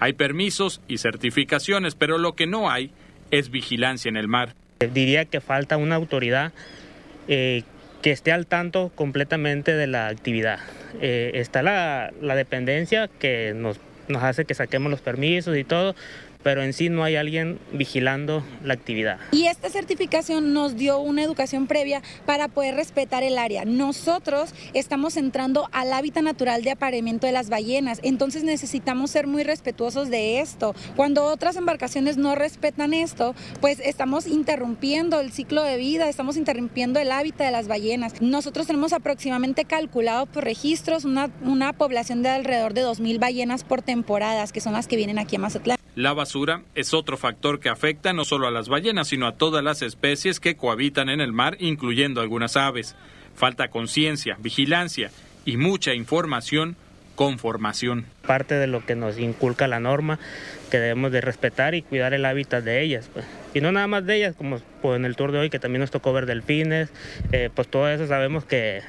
Hay 0.00 0.14
permisos 0.14 0.80
y 0.88 0.96
certificaciones, 0.96 1.94
pero 1.94 2.16
lo 2.16 2.34
que 2.34 2.46
no 2.46 2.70
hay 2.70 2.92
es 3.30 3.50
vigilancia 3.50 4.08
en 4.08 4.16
el 4.16 4.28
mar. 4.28 4.54
Diría 4.92 5.24
que 5.24 5.40
falta 5.40 5.76
una 5.76 5.94
autoridad 5.94 6.52
eh, 7.28 7.62
que 8.02 8.10
esté 8.10 8.32
al 8.32 8.46
tanto 8.46 8.90
completamente 8.94 9.74
de 9.74 9.86
la 9.86 10.08
actividad. 10.08 10.60
Eh, 11.00 11.32
está 11.34 11.62
la, 11.62 12.12
dependencia 12.20 13.08
que 13.18 13.54
nos 13.54 13.78
hace 14.22 14.44
que 14.44 14.54
saquemos 14.54 14.90
los 14.90 15.00
permisos 15.00 15.56
y 15.56 15.64
todo, 15.64 15.94
pero 16.44 16.62
en 16.62 16.72
sí 16.72 16.90
no 16.90 17.02
hay 17.02 17.16
alguien 17.16 17.58
vigilando 17.72 18.44
la 18.62 18.74
actividad. 18.74 19.18
Y 19.32 19.46
esta 19.46 19.70
certificación 19.70 20.52
nos 20.52 20.76
dio 20.76 21.00
una 21.00 21.24
educación 21.24 21.66
previa 21.66 22.02
para 22.26 22.46
poder 22.46 22.76
respetar 22.76 23.24
el 23.24 23.38
área. 23.38 23.64
Nosotros 23.64 24.54
estamos 24.74 25.16
entrando 25.16 25.68
al 25.72 25.92
hábitat 25.92 26.22
natural 26.22 26.62
de 26.62 26.70
apareamiento 26.70 27.26
de 27.26 27.32
las 27.32 27.48
ballenas, 27.48 27.98
entonces 28.04 28.44
necesitamos 28.44 29.10
ser 29.10 29.26
muy 29.26 29.42
respetuosos 29.42 30.10
de 30.10 30.40
esto. 30.40 30.74
Cuando 30.94 31.24
otras 31.24 31.56
embarcaciones 31.56 32.16
no 32.16 32.34
respetan 32.34 32.94
esto, 32.94 33.34
pues 33.60 33.80
estamos 33.80 34.26
interrumpiendo 34.26 35.20
el 35.20 35.32
ciclo 35.32 35.62
de 35.62 35.78
vida, 35.78 36.08
estamos 36.08 36.36
interrumpiendo 36.36 37.00
el 37.00 37.10
hábitat 37.10 37.46
de 37.46 37.52
las 37.52 37.68
ballenas. 37.68 38.20
Nosotros 38.20 38.66
tenemos 38.66 38.92
aproximadamente 38.92 39.64
calculado 39.64 40.26
por 40.26 40.44
registros 40.44 41.06
una, 41.06 41.30
una 41.42 41.72
población 41.72 42.22
de 42.22 42.28
alrededor 42.28 42.74
de 42.74 42.84
2.000 42.84 43.18
ballenas 43.18 43.64
por 43.64 43.80
temporadas, 43.80 44.52
que 44.52 44.60
son 44.60 44.74
las 44.74 44.86
que 44.86 44.96
vienen 44.96 45.18
aquí 45.18 45.36
a 45.36 45.38
Mazatlán. 45.38 45.78
La 45.96 46.12
basura 46.12 46.33
es 46.74 46.94
otro 46.94 47.16
factor 47.16 47.60
que 47.60 47.68
afecta 47.68 48.12
no 48.12 48.24
solo 48.24 48.48
a 48.48 48.50
las 48.50 48.68
ballenas, 48.68 49.08
sino 49.08 49.26
a 49.26 49.36
todas 49.36 49.62
las 49.62 49.82
especies 49.82 50.40
que 50.40 50.56
cohabitan 50.56 51.08
en 51.08 51.20
el 51.20 51.32
mar, 51.32 51.56
incluyendo 51.60 52.20
algunas 52.20 52.56
aves. 52.56 52.96
Falta 53.36 53.68
conciencia, 53.68 54.36
vigilancia 54.40 55.10
y 55.44 55.56
mucha 55.56 55.94
información 55.94 56.76
con 57.14 57.38
formación. 57.38 58.06
Parte 58.26 58.56
de 58.56 58.66
lo 58.66 58.84
que 58.84 58.96
nos 58.96 59.18
inculca 59.18 59.68
la 59.68 59.78
norma, 59.78 60.18
que 60.72 60.78
debemos 60.78 61.12
de 61.12 61.20
respetar 61.20 61.76
y 61.76 61.82
cuidar 61.82 62.14
el 62.14 62.24
hábitat 62.24 62.64
de 62.64 62.82
ellas. 62.82 63.08
Pues. 63.12 63.24
Y 63.54 63.60
no 63.60 63.70
nada 63.70 63.86
más 63.86 64.04
de 64.04 64.16
ellas, 64.16 64.34
como 64.34 64.58
pues, 64.82 64.96
en 64.96 65.04
el 65.04 65.14
tour 65.14 65.30
de 65.30 65.38
hoy 65.38 65.50
que 65.50 65.60
también 65.60 65.80
nos 65.80 65.92
tocó 65.92 66.12
ver 66.12 66.26
delfines, 66.26 66.90
eh, 67.30 67.48
pues 67.54 67.68
todo 67.68 67.88
eso 67.88 68.08
sabemos 68.08 68.44
que 68.44 68.82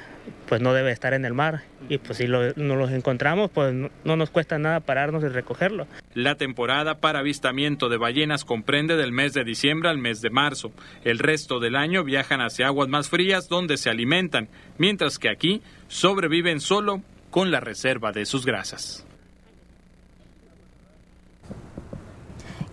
pues 0.48 0.62
no 0.62 0.74
debe 0.74 0.92
estar 0.92 1.14
en 1.14 1.26
el 1.26 1.34
mar 1.34 1.64
y 1.90 1.98
pues 1.98 2.18
si 2.18 2.28
no 2.28 2.76
los 2.76 2.92
encontramos 2.92 3.52
pues 3.52 3.74
no, 3.74 3.90
no, 4.04 4.16
nos 4.16 4.30
cuesta 4.30 4.58
nada 4.58 4.80
pararnos 4.80 5.24
y 5.24 5.28
recogerlo. 5.28 5.88
La 6.14 6.36
temporada 6.36 7.00
para 7.00 7.20
avistamiento 7.20 7.90
de 7.90 7.98
ballenas 7.98 8.46
comprende 8.46 8.96
del 8.96 9.12
mes 9.12 9.34
de 9.34 9.44
diciembre 9.44 9.90
al 9.90 9.98
mes 9.98 10.22
de 10.22 10.30
marzo. 10.30 10.72
El 11.04 11.20
resto 11.20 11.60
del 11.60 11.76
año 11.76 12.04
viajan 12.04 12.42
hacia 12.42 12.68
aguas 12.68 12.90
más 12.90 13.10
frías 13.10 13.48
donde 13.50 13.78
se 13.78 13.90
alimentan, 13.90 14.50
mientras 14.78 15.20
que 15.20 15.30
aquí 15.30 15.62
sobreviven 15.88 16.60
solo 16.60 17.02
con 17.32 17.52
la 17.52 17.60
reserva 17.60 18.12
de 18.12 18.26
sus 18.26 18.46
grasas. 18.46 19.06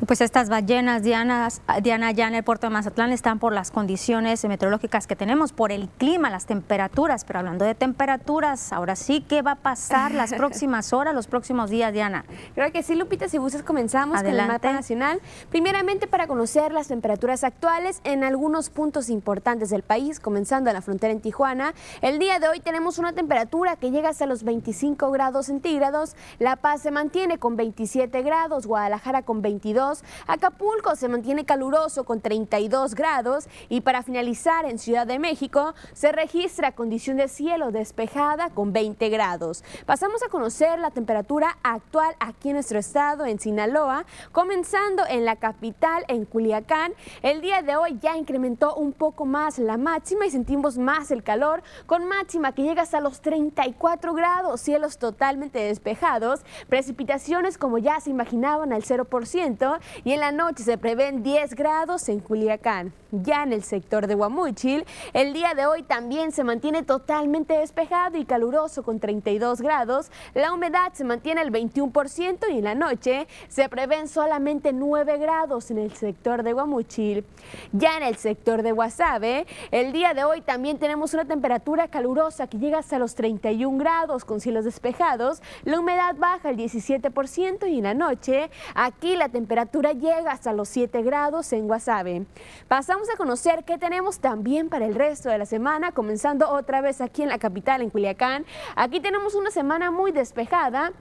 Pues 0.04 0.20
estas 0.20 0.48
ballenas, 0.48 1.04
Diana, 1.04 1.48
Diana, 1.80 2.10
ya 2.10 2.26
en 2.26 2.34
el 2.34 2.42
puerto 2.42 2.66
de 2.66 2.72
Mazatlán 2.72 3.12
están 3.12 3.38
por 3.38 3.52
las 3.52 3.70
condiciones 3.70 4.44
meteorológicas 4.44 5.06
que 5.06 5.14
tenemos, 5.14 5.52
por 5.52 5.70
el 5.70 5.88
clima, 5.88 6.28
las 6.28 6.44
temperaturas. 6.44 7.24
Pero 7.24 7.38
hablando 7.38 7.64
de 7.64 7.76
temperaturas, 7.76 8.72
ahora 8.72 8.96
sí, 8.96 9.24
¿qué 9.28 9.42
va 9.42 9.52
a 9.52 9.56
pasar 9.56 10.10
las 10.12 10.34
próximas 10.34 10.92
horas, 10.92 11.14
los 11.14 11.28
próximos 11.28 11.70
días, 11.70 11.92
Diana? 11.92 12.24
Creo 12.56 12.72
que 12.72 12.82
sí, 12.82 12.96
Lupita, 12.96 13.28
si 13.28 13.38
gustas 13.38 13.62
comenzamos 13.62 14.18
Adelante. 14.18 14.38
con 14.38 14.44
el 14.44 14.52
mapa 14.52 14.72
nacional. 14.72 15.20
Primeramente 15.50 16.08
para 16.08 16.26
conocer 16.26 16.72
las 16.72 16.88
temperaturas 16.88 17.44
actuales 17.44 18.00
en 18.02 18.24
algunos 18.24 18.70
puntos 18.70 19.08
importantes 19.08 19.70
del 19.70 19.84
país, 19.84 20.18
comenzando 20.18 20.68
en 20.68 20.74
la 20.74 20.82
frontera 20.82 21.12
en 21.12 21.20
Tijuana. 21.20 21.74
El 22.00 22.18
día 22.18 22.40
de 22.40 22.48
hoy 22.48 22.58
tenemos 22.58 22.98
una 22.98 23.12
temperatura 23.12 23.76
que 23.76 23.92
llega 23.92 24.08
hasta 24.08 24.26
los 24.26 24.42
25 24.42 25.12
grados 25.12 25.46
centígrados. 25.46 26.16
La 26.40 26.56
Paz 26.56 26.82
se 26.82 26.90
mantiene 26.90 27.38
con 27.38 27.54
27 27.54 28.20
grados, 28.22 28.66
Guadalajara 28.66 29.22
con 29.22 29.42
22 29.42 29.91
Acapulco 30.26 30.96
se 30.96 31.08
mantiene 31.08 31.44
caluroso 31.44 32.04
con 32.04 32.20
32 32.20 32.94
grados 32.94 33.46
y 33.68 33.82
para 33.82 34.02
finalizar 34.02 34.64
en 34.64 34.78
Ciudad 34.78 35.06
de 35.06 35.18
México 35.18 35.74
se 35.92 36.12
registra 36.12 36.72
condición 36.72 37.16
de 37.16 37.28
cielo 37.28 37.70
despejada 37.70 38.50
con 38.50 38.72
20 38.72 39.08
grados. 39.08 39.64
Pasamos 39.86 40.22
a 40.22 40.28
conocer 40.28 40.78
la 40.78 40.90
temperatura 40.90 41.58
actual 41.62 42.14
aquí 42.20 42.50
en 42.50 42.54
nuestro 42.54 42.78
estado, 42.78 43.26
en 43.26 43.38
Sinaloa, 43.38 44.04
comenzando 44.32 45.04
en 45.08 45.24
la 45.24 45.36
capital, 45.36 46.04
en 46.08 46.24
Culiacán. 46.24 46.94
El 47.22 47.40
día 47.40 47.62
de 47.62 47.76
hoy 47.76 47.98
ya 48.00 48.16
incrementó 48.16 48.74
un 48.74 48.92
poco 48.92 49.24
más 49.26 49.58
la 49.58 49.76
máxima 49.76 50.26
y 50.26 50.30
sentimos 50.30 50.78
más 50.78 51.10
el 51.10 51.22
calor 51.22 51.62
con 51.86 52.06
máxima 52.06 52.52
que 52.52 52.62
llega 52.62 52.82
hasta 52.82 53.00
los 53.00 53.20
34 53.20 54.14
grados, 54.14 54.60
cielos 54.60 54.98
totalmente 54.98 55.58
despejados, 55.58 56.40
precipitaciones 56.68 57.58
como 57.58 57.78
ya 57.78 58.00
se 58.00 58.10
imaginaban 58.10 58.72
al 58.72 58.82
0% 58.82 59.71
y 60.04 60.12
en 60.12 60.20
la 60.20 60.32
noche 60.32 60.62
se 60.62 60.78
prevén 60.78 61.22
10 61.22 61.54
grados 61.54 62.08
en 62.08 62.20
Culiacán. 62.20 62.92
Ya 63.10 63.42
en 63.42 63.52
el 63.52 63.62
sector 63.62 64.06
de 64.06 64.14
Guamúchil, 64.14 64.86
el 65.12 65.34
día 65.34 65.52
de 65.52 65.66
hoy 65.66 65.82
también 65.82 66.32
se 66.32 66.44
mantiene 66.44 66.82
totalmente 66.82 67.52
despejado 67.58 68.16
y 68.16 68.24
caluroso 68.24 68.82
con 68.82 69.00
32 69.00 69.60
grados. 69.60 70.10
La 70.32 70.52
humedad 70.54 70.94
se 70.94 71.04
mantiene 71.04 71.42
al 71.42 71.52
21% 71.52 72.50
y 72.50 72.58
en 72.58 72.64
la 72.64 72.74
noche 72.74 73.26
se 73.48 73.68
prevén 73.68 74.08
solamente 74.08 74.72
9 74.72 75.18
grados 75.18 75.70
en 75.70 75.76
el 75.76 75.92
sector 75.92 76.42
de 76.42 76.54
Guamúchil. 76.54 77.26
Ya 77.72 77.98
en 77.98 78.02
el 78.02 78.16
sector 78.16 78.62
de 78.62 78.72
Guasave, 78.72 79.46
el 79.70 79.92
día 79.92 80.14
de 80.14 80.24
hoy 80.24 80.40
también 80.40 80.78
tenemos 80.78 81.12
una 81.12 81.26
temperatura 81.26 81.88
calurosa 81.88 82.46
que 82.46 82.58
llega 82.58 82.78
hasta 82.78 82.98
los 82.98 83.14
31 83.14 83.76
grados 83.76 84.24
con 84.24 84.40
cielos 84.40 84.64
despejados. 84.64 85.42
La 85.64 85.78
humedad 85.78 86.14
baja 86.16 86.48
al 86.48 86.56
17% 86.56 87.68
y 87.68 87.78
en 87.78 87.84
la 87.84 87.94
noche 87.94 88.50
aquí 88.74 89.16
la 89.16 89.28
temperatura 89.28 89.61
llega 89.92 90.32
hasta 90.32 90.52
los 90.52 90.68
7 90.68 91.02
grados 91.02 91.52
en 91.52 91.66
Guasave. 91.66 92.26
Pasamos 92.68 93.08
a 93.10 93.16
conocer 93.16 93.64
qué 93.64 93.78
tenemos 93.78 94.18
también 94.18 94.68
para 94.68 94.86
el 94.86 94.94
resto 94.94 95.28
de 95.28 95.38
la 95.38 95.46
semana, 95.46 95.92
comenzando 95.92 96.50
otra 96.50 96.80
vez 96.80 97.00
aquí 97.00 97.22
en 97.22 97.28
la 97.28 97.38
capital, 97.38 97.82
en 97.82 97.90
Culiacán. 97.90 98.44
Aquí 98.76 99.00
tenemos 99.00 99.34
una 99.34 99.50
semana 99.50 99.90
muy 99.90 100.12
despejada. 100.12 100.92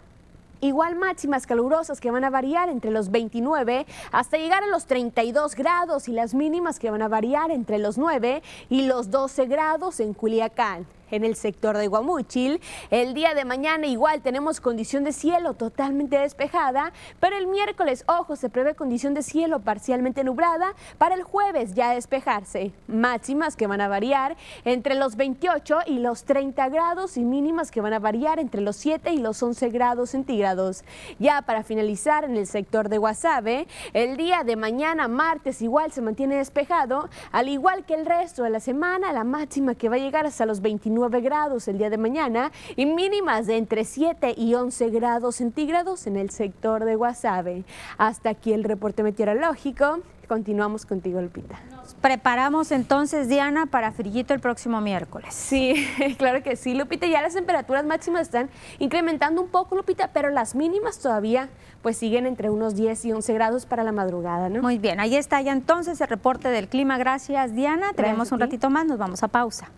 Igual 0.63 0.95
máximas 0.95 1.47
calurosas 1.47 1.99
que 1.99 2.11
van 2.11 2.23
a 2.23 2.29
variar 2.29 2.69
entre 2.69 2.91
los 2.91 3.09
29 3.09 3.87
hasta 4.11 4.37
llegar 4.37 4.63
a 4.63 4.67
los 4.67 4.85
32 4.85 5.55
grados 5.55 6.07
y 6.07 6.11
las 6.11 6.35
mínimas 6.35 6.77
que 6.77 6.91
van 6.91 7.01
a 7.01 7.07
variar 7.07 7.49
entre 7.49 7.79
los 7.79 7.97
9 7.97 8.43
y 8.69 8.83
los 8.83 9.09
12 9.09 9.47
grados 9.47 9.99
en 9.99 10.13
Culiacán 10.13 10.85
en 11.11 11.23
el 11.23 11.35
sector 11.35 11.77
de 11.77 11.87
Guamúchil. 11.87 12.61
El 12.89 13.13
día 13.13 13.33
de 13.33 13.45
mañana 13.45 13.87
igual 13.87 14.21
tenemos 14.21 14.59
condición 14.59 15.03
de 15.03 15.11
cielo 15.11 15.53
totalmente 15.53 16.17
despejada, 16.17 16.93
pero 17.19 17.37
el 17.37 17.47
miércoles, 17.47 18.03
ojo, 18.07 18.35
se 18.35 18.49
prevé 18.49 18.75
condición 18.75 19.13
de 19.13 19.21
cielo 19.21 19.59
parcialmente 19.59 20.23
nublada, 20.23 20.73
para 20.97 21.15
el 21.15 21.23
jueves 21.23 21.73
ya 21.73 21.93
despejarse. 21.93 22.71
Máximas 22.87 23.55
que 23.55 23.67
van 23.67 23.81
a 23.81 23.87
variar 23.87 24.37
entre 24.65 24.95
los 24.95 25.15
28 25.15 25.79
y 25.87 25.99
los 25.99 26.23
30 26.23 26.69
grados 26.69 27.17
y 27.17 27.23
mínimas 27.23 27.71
que 27.71 27.81
van 27.81 27.93
a 27.93 27.99
variar 27.99 28.39
entre 28.39 28.61
los 28.61 28.75
7 28.77 29.11
y 29.11 29.19
los 29.19 29.41
11 29.41 29.69
grados 29.69 30.11
centígrados. 30.11 30.83
Ya 31.19 31.41
para 31.41 31.63
finalizar 31.63 32.23
en 32.23 32.37
el 32.37 32.47
sector 32.47 32.89
de 32.89 32.97
Guasave, 32.97 33.67
el 33.93 34.17
día 34.17 34.43
de 34.43 34.55
mañana, 34.55 35.07
martes, 35.07 35.61
igual 35.61 35.91
se 35.91 36.01
mantiene 36.01 36.35
despejado, 36.35 37.09
al 37.31 37.49
igual 37.49 37.85
que 37.85 37.95
el 37.95 38.05
resto 38.05 38.43
de 38.43 38.49
la 38.49 38.59
semana, 38.59 39.13
la 39.13 39.23
máxima 39.23 39.75
que 39.75 39.89
va 39.89 39.95
a 39.95 39.99
llegar 39.99 40.25
hasta 40.25 40.45
los 40.45 40.61
29 40.61 41.00
grados 41.09 41.67
el 41.67 41.77
día 41.77 41.89
de 41.89 41.97
mañana 41.97 42.51
y 42.75 42.85
mínimas 42.85 43.47
de 43.47 43.57
entre 43.57 43.85
7 43.85 44.35
y 44.37 44.53
11 44.53 44.89
grados 44.89 45.37
centígrados 45.37 46.07
en 46.07 46.17
el 46.17 46.29
sector 46.29 46.85
de 46.85 46.95
Guasave. 46.95 47.63
Hasta 47.97 48.29
aquí 48.29 48.53
el 48.53 48.63
reporte 48.63 49.03
meteorológico. 49.03 49.99
Continuamos 50.31 50.85
contigo, 50.85 51.19
Lupita. 51.21 51.59
Nos 51.71 51.93
preparamos 51.95 52.71
entonces, 52.71 53.27
Diana, 53.27 53.65
para 53.65 53.91
frillito 53.91 54.33
el 54.33 54.39
próximo 54.39 54.79
miércoles. 54.79 55.33
Sí, 55.33 55.85
claro 56.17 56.41
que 56.41 56.55
sí, 56.55 56.73
Lupita. 56.73 57.05
Ya 57.05 57.21
las 57.21 57.33
temperaturas 57.33 57.83
máximas 57.83 58.21
están 58.21 58.49
incrementando 58.79 59.41
un 59.41 59.49
poco, 59.49 59.75
Lupita, 59.75 60.11
pero 60.13 60.29
las 60.29 60.55
mínimas 60.55 60.99
todavía 60.99 61.49
pues 61.81 61.97
siguen 61.97 62.27
entre 62.27 62.49
unos 62.49 62.75
10 62.75 63.03
y 63.05 63.11
11 63.11 63.33
grados 63.33 63.65
para 63.65 63.83
la 63.83 63.91
madrugada, 63.91 64.47
¿no? 64.47 64.61
Muy 64.61 64.77
bien, 64.77 65.01
ahí 65.01 65.17
está 65.17 65.41
ya 65.41 65.51
entonces 65.51 65.99
el 65.99 66.07
reporte 66.07 66.47
del 66.47 66.69
clima. 66.69 66.97
Gracias, 66.97 67.53
Diana. 67.53 67.91
Tenemos 67.93 68.31
un 68.31 68.39
ratito 68.39 68.69
más, 68.69 68.85
nos 68.85 68.99
vamos 68.99 69.23
a 69.23 69.27
pausa. 69.27 69.69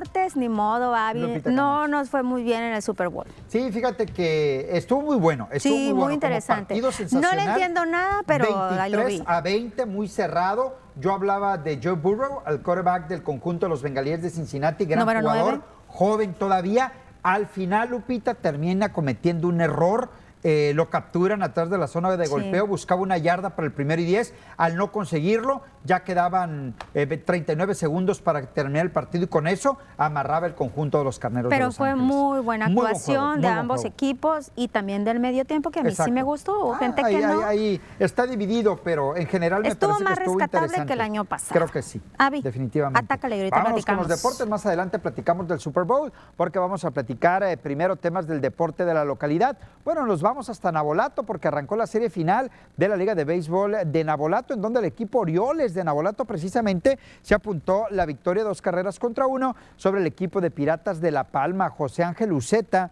Deportes, 0.00 0.36
ni 0.36 0.48
modo. 0.48 0.94
Lupita 1.14 1.50
No 1.50 1.88
nos 1.88 2.10
fue 2.10 2.22
muy 2.22 2.42
bien 2.42 2.62
en 2.62 2.74
el 2.74 2.82
Super 2.82 3.08
Bowl. 3.08 3.26
Sí, 3.48 3.70
fíjate 3.72 4.06
que 4.06 4.68
estuvo 4.76 5.02
muy 5.02 5.16
bueno. 5.16 5.48
Estuvo 5.50 5.74
Sí, 5.74 5.84
muy, 5.86 5.92
bueno, 5.92 6.12
interesante. 6.12 6.80
No 7.12 7.32
le 7.34 7.42
entiendo 7.42 7.84
nada, 7.86 8.22
pero 8.26 8.44
ahí 8.70 8.90
lo 8.90 8.98
23 8.98 9.20
vi. 9.20 9.24
a 9.26 9.40
20, 9.40 9.86
muy 9.86 10.08
cerrado. 10.08 10.76
Yo 10.96 11.12
hablaba 11.12 11.56
de 11.56 11.80
Joe 11.82 11.92
Burrow, 11.92 12.42
el 12.46 12.60
quarterback 12.62 13.08
del 13.08 13.22
conjunto 13.22 13.66
de 13.66 13.70
los 13.70 13.82
bengalíes 13.82 14.22
de 14.22 14.30
Cincinnati, 14.30 14.84
gran 14.84 15.00
Número 15.00 15.20
jugador, 15.20 15.62
joven 15.86 16.34
todavía. 16.34 16.92
Al 17.22 17.46
final, 17.46 17.90
Lupita 17.90 18.34
termina 18.34 18.92
cometiendo 18.92 19.48
un 19.48 19.60
error. 19.60 20.10
Eh, 20.42 20.72
lo 20.74 20.88
capturan 20.90 21.42
atrás 21.42 21.68
de 21.70 21.76
la 21.78 21.86
zona 21.86 22.16
de 22.16 22.24
Sí. 22.24 22.30
golpeo, 22.30 22.66
buscaba 22.66 23.00
una 23.02 23.18
yarda 23.18 23.50
para 23.50 23.66
el 23.66 23.72
primero 23.72 24.00
y 24.00 24.04
10. 24.06 24.34
Al 24.56 24.76
no 24.76 24.90
conseguirlo, 24.92 25.62
ya 25.84 26.02
quedaban 26.04 26.74
eh, 26.94 27.06
39 27.06 27.74
segundos 27.74 28.20
para 28.20 28.42
terminar 28.46 28.84
el 28.86 28.90
partido 28.92 29.24
y 29.24 29.26
con 29.26 29.46
eso 29.46 29.76
amarraba 29.98 30.46
el 30.46 30.54
conjunto 30.54 30.98
de 30.98 31.04
los 31.04 31.18
carneros 31.18 31.50
de 31.50 31.54
Pero 31.56 31.66
Los 31.66 31.76
fue 31.76 31.90
Ángeles. 31.90 32.06
muy 32.14 32.40
buena 32.40 32.66
Muy 32.66 32.74
buen 32.76 32.86
actuación 32.86 33.24
juego, 33.34 33.40
de 33.42 33.48
ambos 33.48 33.84
equipos 33.84 34.50
y 34.56 34.68
también 34.68 35.04
del 35.04 35.20
medio 35.20 35.44
tiempo, 35.44 35.70
que 35.70 35.80
a 35.80 35.82
mí 35.82 35.94
sí 35.94 36.10
me 36.10 36.22
gustó. 36.22 36.58
Hubo 36.58 36.74
gente 36.76 37.02
ahí, 37.04 37.16
que 37.16 37.26
no. 37.26 37.32
ahí- 37.46 37.60
ahí 37.60 37.80
está 37.98 38.26
dividido, 38.26 38.78
pero 38.82 39.16
en 39.16 39.26
general 39.26 39.62
me 39.62 39.68
Estuvo 39.68 39.90
parece 39.92 40.04
más 40.04 40.18
que 40.18 40.24
estuvo 40.24 40.38
rescatable 40.38 40.86
que 40.86 40.92
el 40.94 41.00
año 41.00 41.24
pasado. 41.24 41.52
Creo 41.60 41.68
que 41.68 41.82
sí. 41.82 42.00
Avi, 42.18 42.40
definitivamente. 42.42 42.98
atácale 43.04 43.36
y 43.36 43.38
ahorita 43.40 43.56
Vámonos 43.56 43.72
platicamos. 43.74 44.02
con 44.04 44.10
los 44.10 44.22
deportes. 44.22 44.48
Más 44.48 44.66
adelante 44.66 44.98
platicamos 44.98 45.48
del 45.48 45.60
Super 45.60 45.84
Bowl, 45.84 46.12
porque 46.36 46.58
vamos 46.58 46.84
a 46.84 46.90
platicar 46.90 47.42
eh, 47.42 47.56
primero 47.56 47.96
temas 47.96 48.26
del 48.26 48.40
deporte 48.40 48.84
de 48.84 48.94
la 48.94 49.04
localidad. 49.04 49.56
Bueno, 49.84 50.06
nos 50.06 50.20
vamos 50.22 50.29
hasta 50.38 50.70
Nabolato, 50.72 51.24
porque 51.24 51.48
arrancó 51.48 51.76
la 51.76 51.86
serie 51.86 52.10
final 52.10 52.50
de 52.76 52.88
la 52.88 52.96
Liga 52.96 53.14
de 53.14 53.24
Béisbol 53.24 53.78
de 53.86 54.04
Nabolato, 54.04 54.54
en 54.54 54.62
donde 54.62 54.78
el 54.78 54.86
equipo 54.86 55.20
Orioles 55.20 55.74
de 55.74 55.82
Nabolato 55.82 56.24
precisamente 56.24 56.98
se 57.22 57.34
apuntó 57.34 57.86
la 57.90 58.06
victoria 58.06 58.44
dos 58.44 58.62
carreras 58.62 58.98
contra 58.98 59.26
uno 59.26 59.56
sobre 59.76 60.00
el 60.00 60.06
equipo 60.06 60.40
de 60.40 60.50
Piratas 60.50 61.00
de 61.00 61.10
La 61.10 61.24
Palma. 61.24 61.70
José 61.70 62.04
Ángel 62.04 62.32
Uceta 62.32 62.90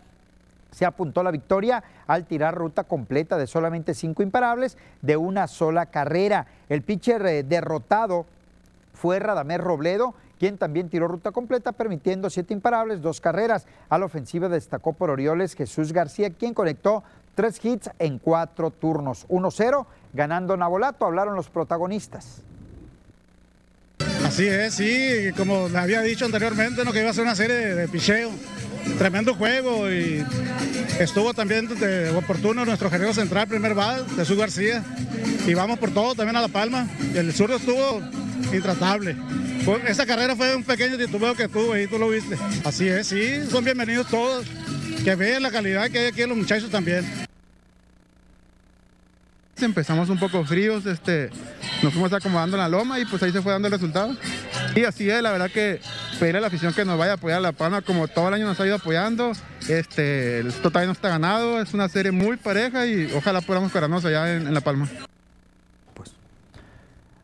se 0.70 0.84
apuntó 0.84 1.22
la 1.22 1.30
victoria 1.30 1.82
al 2.07 2.26
tirar 2.26 2.55
ruta 2.55 2.84
completa 2.84 3.39
de 3.39 3.47
solamente 3.47 3.95
cinco 3.95 4.22
imparables 4.22 4.76
de 5.03 5.16
una 5.16 5.47
sola 5.47 5.86
carrera. 5.86 6.47
El 6.68 6.82
pitcher 6.82 7.24
eh, 7.26 7.43
derrotado 7.43 8.26
fue 8.93 9.18
Radamés 9.18 9.61
Robledo, 9.61 10.14
quien 10.39 10.59
también 10.59 10.89
tiró 10.89 11.09
ruta 11.09 11.32
completa, 11.32 11.72
permitiendo 11.72 12.30
siete 12.30 12.55
imparables, 12.55 13.03
dos 13.03 13.20
carreras. 13.20 13.66
A 13.89 13.99
la 13.99 14.07
ofensiva 14.07 14.49
destacó 14.49 14.93
por 14.93 15.11
Orioles 15.11 15.55
Jesús 15.55 15.93
García, 15.93 16.30
quien 16.30 16.55
conectó 16.55 17.03
tres 17.39 17.64
hits 17.64 17.89
en 18.01 18.18
cuatro 18.18 18.72
turnos. 18.72 19.24
1-0, 19.28 19.86
ganando 20.12 20.57
Nabolato, 20.57 21.07
hablaron 21.07 21.36
los 21.36 21.49
protagonistas. 21.49 22.43
Así 24.26 24.49
es, 24.49 24.74
sí, 24.74 25.30
como 25.36 25.68
había 25.72 26.03
dicho 26.03 26.24
anteriormente, 26.24 26.84
¿no? 26.84 26.93
que 26.93 26.99
iba 26.99 27.11
a 27.11 27.14
ser 27.14 27.22
una 27.22 27.36
serie 27.36 27.55
de, 27.55 27.74
de 27.76 27.86
picheo. 27.86 28.32
Tremendo 28.99 29.36
juego 29.36 29.89
y 29.89 30.26
estuvo 30.99 31.32
también 31.32 31.68
de 31.68 32.11
oportuno 32.11 32.64
nuestro 32.64 32.91
gerente 32.91 33.14
central, 33.14 33.47
primer 33.47 33.74
bal, 33.74 34.05
Jesús 34.16 34.36
García. 34.36 34.82
Y 35.47 35.55
vamos 35.55 35.78
por 35.78 35.93
todo 35.95 36.16
también 36.16 36.34
a 36.34 36.41
La 36.41 36.49
Palma. 36.49 36.89
Y 37.14 37.18
el 37.18 37.32
zurdo 37.32 37.55
estuvo 37.55 38.01
intratable. 38.53 39.14
Esa 39.86 40.07
carrera 40.07 40.34
fue 40.34 40.57
un 40.57 40.64
pequeño 40.64 40.99
titubeo 40.99 41.36
que 41.36 41.47
tuvo 41.47 41.74
ahí, 41.74 41.86
tú 41.86 42.01
lo 42.01 42.09
viste. 42.09 42.36
Así 42.64 42.89
es, 42.89 43.07
sí, 43.07 43.47
son 43.49 43.62
bienvenidos 43.62 44.09
todos. 44.09 44.45
Que 45.05 45.14
vean 45.14 45.45
la 45.45 45.53
calidad 45.53 45.89
que 45.89 46.01
hay 46.01 46.07
aquí 46.07 46.22
en 46.22 46.30
los 46.30 46.39
muchachos 46.39 46.68
también. 46.68 47.27
Empezamos 49.64 50.09
un 50.09 50.18
poco 50.18 50.44
fríos, 50.44 50.86
este, 50.86 51.30
nos 51.82 51.92
fuimos 51.92 52.12
acomodando 52.12 52.56
en 52.56 52.62
la 52.62 52.68
loma 52.68 52.98
y 52.98 53.04
pues 53.04 53.22
ahí 53.22 53.32
se 53.32 53.42
fue 53.42 53.52
dando 53.52 53.68
el 53.68 53.72
resultado. 53.72 54.16
Y 54.74 54.84
así 54.84 55.11
es, 55.11 55.22
la 55.22 55.32
verdad 55.32 55.50
que 55.50 55.80
pedirle 56.18 56.38
a 56.38 56.40
la 56.42 56.46
afición 56.46 56.72
que 56.72 56.84
nos 56.84 56.98
vaya 56.98 57.12
a 57.12 57.14
apoyar 57.14 57.38
a 57.38 57.40
La 57.40 57.52
Palma 57.52 57.82
como 57.82 58.09
todo 58.09 58.28
el 58.28 58.34
año 58.34 58.46
nos 58.46 58.61
ha 58.61 58.66
ido 58.66 58.76
apoyando. 58.76 59.32
Este, 59.68 60.40
esto 60.40 60.70
no 60.70 60.92
está 60.92 61.09
ganado, 61.09 61.61
es 61.61 61.74
una 61.74 61.88
serie 61.88 62.12
muy 62.12 62.36
pareja 62.36 62.86
y 62.86 63.12
ojalá 63.14 63.40
podamos 63.40 63.72
quedarnos 63.72 64.04
allá 64.04 64.34
en 64.34 64.52
La 64.52 64.61
Palma. 64.61 64.88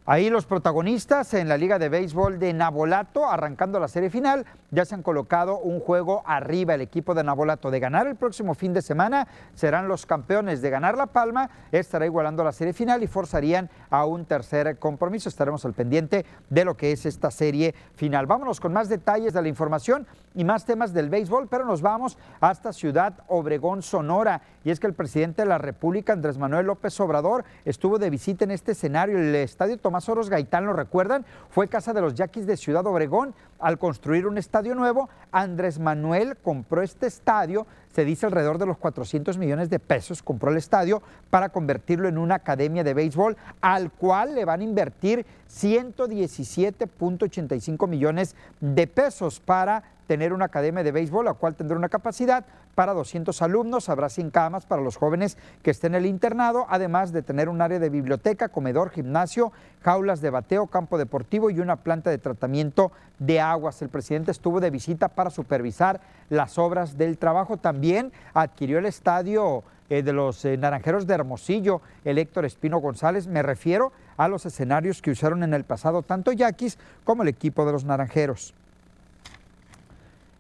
Ahí 0.07 0.29
los 0.29 0.45
protagonistas 0.45 1.33
en 1.33 1.49
la 1.49 1.57
Liga 1.57 1.79
de 1.79 1.89
Béisbol 1.89 2.39
de 2.39 2.53
Nabolato, 2.53 3.27
arrancando 3.27 3.81
la 3.81 3.89
serie 3.89 4.11
final, 4.11 4.45
ya 4.71 4.85
se 4.85 4.95
han 4.95 5.03
colocado 5.03 5.59
un 5.61 5.81
juego 5.81 6.23
arriba. 6.27 6.75
El 6.75 6.83
equipo 6.83 7.15
de 7.15 7.25
Nabolato 7.25 7.71
de 7.71 7.81
ganar 7.81 8.07
el 8.07 8.15
próximo 8.15 8.55
fin 8.55 8.75
de 8.75 8.83
semana 8.83 9.27
serán 9.55 9.89
los 9.89 10.05
campeones. 10.05 10.61
De 10.61 10.69
ganar 10.69 10.99
La 10.99 11.07
Palma 11.07 11.49
estará 11.73 12.05
igualando 12.05 12.45
la 12.45 12.53
serie 12.53 12.75
final 12.75 13.03
y 13.03 13.07
forzarían 13.07 13.71
a 13.89 14.05
un 14.05 14.27
tercer 14.27 14.79
compromiso. 14.79 15.31
Estaremos 15.31 15.65
al 15.65 15.73
pendiente 15.73 16.27
de 16.51 16.67
lo 16.67 16.77
que 16.77 16.93
es 16.93 17.07
esta 17.07 17.31
serie 17.31 17.75
final. 17.95 18.27
Vámonos 18.27 18.61
con 18.61 18.75
más 18.75 18.91
detalles 18.91 19.33
de 19.33 19.41
la 19.41 19.49
información 19.49 20.07
y 20.35 20.45
más 20.45 20.67
temas 20.67 20.93
del 20.93 21.09
béisbol, 21.09 21.49
pero 21.49 21.65
nos 21.65 21.81
vamos 21.81 22.19
hasta 22.43 22.75
Ciudad 22.75 23.15
Obregón, 23.29 23.81
Sonora. 23.81 24.43
Y 24.65 24.71
es 24.71 24.81
que 24.81 24.87
el 24.87 24.95
presidente 24.95 25.43
de 25.43 25.49
la 25.49 25.57
República, 25.57 26.13
Andrés 26.13 26.37
Manuel 26.37 26.67
López 26.67 27.01
Obrador, 27.01 27.45
estuvo 27.65 27.99
de 27.99 28.11
visita 28.11 28.45
en 28.45 28.51
este 28.51 28.73
escenario. 28.73 29.17
El 29.17 29.35
estadio 29.37 29.79
Tomás 29.79 29.94
Oros 30.09 30.31
Gaitán, 30.31 30.67
lo 30.67 30.73
recuerdan, 30.73 31.25
fue 31.51 31.69
casa 31.69 31.93
de 31.93 32.01
los 32.01 32.15
Yaquis 32.15 32.47
de 32.47 32.57
Ciudad 32.57 32.87
Obregón. 32.87 33.35
Al 33.61 33.79
construir 33.79 34.27
un 34.27 34.37
estadio 34.37 34.75
nuevo, 34.75 35.09
Andrés 35.33 35.79
Manuel 35.79 36.37
compró 36.37 36.83
este 36.83 37.07
estadio, 37.07 37.67
se 37.95 38.05
dice 38.05 38.27
alrededor 38.27 38.59
de 38.59 38.67
los 38.67 38.77
400 38.77 39.39
millones 39.39 39.71
de 39.71 39.79
pesos, 39.79 40.23
compró 40.23 40.51
el 40.51 40.57
estadio 40.57 41.01
para 41.31 41.51
convertirlo 41.51 42.09
en 42.09 42.19
una 42.19 42.35
academia 42.35 42.83
de 42.85 42.95
béisbol, 42.95 43.37
al 43.61 43.93
cual 43.93 44.35
le 44.35 44.45
van 44.45 44.61
a 44.61 44.65
invertir 44.65 45.25
117.85 45.49 47.89
millones 47.89 48.35
de 48.61 48.87
pesos 48.87 49.41
para 49.41 49.95
tener 50.07 50.33
una 50.33 50.47
academia 50.47 50.83
de 50.83 50.93
béisbol, 50.93 51.25
la 51.25 51.35
cual 51.35 51.55
tendrá 51.55 51.77
una 51.77 51.89
capacidad 51.89 52.45
para 52.75 52.93
200 52.93 53.41
alumnos, 53.43 53.89
habrá 53.89 54.09
100 54.09 54.31
camas 54.31 54.67
para 54.67 54.83
los 54.83 54.97
jóvenes 54.97 55.39
que 55.63 55.71
estén 55.71 55.95
en 55.95 56.03
el 56.03 56.07
internado, 56.07 56.67
además 56.69 57.13
de 57.13 57.23
tener 57.23 57.49
un 57.49 57.61
área 57.63 57.79
de 57.79 57.89
biblioteca, 57.89 58.49
comedor, 58.49 58.91
gimnasio, 58.91 59.53
jaulas 59.83 60.21
de 60.21 60.31
bateo, 60.31 60.67
campo 60.67 60.99
deportivo 60.99 61.51
y 61.51 61.61
una 61.61 61.77
planta 61.77 62.11
de 62.11 62.19
tratamiento 62.19 62.93
de 63.19 63.41
aguas. 63.41 63.81
El 63.83 63.89
presidente 63.89 64.31
estuvo 64.31 64.61
de 64.61 64.71
visita 64.71 65.09
para 65.09 65.31
supervisar 65.31 66.01
las 66.31 66.59
obras 66.59 66.99
del 66.99 67.19
trabajo. 67.19 67.57
También 67.57 68.13
adquirió 68.33 68.79
el 68.79 68.87
estadio 68.87 69.63
eh, 69.91 70.03
de 70.03 70.13
los 70.13 70.45
eh, 70.45 70.57
Naranjeros 70.57 71.07
de 71.07 71.15
Hermosillo, 71.15 71.83
el 72.05 72.19
Héctor 72.19 72.45
Espino 72.45 72.79
González. 72.79 73.27
Me 73.27 73.43
refiero 73.43 73.93
a 74.17 74.29
los 74.29 74.47
escenarios 74.47 75.03
que 75.03 75.11
usaron 75.11 75.43
en 75.43 75.55
el 75.55 75.65
pasado 75.65 76.03
tanto 76.03 76.33
Yaquis 76.33 76.79
como 77.05 77.23
el 77.23 77.29
equipo 77.29 77.67
de 77.67 77.73
los 77.73 77.85
Naranjeros. 77.85 78.55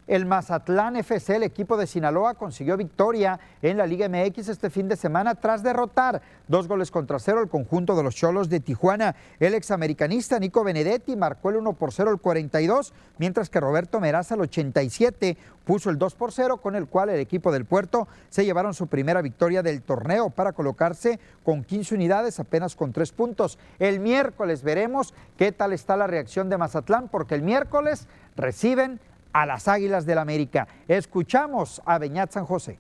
El 0.07 0.27
Mazatlán 0.27 0.97
FC, 0.97 1.37
el 1.37 1.45
equipo 1.45 1.79
de 1.79 1.87
Sinaloa, 1.87 2.35
consiguió 2.35 2.77
victoria 2.77 3.41
en 3.63 3.79
la 3.79 3.87
Liga 3.87 4.07
MX 4.07 4.51
este 4.51 4.69
fin 4.69 4.87
de 4.87 4.97
semana 4.97 5.35
tras 5.35 5.63
derrotar 5.63 6.21
dos 6.47 6.69
goles 6.69 6.91
contra 6.91 7.19
cero 7.19 7.39
al 7.39 7.49
conjunto 7.49 7.97
de 7.97 8.03
los 8.03 8.15
Cholos 8.15 8.51
de 8.51 8.61
Tijuana. 8.61 9.17
El 9.41 9.55
examericanista 9.55 10.39
Nico 10.39 10.63
Benedetti 10.63 11.17
marcó 11.17 11.49
el 11.49 11.57
1 11.57 11.73
por 11.73 11.91
0 11.91 12.11
al 12.11 12.21
42, 12.21 12.93
mientras 13.17 13.49
que 13.49 13.61
Roberto 13.61 13.99
Meraza 13.99 14.35
al 14.35 14.43
87 14.43 15.39
puso 15.65 15.89
el 15.89 15.97
2 15.97 16.15
por 16.17 16.33
0, 16.33 16.59
con 16.59 16.77
el 16.77 16.87
cual 16.87 17.09
el 17.09 17.21
equipo 17.21 17.51
del 17.51 17.65
Puerto 17.65 18.07
se 18.29 18.45
llevaron 18.45 18.75
su 18.75 18.89
primera 18.89 19.23
victoria 19.23 19.63
del 19.63 19.81
torneo 19.81 20.29
para 20.29 20.53
colocarse 20.53 21.19
con 21.43 21.65
15 21.65 21.95
unidades, 21.95 22.39
apenas 22.39 22.77
con 22.77 22.93
3 22.93 23.11
puntos. 23.13 23.59
El 23.79 24.01
miércoles 24.01 24.63
veremos 24.63 25.15
qué 25.39 25.51
tal 25.51 25.73
está 25.73 25.97
la 25.97 26.07
reacción 26.07 26.51
de 26.51 26.59
Mazatlán, 26.59 27.09
porque 27.09 27.35
el 27.35 27.43
miércoles 27.43 28.07
reciben 28.37 29.01
a 29.35 29.45
las 29.45 29.69
Águilas 29.69 30.07
del 30.07 30.19
América. 30.19 30.67
Escuchamos 30.89 31.83
a 31.85 31.99
Beñat 31.99 32.33
San 32.33 32.47
José. 32.47 32.79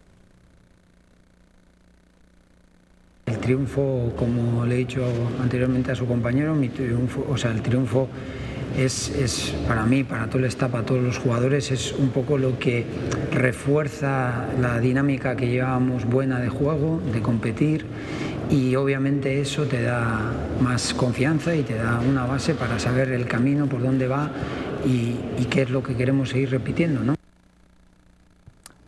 El 3.27 3.39
triunfo, 3.39 4.13
como 4.17 4.65
le 4.65 4.77
he 4.77 4.79
dicho 4.79 5.05
anteriormente 5.43 5.93
a 5.93 5.95
su 5.95 6.07
compañero, 6.07 6.55
mi 6.55 6.69
triunfo, 6.69 7.27
o 7.29 7.37
sea, 7.37 7.51
el 7.51 7.61
triunfo 7.61 8.09
es, 8.79 9.09
es 9.11 9.55
para 9.67 9.85
mí, 9.85 10.05
para 10.05 10.27
todo 10.27 10.39
el 10.39 10.45
staff, 10.45 10.71
para 10.71 10.85
todos 10.85 11.03
los 11.03 11.19
jugadores, 11.19 11.71
es 11.71 11.93
un 11.93 12.11
poco 12.11 12.39
lo 12.39 12.59
que 12.59 12.87
refuerza 13.33 14.47
la 14.61 14.79
dinámica 14.79 15.37
que 15.37 15.49
llevábamos 15.49 16.05
buena 16.05 16.39
de 16.39 16.49
juego, 16.49 17.01
de 17.13 17.21
competir 17.21 17.87
y 18.51 18.75
obviamente 18.77 19.41
eso 19.41 19.65
te 19.65 19.83
da 19.83 20.33
más 20.61 20.95
confianza 20.95 21.55
y 21.55 21.63
te 21.63 21.75
da 21.75 22.01
una 22.01 22.27
base 22.27 22.55
para 22.55 22.79
saber 22.79 23.11
el 23.11 23.27
camino, 23.27 23.67
por 23.67 23.83
dónde 23.83 24.07
va 24.07 24.31
y, 24.87 25.17
y 25.41 25.47
qué 25.51 25.63
es 25.63 25.71
lo 25.71 25.83
que 25.83 25.95
queremos 25.95 26.31
seguir 26.31 26.51
repitiendo, 26.51 27.01
¿no? 27.01 27.15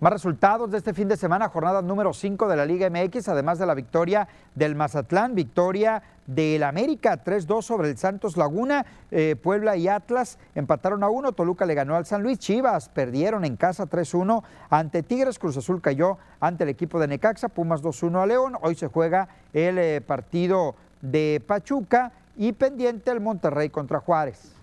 Más 0.07 0.13
resultados 0.13 0.71
de 0.71 0.79
este 0.79 0.95
fin 0.95 1.09
de 1.09 1.17
semana, 1.17 1.49
jornada 1.49 1.83
número 1.83 2.13
5 2.13 2.47
de 2.47 2.55
la 2.55 2.65
Liga 2.65 2.89
MX, 2.89 3.29
además 3.29 3.59
de 3.59 3.67
la 3.67 3.75
victoria 3.75 4.29
del 4.55 4.77
Mazatlán, 4.77 5.35
victoria 5.35 6.01
del 6.29 6.63
América 6.63 7.25
3-2 7.25 7.63
sobre 7.63 7.91
el 7.91 7.99
Santos 7.99 8.37
Laguna, 8.37 8.87
eh, 9.11 9.35
Puebla 9.35 9.77
y 9.77 9.89
Atlas 9.89 10.39
empataron 10.55 11.03
a 11.03 11.09
1, 11.09 11.33
Toluca 11.33 11.67
le 11.67 11.75
ganó 11.75 11.97
al 11.97 12.07
San 12.07 12.23
Luis, 12.23 12.39
Chivas 12.39 12.89
perdieron 12.89 13.45
en 13.45 13.57
casa 13.57 13.87
3-1 13.87 14.45
ante 14.71 15.03
Tigres, 15.03 15.41
Cruz 15.41 15.57
Azul 15.57 15.83
cayó 15.83 16.19
ante 16.39 16.63
el 16.63 16.71
equipo 16.71 17.01
de 17.01 17.09
Necaxa, 17.09 17.49
Pumas 17.49 17.83
2-1 17.83 18.23
a 18.23 18.27
León, 18.27 18.57
hoy 18.63 18.77
se 18.77 18.87
juega 18.87 19.27
el 19.53 19.77
eh, 19.77 20.01
partido 20.07 20.77
de 21.03 21.43
Pachuca 21.45 22.13
y 22.37 22.53
pendiente 22.53 23.11
el 23.11 23.21
Monterrey 23.21 23.71
contra 23.71 23.99
Juárez. 23.99 24.56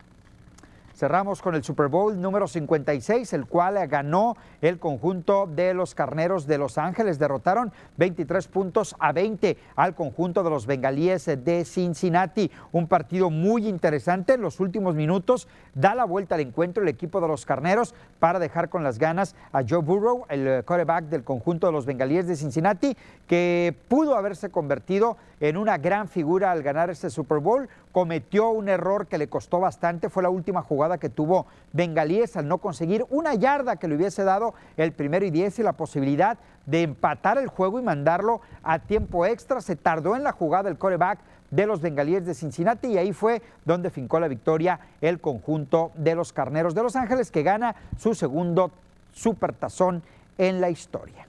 Cerramos 1.03 1.41
con 1.41 1.53
el 1.53 1.65
Super 1.65 1.89
Bowl 1.89 2.21
número 2.21 2.47
56, 2.47 3.33
el 3.33 3.45
cual 3.45 3.85
ganó 3.89 4.37
el 4.61 4.79
conjunto 4.79 5.47
de 5.47 5.73
los 5.73 5.95
Carneros 5.95 6.47
de 6.47 6.57
Los 6.57 6.77
Ángeles. 6.77 7.19
Derrotaron 7.19 7.73
23 7.97 8.47
puntos 8.47 8.95
a 8.99 9.11
20 9.11 9.57
al 9.75 9.95
conjunto 9.95 10.43
de 10.43 10.49
los 10.49 10.65
Bengalíes 10.65 11.25
de 11.25 11.65
Cincinnati. 11.65 12.49
Un 12.71 12.87
partido 12.87 13.29
muy 13.29 13.67
interesante. 13.67 14.35
En 14.35 14.41
los 14.41 14.61
últimos 14.61 14.95
minutos 14.95 15.49
da 15.75 15.93
la 15.93 16.05
vuelta 16.05 16.35
al 16.35 16.41
encuentro 16.41 16.83
el 16.83 16.87
equipo 16.87 17.19
de 17.19 17.27
los 17.27 17.45
Carneros 17.45 17.93
para 18.19 18.39
dejar 18.39 18.69
con 18.69 18.81
las 18.81 18.97
ganas 18.97 19.35
a 19.51 19.61
Joe 19.67 19.79
Burrow, 19.79 20.23
el 20.29 20.63
quarterback 20.63 21.07
del 21.07 21.25
conjunto 21.25 21.67
de 21.67 21.73
los 21.73 21.85
Bengalíes 21.85 22.27
de 22.27 22.37
Cincinnati, 22.37 22.95
que 23.27 23.75
pudo 23.89 24.15
haberse 24.15 24.51
convertido 24.51 25.17
en 25.32 25.32
una 25.51 25.77
gran 25.77 26.07
figura 26.07 26.51
al 26.51 26.63
ganar 26.63 26.89
este 26.89 27.09
Super 27.09 27.39
Bowl. 27.39 27.67
Cometió 27.91 28.49
un 28.51 28.69
error 28.69 29.07
que 29.07 29.17
le 29.17 29.27
costó 29.27 29.59
bastante. 29.59 30.09
Fue 30.09 30.23
la 30.23 30.29
última 30.29 30.61
jugada 30.61 30.97
que 30.97 31.09
tuvo 31.09 31.47
Bengalíes 31.73 32.37
al 32.37 32.47
no 32.47 32.59
conseguir 32.59 33.05
una 33.09 33.33
yarda 33.35 33.75
que 33.75 33.89
le 33.89 33.95
hubiese 33.95 34.23
dado 34.23 34.53
el 34.77 34.93
primero 34.93 35.25
y 35.25 35.31
diez 35.31 35.59
y 35.59 35.63
la 35.63 35.73
posibilidad 35.73 36.37
de 36.65 36.83
empatar 36.83 37.37
el 37.37 37.47
juego 37.47 37.77
y 37.77 37.83
mandarlo 37.83 38.39
a 38.63 38.79
tiempo 38.79 39.25
extra. 39.25 39.59
Se 39.59 39.75
tardó 39.75 40.15
en 40.15 40.23
la 40.23 40.31
jugada 40.31 40.69
el 40.69 40.77
coreback 40.77 41.19
de 41.51 41.67
los 41.67 41.81
bengalíes 41.81 42.25
de 42.25 42.33
Cincinnati 42.33 42.87
y 42.87 42.97
ahí 42.97 43.11
fue 43.11 43.41
donde 43.65 43.89
fincó 43.89 44.21
la 44.21 44.29
victoria 44.29 44.79
el 45.01 45.19
conjunto 45.19 45.91
de 45.95 46.15
los 46.15 46.31
Carneros 46.31 46.73
de 46.73 46.83
Los 46.83 46.95
Ángeles 46.95 47.31
que 47.31 47.43
gana 47.43 47.75
su 47.97 48.15
segundo 48.15 48.71
supertazón 49.11 50.03
en 50.37 50.61
la 50.61 50.69
historia 50.69 51.27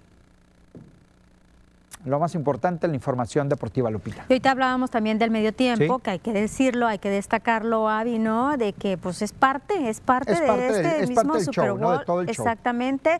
lo 2.04 2.18
más 2.18 2.34
importante, 2.34 2.86
la 2.86 2.94
información 2.94 3.48
deportiva, 3.48 3.90
Lupita. 3.90 4.24
Y 4.28 4.32
ahorita 4.34 4.50
hablábamos 4.50 4.90
también 4.90 5.18
del 5.18 5.30
medio 5.30 5.52
tiempo, 5.52 5.98
que 6.00 6.10
hay 6.10 6.18
que 6.18 6.32
decirlo, 6.32 6.86
hay 6.86 6.98
que 6.98 7.10
destacarlo, 7.10 7.88
Avi, 7.88 8.18
¿no? 8.18 8.56
De 8.56 8.72
que 8.72 8.98
pues 8.98 9.22
es 9.22 9.32
parte, 9.32 9.88
es 9.88 10.00
parte 10.00 10.34
de 10.34 10.68
este 10.68 11.06
mismo 11.06 11.40
Super 11.40 11.72
Bowl. 11.72 12.28
Exactamente. 12.28 13.18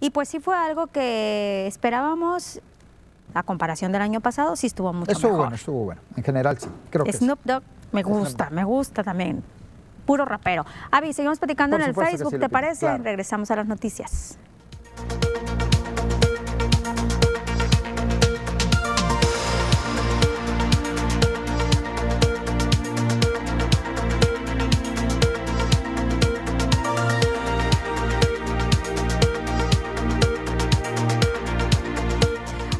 Y 0.00 0.10
pues 0.10 0.28
sí 0.28 0.40
fue 0.40 0.56
algo 0.56 0.88
que 0.88 1.66
esperábamos 1.66 2.60
a 3.32 3.42
comparación 3.42 3.92
del 3.92 4.02
año 4.02 4.20
pasado, 4.20 4.54
sí 4.56 4.66
estuvo 4.66 4.92
mucho 4.92 5.10
estuvo 5.10 5.30
mejor. 5.30 5.44
bueno, 5.44 5.56
estuvo 5.56 5.84
bueno. 5.84 6.00
En 6.16 6.22
general 6.22 6.58
sí, 6.58 6.68
creo 6.90 7.04
que 7.04 7.12
Snoop 7.12 7.40
Dogg 7.44 7.62
me 7.92 8.02
gusta, 8.02 8.50
me 8.50 8.64
gusta 8.64 9.02
también. 9.02 9.42
Puro 10.06 10.24
rapero. 10.24 10.66
Avi, 10.90 11.12
seguimos 11.12 11.38
platicando 11.38 11.76
en 11.76 11.82
el 11.82 11.94
Facebook, 11.94 12.38
¿te 12.38 12.48
parece? 12.48 12.98
Regresamos 12.98 13.50
a 13.50 13.56
las 13.56 13.66
noticias. 13.66 14.38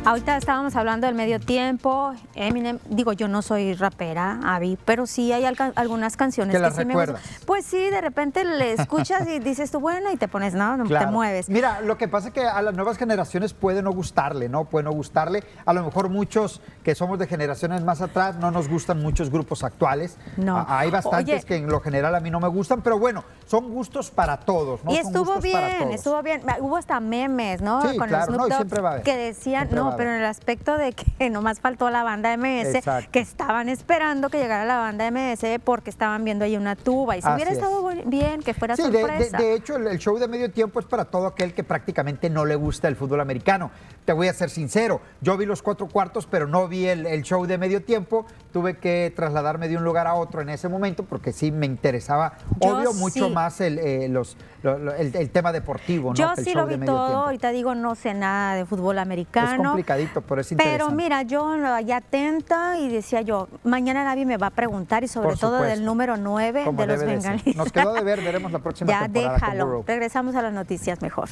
Ahorita 0.06 0.36
estábamos 0.36 0.76
hablando 0.76 1.06
del 1.06 1.16
medio 1.16 1.40
tiempo, 1.40 2.12
Eminem, 2.34 2.78
digo 2.90 3.14
yo 3.14 3.26
no 3.26 3.40
soy 3.40 3.72
rapera, 3.72 4.38
Avi, 4.44 4.76
pero 4.84 5.06
sí 5.06 5.32
hay 5.32 5.46
algunas 5.46 6.18
canciones 6.18 6.60
que, 6.60 6.70
sí 6.72 6.84
me 6.84 6.94
gustan. 6.94 7.16
Pues 7.46 7.64
sí, 7.64 7.88
de 7.88 8.02
repente 8.02 8.44
le 8.44 8.72
escuchas 8.78 9.26
y 9.26 9.38
dices 9.38 9.70
tú, 9.70 9.80
bueno, 9.80 10.12
y 10.12 10.18
te 10.18 10.28
pones, 10.28 10.52
no, 10.52 10.76
te 10.86 11.06
mueves. 11.06 11.48
Mira, 11.48 11.80
lo 11.80 11.96
que 11.96 12.06
pasa 12.06 12.28
es 12.28 12.34
que 12.34 12.44
a 12.44 12.60
las 12.60 12.74
nuevas 12.74 12.98
generaciones 12.98 13.54
puede 13.54 13.80
no 13.80 13.92
gustarle, 13.92 14.50
¿no? 14.50 14.66
Puede 14.66 14.84
no 14.84 14.92
gustarle. 14.92 15.42
A 15.64 15.72
lo 15.72 15.82
mejor 15.82 16.10
muchos 16.10 16.60
que 16.82 16.94
somos 16.94 17.18
de 17.18 17.26
generaciones 17.26 17.82
más 17.82 18.02
atrás 18.02 18.36
no 18.36 18.50
nos 18.50 18.68
gustan 18.68 19.00
muchos 19.00 19.30
grupos 19.30 19.64
actuales. 19.64 20.18
No. 20.36 20.66
hay 20.68 20.90
bastantes 20.90 21.46
que 21.46 21.56
en 21.56 21.68
lo 21.68 21.80
general 21.80 22.14
a 22.14 22.20
mí 22.20 22.30
no 22.30 22.40
me 22.40 22.48
gustan, 22.48 22.82
pero 22.82 22.98
bueno, 22.98 23.24
son 23.46 23.70
gustos 23.70 24.10
para 24.10 24.36
todos, 24.38 24.84
¿no? 24.84 24.92
Y 24.92 24.98
estuvo 24.98 25.40
bien, 25.40 25.92
estuvo 25.92 26.22
bien. 26.22 26.42
Hubo 26.60 26.76
hasta 26.76 27.00
memes, 27.00 27.62
¿no? 27.62 27.80
Sí, 27.88 27.96
Con 27.96 28.08
claro, 28.08 28.32
no, 28.32 28.46
siempre 28.46 28.82
va 28.82 28.90
a 28.90 28.92
haber. 28.92 29.04
Que 29.04 29.16
decían, 29.16 29.68
no, 29.70 29.94
pero 30.04 30.16
en 30.16 30.20
el 30.20 30.26
aspecto 30.26 30.76
de 30.76 30.92
que 30.92 31.30
nomás 31.30 31.60
faltó 31.60 31.88
la 31.88 32.02
banda 32.02 32.36
MS, 32.36 32.84
que 33.10 33.20
estaban 33.20 33.70
esperando 33.70 34.28
que 34.28 34.38
llegara 34.38 34.66
la 34.66 34.76
banda 34.76 35.10
MS 35.10 35.60
porque 35.64 35.88
estaban 35.88 36.24
viendo 36.24 36.44
ahí 36.44 36.58
una 36.58 36.76
tuba. 36.76 37.16
Y 37.16 37.22
si 37.22 37.28
hubiera 37.28 37.50
estado 37.50 37.88
bien, 38.04 38.42
que 38.42 38.52
fuera 38.52 38.76
sorpresa. 38.76 39.38
De, 39.38 39.54
hecho, 39.54 39.76
el, 39.76 39.98
show 39.98 40.18
de 40.18 40.28
medio 40.28 40.50
tiempo 40.50 40.78
es 40.78 40.84
para 40.84 41.06
todo 41.06 41.26
aquel 41.26 41.54
que 41.54 41.64
prácticamente 41.64 42.28
no 42.28 42.44
le 42.44 42.54
gusta 42.54 42.88
el 42.88 42.96
fútbol 42.96 43.20
americano. 43.20 43.70
Te 44.04 44.12
voy 44.12 44.28
a 44.28 44.34
ser 44.34 44.50
sincero, 44.50 45.00
yo 45.22 45.36
vi 45.38 45.46
los 45.46 45.62
cuatro 45.62 45.88
cuartos, 45.88 46.26
pero 46.26 46.46
no 46.46 46.68
vi 46.68 46.86
el, 46.86 47.22
show 47.22 47.46
de 47.46 47.56
medio 47.56 47.82
tiempo. 47.82 48.26
Tuve 48.52 48.76
que 48.76 49.12
trasladarme 49.16 49.66
de 49.68 49.76
un 49.78 49.84
lugar 49.84 50.06
a 50.06 50.14
otro 50.14 50.42
en 50.42 50.50
ese 50.50 50.68
momento 50.68 51.04
porque 51.04 51.32
sí 51.32 51.50
me 51.50 51.64
interesaba, 51.66 52.34
obvio, 52.60 52.92
mucho 52.92 53.30
más 53.30 53.60
el, 53.60 53.78
eh, 53.78 54.08
los, 54.08 54.36
el, 54.62 55.30
tema 55.30 55.52
deportivo. 55.52 56.10
¿no? 56.10 56.14
Yo 56.14 56.32
sí 56.36 56.52
lo 56.52 56.66
vi 56.66 56.78
todo, 56.78 57.24
ahorita 57.24 57.50
digo 57.50 57.74
no 57.74 57.94
sé 57.94 58.14
nada 58.14 58.56
de 58.56 58.66
fútbol 58.66 58.98
americano. 58.98 59.62
Es 59.62 59.68
complicadito, 59.68 60.20
pero 60.20 60.40
es 60.40 60.54
Pero 60.56 60.90
mira, 60.90 61.22
yo 61.22 61.54
ya 61.80 61.96
atenta 61.96 62.78
y 62.78 62.88
decía 62.88 63.22
yo, 63.22 63.48
mañana 63.64 64.04
nadie 64.04 64.26
me 64.26 64.36
va 64.36 64.48
a 64.48 64.50
preguntar 64.50 65.02
y 65.04 65.08
sobre 65.08 65.36
todo 65.36 65.62
del 65.62 65.84
número 65.84 66.16
9 66.16 66.66
de 66.72 66.86
los 66.86 67.00
bengalíes. 67.00 67.56
Nos 67.56 67.72
quedó 67.72 67.94
de 67.94 68.02
ver, 68.02 68.20
veremos 68.22 68.52
la 68.52 68.58
próxima 68.58 68.90
ya, 68.90 69.00
temporada. 69.00 69.38
Ya, 69.38 69.46
déjalo. 69.46 69.84
Regresamos 69.86 70.34
a 70.36 70.42
las 70.42 70.52
noticias 70.52 71.00
mejor. 71.00 71.28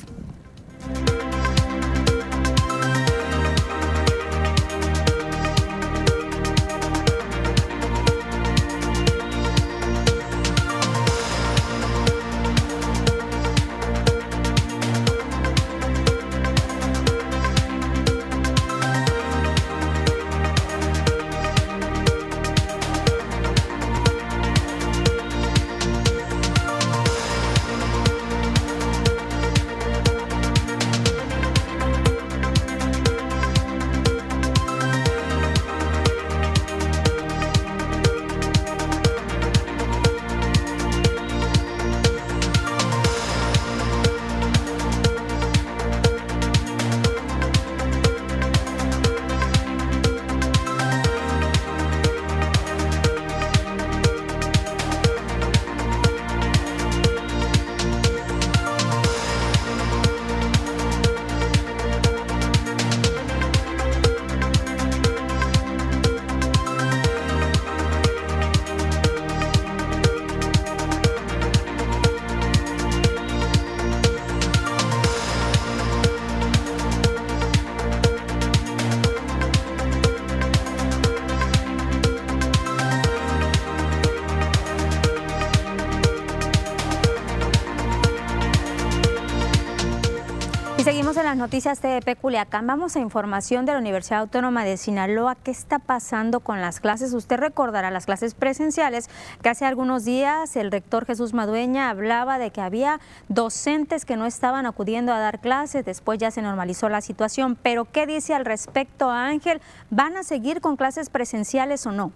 Noticias 91.43 91.83
de 91.83 92.17
Culiacán. 92.21 92.69
Vamos 92.69 92.95
a 92.95 93.01
información 93.01 93.67
de 93.67 93.73
la 93.73 93.81
Universidad 93.81 94.21
Autónoma 94.21 94.65
de 94.65 94.77
Sinaloa. 94.77 95.35
¿Qué 95.35 95.51
está 95.51 95.81
pasando 95.81 96.39
con 96.39 96.61
las 96.61 96.79
clases? 96.79 97.13
Usted 97.15 97.37
recordará 97.37 97.91
las 97.91 98.07
clases 98.07 98.35
presenciales 98.35 99.11
que 99.43 99.49
hace 99.49 99.67
algunos 99.67 100.05
días 100.05 100.55
el 100.55 100.71
rector 100.71 101.05
Jesús 101.05 101.35
Madueña 101.35 101.91
hablaba 101.91 102.39
de 102.39 102.53
que 102.53 102.61
había 102.61 103.01
docentes 103.27 104.05
que 104.05 104.17
no 104.17 104.27
estaban 104.27 104.67
acudiendo 104.67 105.13
a 105.13 105.19
dar 105.19 105.41
clases. 105.41 105.85
Después 105.85 106.21
ya 106.21 106.31
se 106.31 106.43
normalizó 106.43 106.89
la 106.89 107.01
situación. 107.01 107.59
Pero 107.61 107.87
¿qué 107.87 108.07
dice 108.07 108.35
al 108.35 108.45
respecto 108.45 109.11
Ángel? 109.11 109.61
¿Van 109.91 110.17
a 110.17 110.23
seguir 110.23 110.61
con 110.61 110.77
clases 110.77 111.11
presenciales 111.11 111.85
o 111.87 111.91
no? 111.91 112.13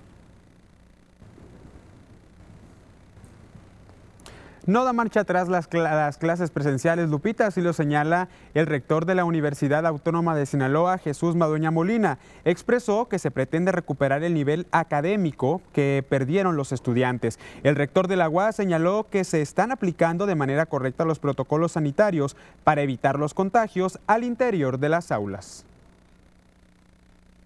No 4.66 4.84
da 4.84 4.93
marcha 4.93 5.20
atrás 5.20 5.48
las, 5.48 5.72
las, 5.72 6.18
clases 6.18 6.51
presenciales, 6.51 7.09
Lupita, 7.09 7.47
así 7.47 7.60
lo 7.60 7.72
señala 7.72 8.28
el 8.55 8.66
rector 8.66 9.06
de 9.06 9.14
la 9.14 9.24
Universidad 9.24 9.86
Autónoma 9.86 10.34
de 10.34 10.44
Sinaloa, 10.47 10.98
Jesús 10.98 11.36
Madueña 11.36 11.70
Molina. 11.70 12.18
Expresó 12.44 13.09
que 13.09 13.18
se 13.18 13.30
pretende 13.30 13.72
recuperar 13.72 14.24
el 14.24 14.34
nivel 14.34 14.66
académico 14.72 15.62
que 15.72 16.05
perdieron 16.09 16.56
los 16.56 16.72
estudiantes. 16.72 17.38
El 17.62 17.76
rector 17.76 18.09
de 18.09 18.16
la 18.16 18.28
UAS 18.28 18.56
señaló 18.56 19.06
que 19.09 19.24
se 19.24 19.40
están 19.40 19.70
aplicando 19.70 20.26
de 20.26 20.34
manera 20.34 20.66
correcta 20.66 21.05
los 21.05 21.20
protocolos 21.20 21.72
sanitarios 21.72 22.36
para 22.64 22.82
evitar 22.82 23.18
los 23.18 23.34
contagios 23.34 23.98
al 24.06 24.24
interior 24.24 24.78
de 24.78 24.88
las 24.88 25.12
aulas. 25.12 25.64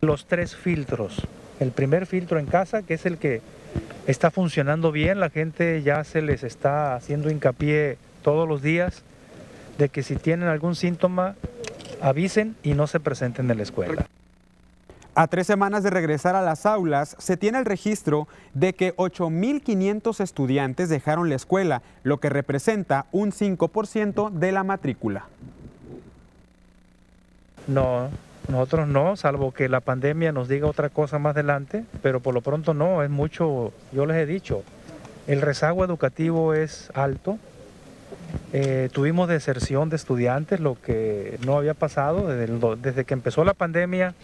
Los 0.01 0.27
tres 0.27 0.57
filtros. 0.57 1.27
El 1.61 1.73
primer 1.73 2.07
filtro 2.07 2.39
en 2.39 2.47
casa, 2.47 2.83
que 2.83 2.95
es 2.95 3.05
el 3.05 3.19
que 3.19 3.43
está 4.07 4.31
funcionando 4.31 4.93
bien, 4.93 5.21
la 5.21 5.31
gente 5.31 5.83
ya 5.83 6.05
se 6.05 6.23
les 6.23 6.43
está 6.43 6.95
haciendo 6.95 7.31
hincapié 7.31 7.99
todos 8.23 8.49
los 8.49 8.63
días 8.63 9.03
de 9.79 9.89
que 9.89 10.03
si 10.03 10.17
tienen 10.17 10.49
algún 10.49 10.75
síntoma 10.75 11.37
avisen 12.03 12.57
y 12.63 12.75
no 12.75 12.87
se 12.87 13.01
presenten 13.01 13.51
en 13.51 13.57
la 13.57 13.63
escuela. 13.63 14.07
A 15.15 15.27
tres 15.27 15.47
semanas 15.47 15.83
de 15.83 15.91
regresar 15.91 16.37
a 16.37 16.43
las 16.43 16.67
aulas, 16.67 17.17
se 17.19 17.37
tiene 17.37 17.59
el 17.59 17.65
registro 17.65 18.29
de 18.55 18.75
que 18.75 18.95
8.500 18.97 20.21
estudiantes 20.21 20.89
dejaron 20.89 21.29
la 21.29 21.35
escuela, 21.35 21.83
lo 22.05 22.19
que 22.19 22.29
representa 22.29 23.07
un 23.11 23.33
5% 23.33 24.31
de 24.31 24.53
la 24.53 24.63
matrícula. 24.63 25.27
No, 27.67 28.09
nosotros 28.49 28.89
no, 28.89 29.17
salvo 29.17 29.53
que 29.53 29.69
la 29.69 29.81
pandemia 29.81 30.33
nos 30.33 30.49
diga 30.49 30.67
otra 30.67 30.89
cosa 30.89 31.19
más 31.19 31.33
adelante, 31.33 31.85
pero 32.03 32.21
por 32.21 32.35
lo 32.35 32.41
pronto 32.41 32.75
no, 32.75 33.03
es 33.03 33.11
mucho, 33.11 33.73
yo 33.93 34.07
les 34.07 34.17
he 34.17 34.27
dicho, 34.27 34.63
el 35.27 35.41
rezago 35.41 35.85
educativo 35.85 36.55
es 36.55 36.91
alto. 36.95 37.39
Eh, 38.53 38.89
tuvimos 38.93 39.29
deserción 39.29 39.89
de 39.91 39.97
estudiantes, 39.97 40.61
lo 40.61 40.77
que 40.81 41.39
no 41.45 41.57
había 41.57 41.75
pasado 41.75 42.27
desde, 42.29 43.05
que 43.05 43.15
empezó 43.15 43.45
la 43.45 43.55
pandemia 43.55 44.15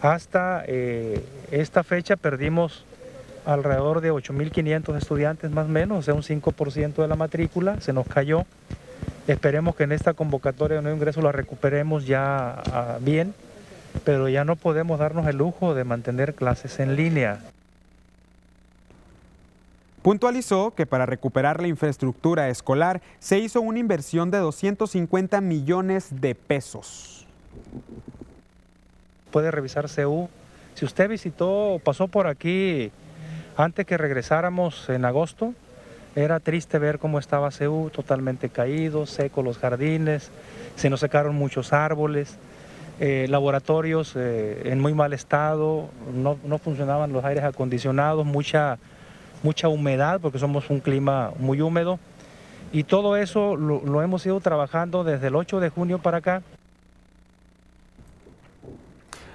hasta 0.00 0.64
eh, 0.66 1.24
esta 1.50 1.82
fecha 1.82 2.16
perdimos 2.16 2.84
alrededor 3.44 4.00
de 4.00 4.12
8.500 4.12 4.96
estudiantes 4.96 5.50
más 5.50 5.66
o 5.66 5.68
menos, 5.68 5.98
o 5.98 6.02
sea 6.02 6.14
un 6.14 6.22
5% 6.22 6.94
de 6.94 7.08
la 7.08 7.16
matrícula, 7.16 7.80
se 7.80 7.92
nos 7.92 8.06
cayó. 8.06 8.44
Esperemos 9.26 9.74
que 9.76 9.84
en 9.84 9.92
esta 9.92 10.14
convocatoria 10.14 10.76
de 10.76 10.82
nuevo 10.82 10.96
ingreso 10.96 11.22
la 11.22 11.32
recuperemos 11.32 12.06
ya 12.06 12.62
ah, 12.72 12.98
bien 13.00 13.34
pero 14.02 14.28
ya 14.28 14.44
no 14.44 14.56
podemos 14.56 14.98
darnos 14.98 15.26
el 15.26 15.36
lujo 15.36 15.74
de 15.74 15.84
mantener 15.84 16.34
clases 16.34 16.80
en 16.80 16.96
línea. 16.96 17.40
Puntualizó 20.02 20.72
que 20.72 20.84
para 20.84 21.06
recuperar 21.06 21.62
la 21.62 21.68
infraestructura 21.68 22.48
escolar 22.48 23.00
se 23.20 23.38
hizo 23.38 23.60
una 23.60 23.78
inversión 23.78 24.30
de 24.30 24.38
250 24.38 25.40
millones 25.40 26.08
de 26.20 26.34
pesos. 26.34 27.26
Puede 29.30 29.50
revisar 29.50 29.88
CEU. 29.88 30.28
Si 30.74 30.84
usted 30.84 31.08
visitó 31.08 31.74
o 31.74 31.78
pasó 31.78 32.08
por 32.08 32.26
aquí 32.26 32.90
antes 33.56 33.86
que 33.86 33.96
regresáramos 33.96 34.88
en 34.90 35.04
agosto, 35.04 35.54
era 36.16 36.40
triste 36.40 36.78
ver 36.78 36.98
cómo 36.98 37.18
estaba 37.18 37.50
CEU, 37.50 37.90
totalmente 37.90 38.48
caído, 38.48 39.06
seco 39.06 39.42
los 39.42 39.58
jardines, 39.58 40.30
se 40.76 40.90
nos 40.90 41.00
secaron 41.00 41.34
muchos 41.34 41.72
árboles. 41.72 42.38
Eh, 43.00 43.26
laboratorios 43.28 44.12
eh, 44.14 44.62
en 44.66 44.78
muy 44.78 44.94
mal 44.94 45.12
estado, 45.12 45.88
no, 46.14 46.36
funcionaban 46.58 47.12
los 47.12 47.24
aires 47.24 47.42
acondicionados, 47.42 48.24
mucha, 48.24 48.78
mucha 49.42 49.66
humedad 49.66 50.20
porque 50.20 50.38
somos 50.38 50.70
un 50.70 50.78
clima 50.78 51.32
muy 51.40 51.60
húmedo 51.60 51.98
y 52.72 52.84
todo 52.84 53.16
eso 53.16 53.56
lo 53.56 54.00
hemos 54.00 54.24
ido 54.26 54.38
trabajando 54.38 55.02
desde 55.02 55.26
el 55.26 55.34
8 55.34 55.58
de 55.58 55.70
junio 55.70 55.98
para 55.98 56.18
acá. 56.18 56.42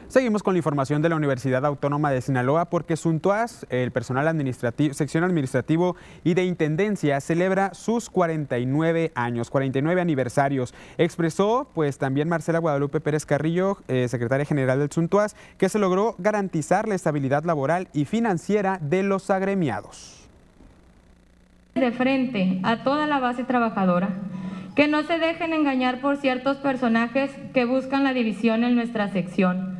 Seguimos 0.10 0.42
con 0.42 0.56
la 0.56 0.58
información 0.58 1.04
de 1.04 1.10
la 1.10 1.16
Universidad 1.16 1.64
Autónoma 1.68 2.10
de 2.10 2.22
Sinaloa 2.22 2.66
porque 2.66 2.98
Suntuaz, 2.98 3.68
el 3.70 3.92
personal 3.92 4.28
administrativo, 4.28 4.96
sección 4.96 5.24
administrativo 5.24 5.96
y 6.24 6.34
de 6.34 6.46
intendencia 6.46 7.22
celebra 7.22 7.76
sus 7.76 8.10
49 8.10 9.12
años, 9.14 9.52
49 9.52 10.02
aniversarios. 10.02 10.74
Expresó 10.98 11.70
pues 11.76 12.00
también 12.00 12.28
Marcela 12.28 12.58
Guadalupe 12.58 13.02
Pérez 13.02 13.28
Carrillo, 13.28 13.78
eh, 13.88 14.08
secretaria 14.08 14.48
general 14.48 14.80
del 14.80 14.92
Suntuaz, 14.92 15.36
que 15.60 15.70
se 15.70 15.78
logró 15.78 16.16
garantizar 16.18 16.88
la 16.88 16.96
estabilidad 16.96 17.44
laboral 17.44 17.88
y 17.94 18.06
financiera 18.06 18.80
de 18.82 19.04
los 19.04 19.30
agremiados. 19.30 20.28
De 21.76 21.92
frente 21.92 22.60
a 22.64 22.84
toda 22.84 23.06
la 23.06 23.20
base 23.20 23.44
trabajadora, 23.44 24.10
que 24.76 24.88
no 24.88 25.04
se 25.04 25.20
dejen 25.20 25.54
engañar 25.54 26.02
por 26.02 26.18
ciertos 26.18 26.58
personajes 26.58 27.30
que 27.54 27.66
buscan 27.66 28.04
la 28.04 28.14
división 28.14 28.64
en 28.64 28.74
nuestra 28.74 29.10
sección 29.10 29.78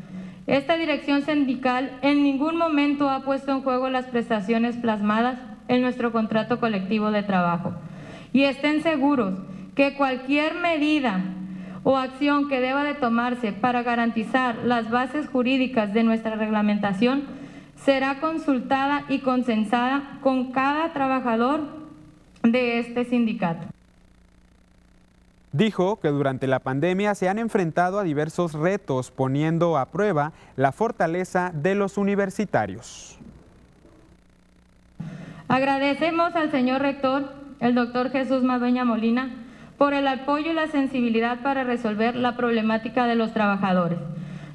esta 0.50 0.78
dirección 0.78 1.22
sindical 1.22 2.00
en 2.02 2.24
ningún 2.24 2.58
momento 2.58 3.08
ha 3.08 3.22
puesto 3.22 3.52
en 3.52 3.62
juego 3.62 3.88
las 3.90 4.06
prestaciones 4.06 4.78
plasmadas 4.78 5.40
en 5.68 5.84
nuestro 5.84 6.12
contrato 6.12 6.60
colectivo 6.60 7.12
de 7.12 7.22
trabajo. 7.22 7.74
Y 8.34 8.44
estén 8.44 8.82
seguros 8.82 9.36
que 9.76 9.94
cualquier 9.94 10.56
medida 10.56 11.22
o 11.84 11.98
acción 11.98 12.50
que 12.50 12.62
deba 12.62 12.84
de 12.84 12.96
tomarse 12.96 13.52
para 13.52 13.84
garantizar 13.84 14.58
las 14.66 14.90
bases 14.90 15.28
jurídicas 15.28 15.94
de 15.94 16.04
nuestra 16.04 16.36
reglamentación 16.36 17.26
será 17.76 18.20
consultada 18.20 19.06
y 19.08 19.20
consensada 19.20 20.18
con 20.22 20.52
cada 20.52 20.94
trabajador 20.94 21.62
de 22.42 22.80
este 22.80 23.06
sindicato. 23.06 23.68
Dijo 25.52 26.00
que 26.00 26.10
durante 26.10 26.46
la 26.46 26.60
pandemia 26.60 27.16
se 27.16 27.28
han 27.28 27.40
enfrentado 27.40 27.98
a 27.98 28.04
diversos 28.04 28.54
retos 28.54 29.10
poniendo 29.10 29.78
a 29.78 29.88
prueba 29.88 30.32
la 30.56 30.72
fortaleza 30.72 31.52
de 31.56 31.74
los 31.74 31.98
universitarios. 31.98 33.18
Agradecemos 35.48 36.36
al 36.36 36.52
señor 36.52 36.84
rector, 36.84 37.34
el 37.60 37.74
doctor 37.74 38.12
Jesús 38.12 38.44
Madueña 38.44 38.86
Molina, 38.86 39.30
por 39.80 39.96
el 39.96 40.08
apoyo 40.08 40.52
y 40.52 40.54
la 40.54 40.68
sensibilidad 40.68 41.42
para 41.42 41.64
resolver 41.64 42.16
la 42.16 42.36
problemática 42.36 43.08
de 43.08 43.16
los 43.16 43.34
trabajadores. 43.34 43.98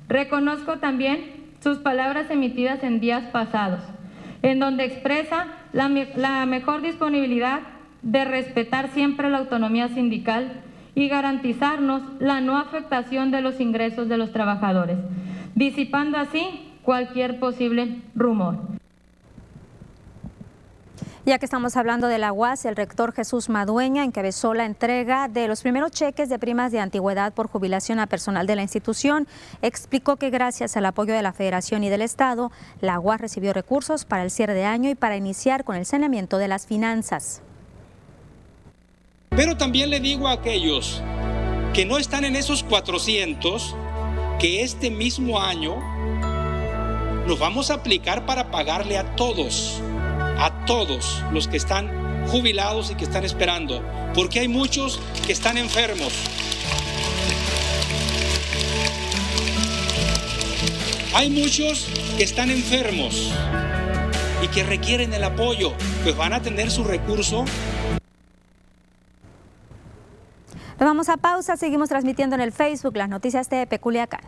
Reconozco 0.08 0.78
también 0.78 1.44
sus 1.60 1.78
palabras 1.78 2.30
emitidas 2.30 2.84
en 2.84 3.00
días 3.00 3.24
pasados, 3.32 3.80
en 4.42 4.60
donde 4.60 4.84
expresa 4.84 5.46
la, 5.72 5.88
la 6.14 6.46
mejor 6.46 6.82
disponibilidad 6.82 7.60
de 8.02 8.24
respetar 8.24 8.90
siempre 8.90 9.30
la 9.30 9.38
autonomía 9.38 9.88
sindical 9.88 10.62
y 10.94 11.08
garantizarnos 11.08 12.02
la 12.20 12.40
no 12.40 12.56
afectación 12.56 13.30
de 13.30 13.40
los 13.40 13.60
ingresos 13.60 14.08
de 14.08 14.16
los 14.16 14.32
trabajadores, 14.32 14.98
disipando 15.54 16.18
así 16.18 16.72
cualquier 16.82 17.38
posible 17.38 18.02
rumor. 18.14 18.74
Ya 21.26 21.38
que 21.38 21.46
estamos 21.46 21.78
hablando 21.78 22.06
de 22.08 22.18
la 22.18 22.34
UAS, 22.34 22.66
el 22.66 22.76
rector 22.76 23.12
Jesús 23.12 23.48
Madueña 23.48 24.04
encabezó 24.04 24.52
la 24.52 24.66
entrega 24.66 25.26
de 25.26 25.48
los 25.48 25.62
primeros 25.62 25.90
cheques 25.90 26.28
de 26.28 26.38
primas 26.38 26.70
de 26.70 26.80
antigüedad 26.80 27.32
por 27.32 27.48
jubilación 27.48 27.98
a 27.98 28.06
personal 28.06 28.46
de 28.46 28.56
la 28.56 28.62
institución. 28.62 29.26
Explicó 29.62 30.16
que 30.16 30.28
gracias 30.28 30.76
al 30.76 30.84
apoyo 30.84 31.14
de 31.14 31.22
la 31.22 31.32
Federación 31.32 31.82
y 31.82 31.88
del 31.88 32.02
Estado, 32.02 32.52
la 32.82 33.00
UAS 33.00 33.22
recibió 33.22 33.54
recursos 33.54 34.04
para 34.04 34.22
el 34.22 34.30
cierre 34.30 34.52
de 34.52 34.66
año 34.66 34.90
y 34.90 34.94
para 34.94 35.16
iniciar 35.16 35.64
con 35.64 35.76
el 35.76 35.86
saneamiento 35.86 36.36
de 36.36 36.48
las 36.48 36.66
finanzas. 36.66 37.40
Pero 39.36 39.56
también 39.56 39.90
le 39.90 39.98
digo 39.98 40.28
a 40.28 40.32
aquellos 40.32 41.02
que 41.72 41.84
no 41.84 41.98
están 41.98 42.24
en 42.24 42.36
esos 42.36 42.62
400 42.62 43.74
que 44.38 44.62
este 44.62 44.90
mismo 44.90 45.40
año 45.40 45.76
nos 47.26 47.38
vamos 47.38 47.70
a 47.70 47.74
aplicar 47.74 48.26
para 48.26 48.52
pagarle 48.52 48.96
a 48.96 49.16
todos, 49.16 49.80
a 50.38 50.64
todos 50.66 51.20
los 51.32 51.48
que 51.48 51.56
están 51.56 52.26
jubilados 52.28 52.92
y 52.92 52.94
que 52.94 53.04
están 53.04 53.24
esperando, 53.24 53.82
porque 54.14 54.38
hay 54.38 54.48
muchos 54.48 55.00
que 55.26 55.32
están 55.32 55.58
enfermos. 55.58 56.12
Hay 61.12 61.30
muchos 61.30 61.88
que 62.16 62.24
están 62.24 62.50
enfermos 62.50 63.32
y 64.42 64.48
que 64.48 64.62
requieren 64.62 65.12
el 65.12 65.24
apoyo, 65.24 65.72
pues 66.04 66.16
van 66.16 66.34
a 66.34 66.42
tener 66.42 66.70
su 66.70 66.84
recurso 66.84 67.44
Nos 70.78 70.88
vamos 70.88 71.08
a 71.08 71.16
pausa, 71.16 71.56
seguimos 71.56 71.88
transmitiendo 71.88 72.34
en 72.34 72.42
el 72.42 72.50
Facebook 72.50 72.96
las 72.96 73.08
noticias 73.08 73.48
de 73.48 73.64
Peculiacán. 73.66 74.20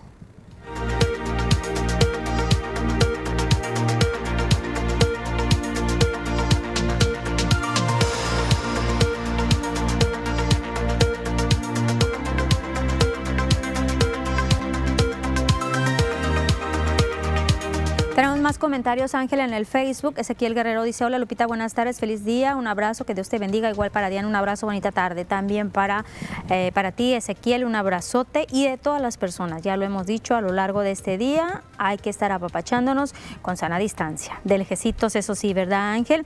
Más 18.47 18.59
comentarios, 18.59 19.17
Ángel, 19.17 19.41
en 19.41 19.53
el 19.53 19.67
Facebook. 19.67 20.15
Ezequiel 20.19 20.55
Guerrero 20.55 20.85
dice, 20.85 21.05
hola 21.05 21.19
Lupita, 21.19 21.49
buenas 21.49 21.75
tardes, 21.75 21.99
feliz 21.99 22.25
día, 22.25 22.55
un 22.55 22.69
abrazo, 22.69 23.05
que 23.05 23.13
Dios 23.13 23.29
te 23.29 23.41
bendiga. 23.41 23.69
Igual 23.69 23.91
para 23.91 24.09
Diana, 24.09 24.29
un 24.29 24.37
abrazo, 24.37 24.67
bonita 24.67 24.93
tarde. 24.93 25.25
También 25.25 25.71
para, 25.71 26.05
eh, 26.49 26.71
para 26.73 26.93
ti, 26.93 27.13
Ezequiel, 27.15 27.65
un 27.65 27.75
abrazote. 27.75 28.47
Y 28.53 28.69
de 28.69 28.79
todas 28.79 29.03
las 29.03 29.17
personas, 29.17 29.63
ya 29.63 29.77
lo 29.77 29.85
hemos 29.85 30.07
dicho 30.07 30.37
a 30.37 30.41
lo 30.41 30.53
largo 30.53 30.83
de 30.83 30.93
este 30.93 31.19
día, 31.19 31.63
hay 31.77 31.99
que 31.99 32.09
estar 32.09 32.31
apapachándonos 32.31 33.17
con 33.43 33.57
sana 33.57 33.79
distancia. 33.79 34.41
De 34.45 34.59
lejecitos, 34.59 35.17
eso 35.17 35.35
sí, 35.35 35.53
¿verdad, 35.53 35.95
Ángel? 35.95 36.25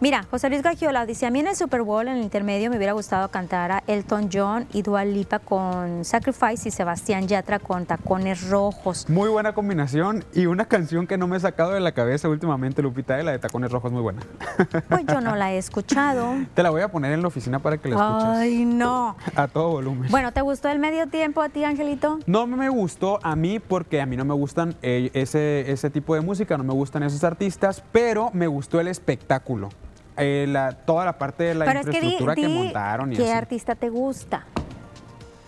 Mira, 0.00 0.24
José 0.28 0.48
Luis 0.48 0.62
Gagiola 0.62 1.06
dice, 1.06 1.26
a 1.26 1.30
mí 1.30 1.38
en 1.38 1.46
el 1.46 1.54
Super 1.54 1.82
Bowl, 1.82 2.08
en 2.08 2.16
el 2.16 2.22
intermedio, 2.24 2.68
me 2.70 2.78
hubiera 2.78 2.94
gustado 2.94 3.28
cantar 3.28 3.70
a 3.70 3.84
Elton 3.86 4.28
John 4.32 4.66
y 4.72 4.82
Dua 4.82 5.04
Lipa 5.04 5.38
con 5.38 6.04
Sacrifice 6.04 6.68
y 6.68 6.72
Sebastián 6.72 7.28
Yatra 7.28 7.60
con 7.60 7.86
Tacones 7.86 8.48
Rojos. 8.48 9.08
Muy 9.08 9.28
buena 9.28 9.54
combinación 9.54 10.24
y 10.34 10.46
una 10.46 10.64
canción 10.64 11.06
que 11.06 11.16
no 11.16 11.28
me 11.28 11.36
he 11.36 11.40
sacado 11.60 11.74
de 11.74 11.80
la 11.80 11.92
cabeza 11.92 12.26
últimamente, 12.30 12.80
Lupita, 12.80 13.16
de 13.16 13.22
la 13.22 13.32
de 13.32 13.38
Tacones 13.38 13.70
Rojos, 13.70 13.92
muy 13.92 14.00
buena. 14.00 14.20
Pues 14.88 15.04
yo 15.06 15.20
no 15.20 15.36
la 15.36 15.52
he 15.52 15.58
escuchado. 15.58 16.32
Te 16.54 16.62
la 16.62 16.70
voy 16.70 16.80
a 16.80 16.88
poner 16.90 17.12
en 17.12 17.20
la 17.20 17.28
oficina 17.28 17.58
para 17.58 17.76
que 17.76 17.90
la 17.90 17.96
escuches. 17.96 18.38
Ay, 18.38 18.64
no. 18.64 19.14
A 19.36 19.46
todo 19.46 19.68
volumen. 19.72 20.10
Bueno, 20.10 20.32
¿te 20.32 20.40
gustó 20.40 20.70
el 20.70 20.78
medio 20.78 21.06
tiempo 21.08 21.42
a 21.42 21.50
ti, 21.50 21.62
Angelito? 21.64 22.18
No 22.26 22.46
me 22.46 22.70
gustó 22.70 23.18
a 23.22 23.36
mí 23.36 23.58
porque 23.58 24.00
a 24.00 24.06
mí 24.06 24.16
no 24.16 24.24
me 24.24 24.32
gustan 24.32 24.74
eh, 24.80 25.10
ese, 25.12 25.70
ese 25.70 25.90
tipo 25.90 26.14
de 26.14 26.22
música, 26.22 26.56
no 26.56 26.64
me 26.64 26.72
gustan 26.72 27.02
esos 27.02 27.22
artistas, 27.24 27.82
pero 27.92 28.30
me 28.32 28.46
gustó 28.46 28.80
el 28.80 28.88
espectáculo. 28.88 29.68
Eh, 30.16 30.46
la- 30.48 30.72
toda 30.72 31.04
la 31.04 31.18
parte 31.18 31.44
de 31.44 31.54
la 31.54 31.66
Pero 31.66 31.80
es 31.80 31.86
que 31.86 32.00
di- 32.00 32.12
infraestructura 32.14 32.34
que, 32.36 32.48
montaron 32.48 33.12
y 33.12 33.16
¿Qué 33.16 33.24
así. 33.24 33.32
artista 33.32 33.74
te 33.74 33.90
gusta? 33.90 34.46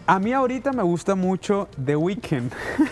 A 0.05 0.19
mí 0.19 0.33
ahorita 0.33 0.73
me 0.73 0.83
gusta 0.83 1.15
mucho 1.15 1.69
The 1.83 1.95
Weeknd. 1.95 2.51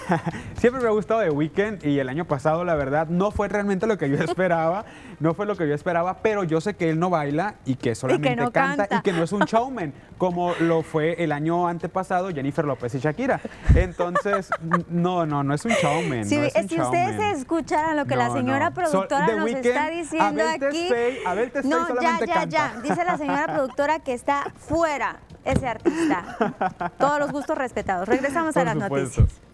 Siempre 0.58 0.80
me 0.80 0.88
ha 0.88 0.92
gustado 0.92 1.20
The 1.20 1.30
Weeknd 1.30 1.84
y 1.84 1.98
el 1.98 2.08
año 2.08 2.24
pasado 2.24 2.64
la 2.64 2.76
verdad 2.76 3.08
no 3.08 3.32
fue 3.32 3.48
realmente 3.48 3.86
lo 3.88 3.98
que 3.98 4.08
yo 4.08 4.16
esperaba, 4.24 4.84
no 5.18 5.34
fue 5.34 5.44
lo 5.44 5.56
que 5.56 5.66
yo 5.68 5.74
esperaba, 5.74 6.18
pero 6.22 6.44
yo 6.44 6.60
sé 6.60 6.74
que 6.74 6.88
él 6.88 7.00
no 7.00 7.10
baila 7.10 7.56
y 7.64 7.74
que 7.74 7.96
solamente 7.96 8.36
no 8.36 8.52
canta, 8.52 8.86
canta. 8.86 8.96
y 8.96 9.00
que 9.02 9.12
no 9.12 9.24
es 9.24 9.32
un 9.32 9.40
showman, 9.40 9.92
como 10.18 10.54
lo 10.60 10.82
fue 10.82 11.22
el 11.22 11.32
año 11.32 11.66
antepasado 11.66 12.30
Jennifer 12.30 12.64
López 12.64 12.94
y 12.94 13.00
Shakira. 13.00 13.40
Entonces, 13.74 14.48
no, 14.88 15.26
no, 15.26 15.42
no 15.42 15.52
es 15.52 15.64
un 15.64 15.72
showman. 15.72 16.24
Si, 16.26 16.36
no 16.36 16.44
es 16.44 16.54
un 16.54 16.68
si 16.68 16.80
ustedes 16.80 17.16
showman. 17.16 17.34
escucharan 17.36 17.96
lo 17.96 18.04
que 18.06 18.14
la 18.14 18.30
señora 18.30 18.70
productora 18.70 19.26
So- 19.26 19.36
nos 19.36 19.44
Weeknd, 19.46 19.66
está 19.66 19.90
diciendo 19.90 20.26
Abel 20.42 20.46
aquí. 20.62 20.88
Tesfaye- 20.88 21.18
Abel 21.26 21.52
no, 21.64 21.88
ya, 22.00 22.18
ya, 22.20 22.34
canta. 22.34 22.44
ya. 22.46 22.80
Dice 22.82 23.04
la 23.04 23.18
señora 23.18 23.46
productora 23.52 23.98
que 23.98 24.12
está 24.14 24.52
fuera 24.56 25.18
ese 25.44 25.66
artista. 25.68 26.92
Todos 26.98 27.18
los 27.18 27.32
gustos 27.32 27.56
respetados. 27.56 28.08
Regresamos 28.08 28.56
a 28.56 28.64
las 28.64 28.74
supuesto. 28.74 29.20
noticias. 29.22 29.49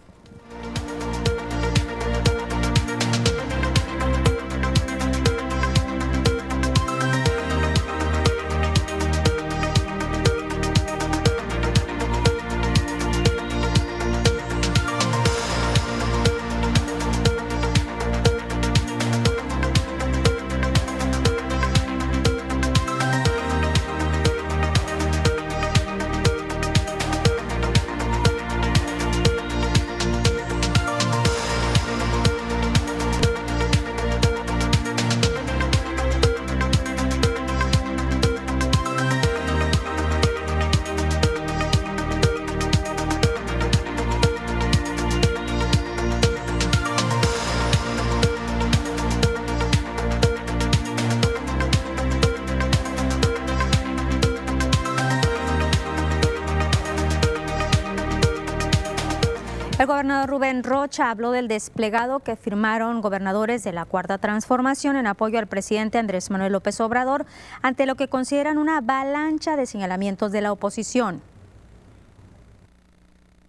Rubén 60.26 60.62
Rocha 60.64 61.10
habló 61.10 61.30
del 61.30 61.48
desplegado 61.48 62.20
que 62.20 62.36
firmaron 62.36 63.00
gobernadores 63.00 63.62
de 63.64 63.72
la 63.72 63.84
Cuarta 63.84 64.18
Transformación 64.18 64.96
en 64.96 65.06
apoyo 65.06 65.38
al 65.38 65.46
presidente 65.46 65.98
Andrés 65.98 66.30
Manuel 66.30 66.52
López 66.52 66.80
Obrador 66.80 67.26
ante 67.62 67.86
lo 67.86 67.94
que 67.94 68.08
consideran 68.08 68.58
una 68.58 68.78
avalancha 68.78 69.56
de 69.56 69.66
señalamientos 69.66 70.32
de 70.32 70.40
la 70.40 70.52
oposición. 70.52 71.20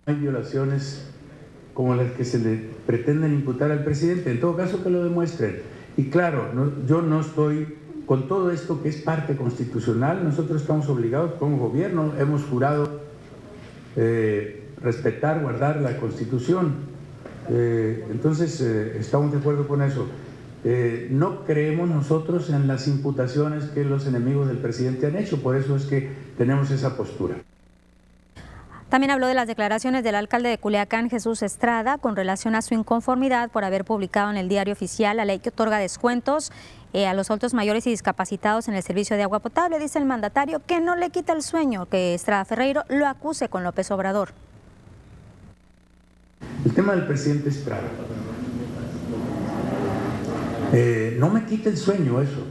Hay 0.06 0.16
violaciones 0.16 1.10
como 1.74 1.96
las 1.96 2.12
que 2.14 2.26
se 2.26 2.40
le 2.40 2.56
pretenden 2.86 3.34
imputar 3.34 3.72
al 3.72 3.84
presidente, 3.84 4.32
en 4.32 4.40
todo 4.40 4.56
caso 4.56 4.84
que 4.84 4.90
lo 4.90 5.04
demuestren. 5.04 5.62
Y 5.98 6.10
claro, 6.10 6.52
yo 6.88 7.02
no 7.02 7.22
estoy 7.22 7.78
con 8.06 8.28
todo 8.28 8.52
esto 8.52 8.82
que 8.82 8.90
es 8.90 8.98
parte 8.98 9.36
constitucional, 9.36 10.24
nosotros 10.24 10.62
estamos 10.62 10.88
obligados 10.88 11.34
como 11.34 11.58
gobierno, 11.58 12.14
hemos 12.18 12.44
jurado 12.46 13.02
eh, 13.98 14.67
respetar, 14.82 15.42
guardar 15.42 15.82
la 15.82 15.98
constitución. 15.98 16.76
Eh, 17.50 18.06
entonces, 18.12 18.60
eh, 18.62 18.98
estamos 19.00 19.32
de 19.32 19.40
acuerdo 19.40 19.68
con 19.68 19.82
eso. 19.82 20.08
Eh, 20.64 21.08
no 21.12 21.46
creemos 21.46 21.90
nosotros 21.90 22.50
en 22.50 22.68
las 22.68 22.88
imputaciones 22.88 23.66
que 23.66 23.84
los 23.84 24.06
enemigos 24.08 24.48
del 24.48 24.58
presidente 24.58 25.08
han 25.08 25.16
hecho, 25.16 25.42
por 25.42 25.56
eso 25.56 25.76
es 25.76 25.86
que 25.86 26.12
tenemos 26.38 26.72
esa 26.72 26.98
postura. 26.98 27.36
También 28.90 29.12
habló 29.12 29.28
de 29.28 29.34
las 29.34 29.48
declaraciones 29.48 30.04
del 30.04 30.16
alcalde 30.16 30.50
de 30.50 30.58
Culiacán, 30.58 31.10
Jesús 31.10 31.42
Estrada, 31.42 31.98
con 31.98 32.16
relación 32.16 32.56
a 32.56 32.62
su 32.62 32.74
inconformidad 32.74 33.52
por 33.52 33.66
haber 33.66 33.84
publicado 33.84 34.32
en 34.32 34.38
el 34.38 34.48
diario 34.48 34.74
oficial 34.74 35.18
la 35.18 35.26
ley 35.26 35.40
que 35.40 35.50
otorga 35.50 35.78
descuentos 35.78 36.54
a 36.94 37.14
los 37.14 37.30
adultos 37.30 37.54
mayores 37.54 37.86
y 37.86 37.92
discapacitados 37.92 38.70
en 38.70 38.76
el 38.76 38.82
servicio 38.82 39.18
de 39.18 39.24
agua 39.24 39.40
potable. 39.40 39.78
Dice 39.78 40.00
el 40.00 40.06
mandatario 40.06 40.62
que 40.66 40.80
no 40.80 40.96
le 40.96 41.10
quita 41.10 41.34
el 41.34 41.44
sueño 41.44 41.86
que 41.88 42.14
Estrada 42.14 42.46
Ferreiro 42.46 42.86
lo 42.88 43.08
acuse 43.08 43.50
con 43.50 43.64
López 43.64 43.92
Obrador. 43.92 44.30
El 46.66 46.74
tema 46.74 46.94
del 46.94 47.06
presidente 47.06 47.50
Estrada. 47.50 47.88
Eh, 50.74 51.16
no 51.20 51.30
me 51.30 51.46
quita 51.46 51.70
el 51.70 51.78
sueño 51.78 52.22
eso. 52.22 52.46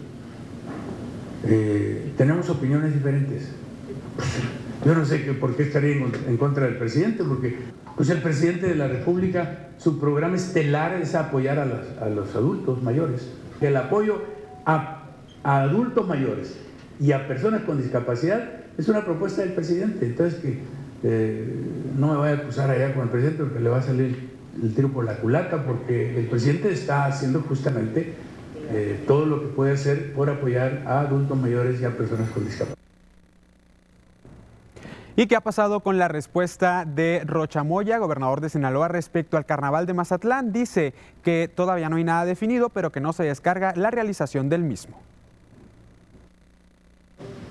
Eh, 1.44 2.12
tenemos 2.16 2.48
opiniones 2.48 2.94
diferentes. 2.94 3.50
Yo 4.84 4.94
no 4.94 5.04
sé 5.04 5.24
que, 5.24 5.32
por 5.32 5.56
qué 5.56 5.64
estaría 5.64 5.96
en, 5.96 6.36
contra 6.36 6.64
del 6.64 6.76
presidente, 6.76 7.24
porque 7.24 7.58
pues 7.96 8.08
el 8.10 8.22
presidente 8.22 8.68
de 8.68 8.74
la 8.74 8.88
República, 8.88 9.70
su 9.78 9.98
programa 9.98 10.36
estelar 10.36 10.94
es 10.94 11.14
apoyar 11.14 11.58
a 11.58 12.08
los 12.08 12.34
adultos 12.34 12.82
mayores. 12.82 13.28
El 13.60 13.76
apoyo 13.76 14.22
a, 14.64 15.04
a 15.42 15.62
adultos 15.62 16.06
mayores 16.06 16.56
y 17.00 17.12
a 17.12 17.26
personas 17.26 17.62
con 17.62 17.78
discapacidad 17.78 18.50
es 18.78 18.88
una 18.88 19.04
propuesta 19.04 19.42
del 19.42 19.52
presidente. 19.52 20.06
Entonces, 20.06 20.40
que 20.40 20.60
eh, 21.02 21.54
no 21.96 22.08
me 22.08 22.16
vaya 22.16 22.34
a 22.34 22.42
acusar 22.42 22.70
allá 22.70 22.92
con 22.94 23.04
el 23.04 23.08
presidente 23.10 23.42
porque 23.44 23.60
le 23.60 23.68
va 23.68 23.78
a 23.78 23.82
salir 23.82 24.30
el 24.62 24.74
tiro 24.74 24.88
por 24.90 25.04
la 25.04 25.16
culata, 25.16 25.64
porque 25.64 26.18
el 26.18 26.26
presidente 26.26 26.72
está 26.72 27.04
haciendo 27.06 27.40
justamente 27.42 28.14
eh, 28.70 29.04
todo 29.06 29.26
lo 29.26 29.40
que 29.42 29.48
puede 29.48 29.72
hacer 29.74 30.12
por 30.14 30.30
apoyar 30.30 30.82
a 30.86 31.00
adultos 31.00 31.36
mayores 31.38 31.80
y 31.80 31.84
a 31.84 31.90
personas 31.96 32.28
con 32.30 32.44
discapacidad. 32.44 32.74
¿Y 35.18 35.26
qué 35.28 35.36
ha 35.36 35.40
pasado 35.40 35.80
con 35.80 35.96
la 35.98 36.08
respuesta 36.08 36.84
de 36.84 37.22
Rochamoya, 37.24 37.96
gobernador 37.96 38.42
de 38.42 38.50
Sinaloa, 38.50 38.88
respecto 38.88 39.38
al 39.38 39.46
carnaval 39.46 39.86
de 39.86 39.94
Mazatlán? 39.94 40.52
Dice 40.52 40.92
que 41.22 41.48
todavía 41.54 41.88
no 41.88 41.96
hay 41.96 42.04
nada 42.04 42.26
definido, 42.26 42.68
pero 42.68 42.92
que 42.92 43.00
no 43.00 43.14
se 43.14 43.22
descarga 43.24 43.72
la 43.76 43.90
realización 43.90 44.48
del 44.50 44.62
mismo. 44.62 44.98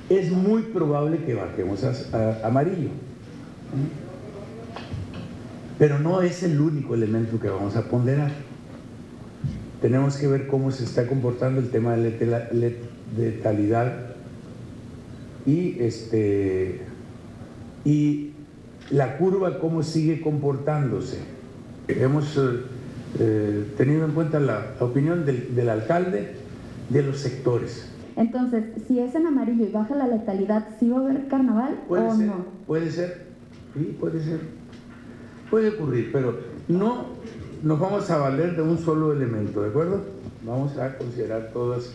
es 0.08 0.32
muy 0.32 0.62
probable 0.62 1.18
que 1.26 1.34
bajemos 1.34 1.84
a, 1.84 1.90
a- 2.16 2.48
amarillo. 2.48 2.90
Pero 5.78 6.00
no 6.00 6.22
es 6.22 6.44
el 6.44 6.60
único 6.60 6.96
elemento 6.96 7.40
que 7.40 7.50
vamos 7.50 7.76
a 7.76 7.84
ponderar. 7.84 8.32
Tenemos 9.82 10.18
que 10.18 10.28
ver 10.28 10.48
cómo 10.48 10.72
se 10.72 10.86
está 10.86 11.06
comportando 11.08 11.60
el 11.60 11.70
tema 11.70 11.96
de 11.96 12.78
letalidad 13.18 14.16
y, 15.46 15.78
este, 15.80 16.82
y 17.84 18.32
la 18.90 19.18
curva 19.18 19.60
cómo 19.60 19.84
sigue 19.84 20.22
comportándose. 20.22 21.20
Hemos 21.88 22.38
eh, 22.38 22.42
eh, 23.20 23.74
tenido 23.78 24.06
en 24.06 24.12
cuenta 24.12 24.40
la 24.40 24.74
opinión 24.80 25.26
del, 25.26 25.56
del 25.56 25.70
alcalde 25.70 26.36
de 26.90 27.04
los 27.04 27.20
sectores. 27.20 27.90
Entonces, 28.16 28.64
si 28.88 29.00
es 29.00 29.14
en 29.14 29.28
amarillo 29.28 29.66
y 29.66 29.72
baja 29.72 29.96
la 29.96 30.08
letalidad, 30.08 30.68
¿sí 30.80 30.90
va 30.90 30.98
a 30.98 31.02
haber 31.02 31.28
carnaval 31.28 31.82
Puede 31.88 32.08
o 32.08 32.16
ser, 32.16 32.28
no? 32.28 32.46
puede 32.66 32.92
ser, 32.92 33.25
sí, 33.76 33.96
puede 34.00 34.24
ser. 34.24 34.40
Puede 35.52 35.70
ocurrir, 35.70 36.12
pero 36.12 36.40
no 36.68 37.06
nos 37.62 37.80
vamos 37.80 38.10
a 38.10 38.18
valer 38.18 38.56
de 38.56 38.64
un 38.64 38.78
solo 38.80 39.14
elemento, 39.14 39.62
¿de 39.62 39.70
acuerdo? 39.70 40.02
vamos 40.46 40.78
a 40.78 40.98
considerar 40.98 41.50
todos 41.52 41.92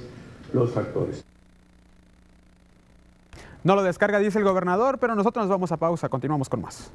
los 0.52 0.70
factores. 0.70 1.24
No 3.62 3.74
lo 3.74 3.82
descarga, 3.82 4.19
dice 4.19 4.39
el 4.39 4.44
gobernador, 4.44 4.98
pero 4.98 5.15
nosotros 5.15 5.44
nos 5.44 5.51
vamos 5.51 5.70
a 5.73 5.77
pausa, 5.77 6.09
continuamos 6.09 6.48
con 6.48 6.62
más. 6.62 6.90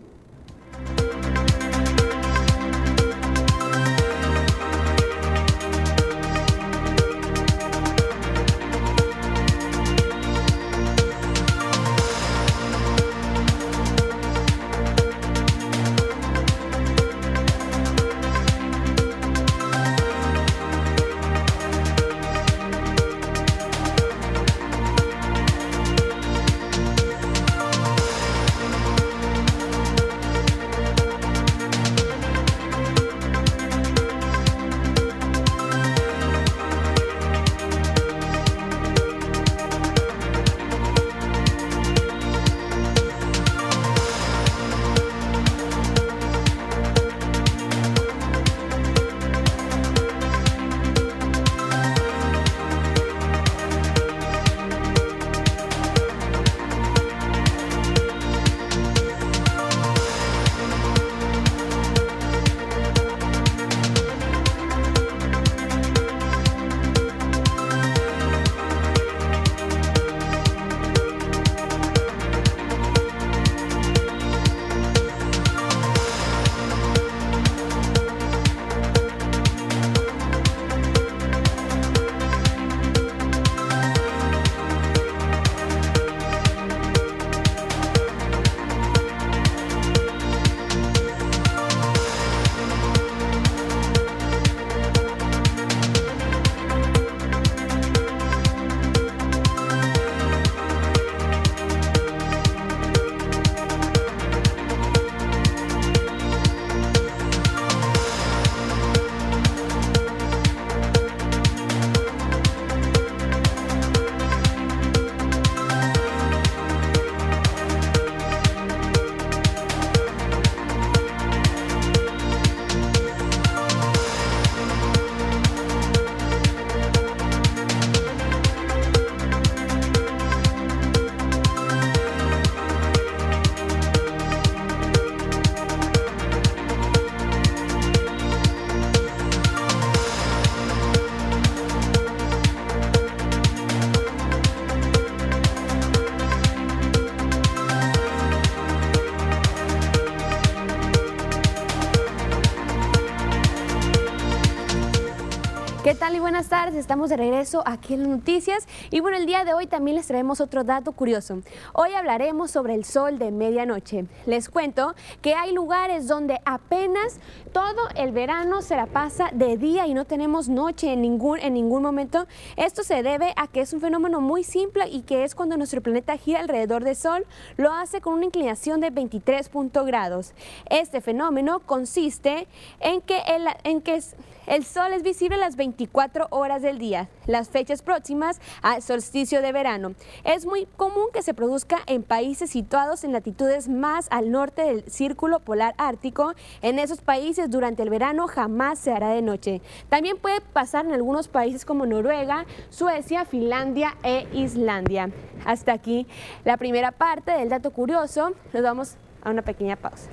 Estamos 156.76 157.10
de 157.10 157.18
regreso 157.18 157.64
aquí 157.66 157.94
en 157.94 158.02
las 158.02 158.10
noticias 158.10 158.68
y 158.92 159.00
bueno, 159.00 159.18
el 159.18 159.26
día 159.26 159.46
de 159.46 159.54
hoy 159.54 159.66
también 159.66 159.96
les 159.96 160.08
traemos 160.08 160.42
otro 160.42 160.66
dato 160.66 160.92
curioso. 160.92 161.40
Hoy 161.74 161.94
hablaremos 161.94 162.52
sobre 162.52 162.76
el 162.76 162.84
sol 162.84 163.18
de 163.18 163.32
medianoche. 163.32 164.06
Les 164.26 164.50
cuento 164.50 164.94
que 165.22 165.36
hay 165.36 165.54
lugares 165.54 166.08
donde 166.08 166.42
apenas 166.44 167.20
todo 167.54 167.88
el 167.96 168.12
verano 168.12 168.62
se 168.62 168.76
la 168.76 168.88
pasa 168.88 169.30
de 169.34 169.56
día 169.58 169.88
y 169.88 169.94
no 169.94 170.04
tenemos 170.04 170.50
noche 170.50 170.92
en 170.92 171.02
ningún, 171.02 171.40
en 171.40 171.54
ningún 171.54 171.82
momento. 171.82 172.28
Esto 172.58 172.84
se 172.84 173.04
debe 173.04 173.34
a 173.38 173.48
que 173.48 173.62
es 173.62 173.72
un 173.72 173.80
fenómeno 173.80 174.20
muy 174.20 174.44
simple 174.44 174.90
y 174.90 175.04
que 175.04 175.24
es 175.24 175.34
cuando 175.34 175.56
nuestro 175.56 175.82
planeta 175.82 176.18
gira 176.18 176.42
alrededor 176.42 176.84
del 176.84 176.98
sol, 176.98 177.26
lo 177.56 177.72
hace 177.72 178.02
con 178.02 178.16
una 178.16 178.26
inclinación 178.26 178.82
de 178.82 178.90
23 178.90 179.50
grados. 179.86 180.34
Este 180.70 181.00
fenómeno 181.00 181.60
consiste 181.60 182.48
en 182.82 183.02
que 183.02 183.20
el, 183.28 183.48
en 183.64 183.82
que 183.82 184.02
el 184.48 184.64
sol 184.64 184.94
es 184.94 185.04
visible 185.04 185.38
las 185.38 185.56
24 185.56 186.28
horas 186.30 186.62
del 186.62 186.78
día, 186.78 187.10
las 187.26 187.50
fechas 187.50 187.82
próximas 187.82 188.40
al 188.62 188.82
solsticio 188.82 189.42
de 189.42 189.52
verano. 189.52 189.96
Es 190.24 190.46
muy 190.46 190.68
común 190.78 191.08
que 191.14 191.22
se 191.22 191.34
produzca 191.34 191.80
en 191.88 192.04
países 192.04 192.50
situados 192.50 193.04
en 193.04 193.14
latitudes 193.14 193.68
más 193.68 194.08
al 194.12 194.32
norte 194.32 194.64
del 194.64 194.90
círculo 194.90 195.40
polar 195.40 195.74
ártico. 195.78 196.34
En 196.62 196.80
esos 196.80 197.02
países 197.02 197.50
durante 197.50 197.84
el 197.84 197.90
verano 197.90 198.28
jamás 198.28 198.80
se 198.80 198.92
hará 198.92 199.10
de 199.10 199.22
noche. 199.22 199.62
También 199.90 200.18
puede 200.18 200.42
pasar 200.42 200.86
en 200.86 200.94
algunos 200.94 201.28
países 201.28 201.66
como 201.66 201.86
Noruega, 201.86 202.46
Suecia, 202.70 203.26
Finlandia 203.26 203.96
e 204.04 204.28
Islandia. 204.34 205.10
Hasta 205.46 205.74
aquí 205.74 206.08
la 206.44 206.58
primera 206.58 206.92
parte 206.92 207.32
del 207.32 207.50
dato 207.50 207.72
curioso. 207.72 208.34
Nos 208.54 208.64
vamos 208.64 208.96
a 209.24 209.30
una 209.32 209.42
pequeña 209.42 209.76
pausa. 209.76 210.10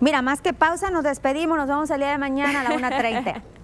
Mira, 0.00 0.22
más 0.22 0.40
que 0.40 0.52
pausa, 0.52 0.90
nos 0.90 1.04
despedimos. 1.04 1.56
Nos 1.56 1.68
vemos 1.68 1.90
el 1.90 1.98
día 1.98 2.10
de 2.10 2.18
mañana 2.18 2.60
a 2.60 2.64
la 2.64 2.70
1.30. 2.70 3.42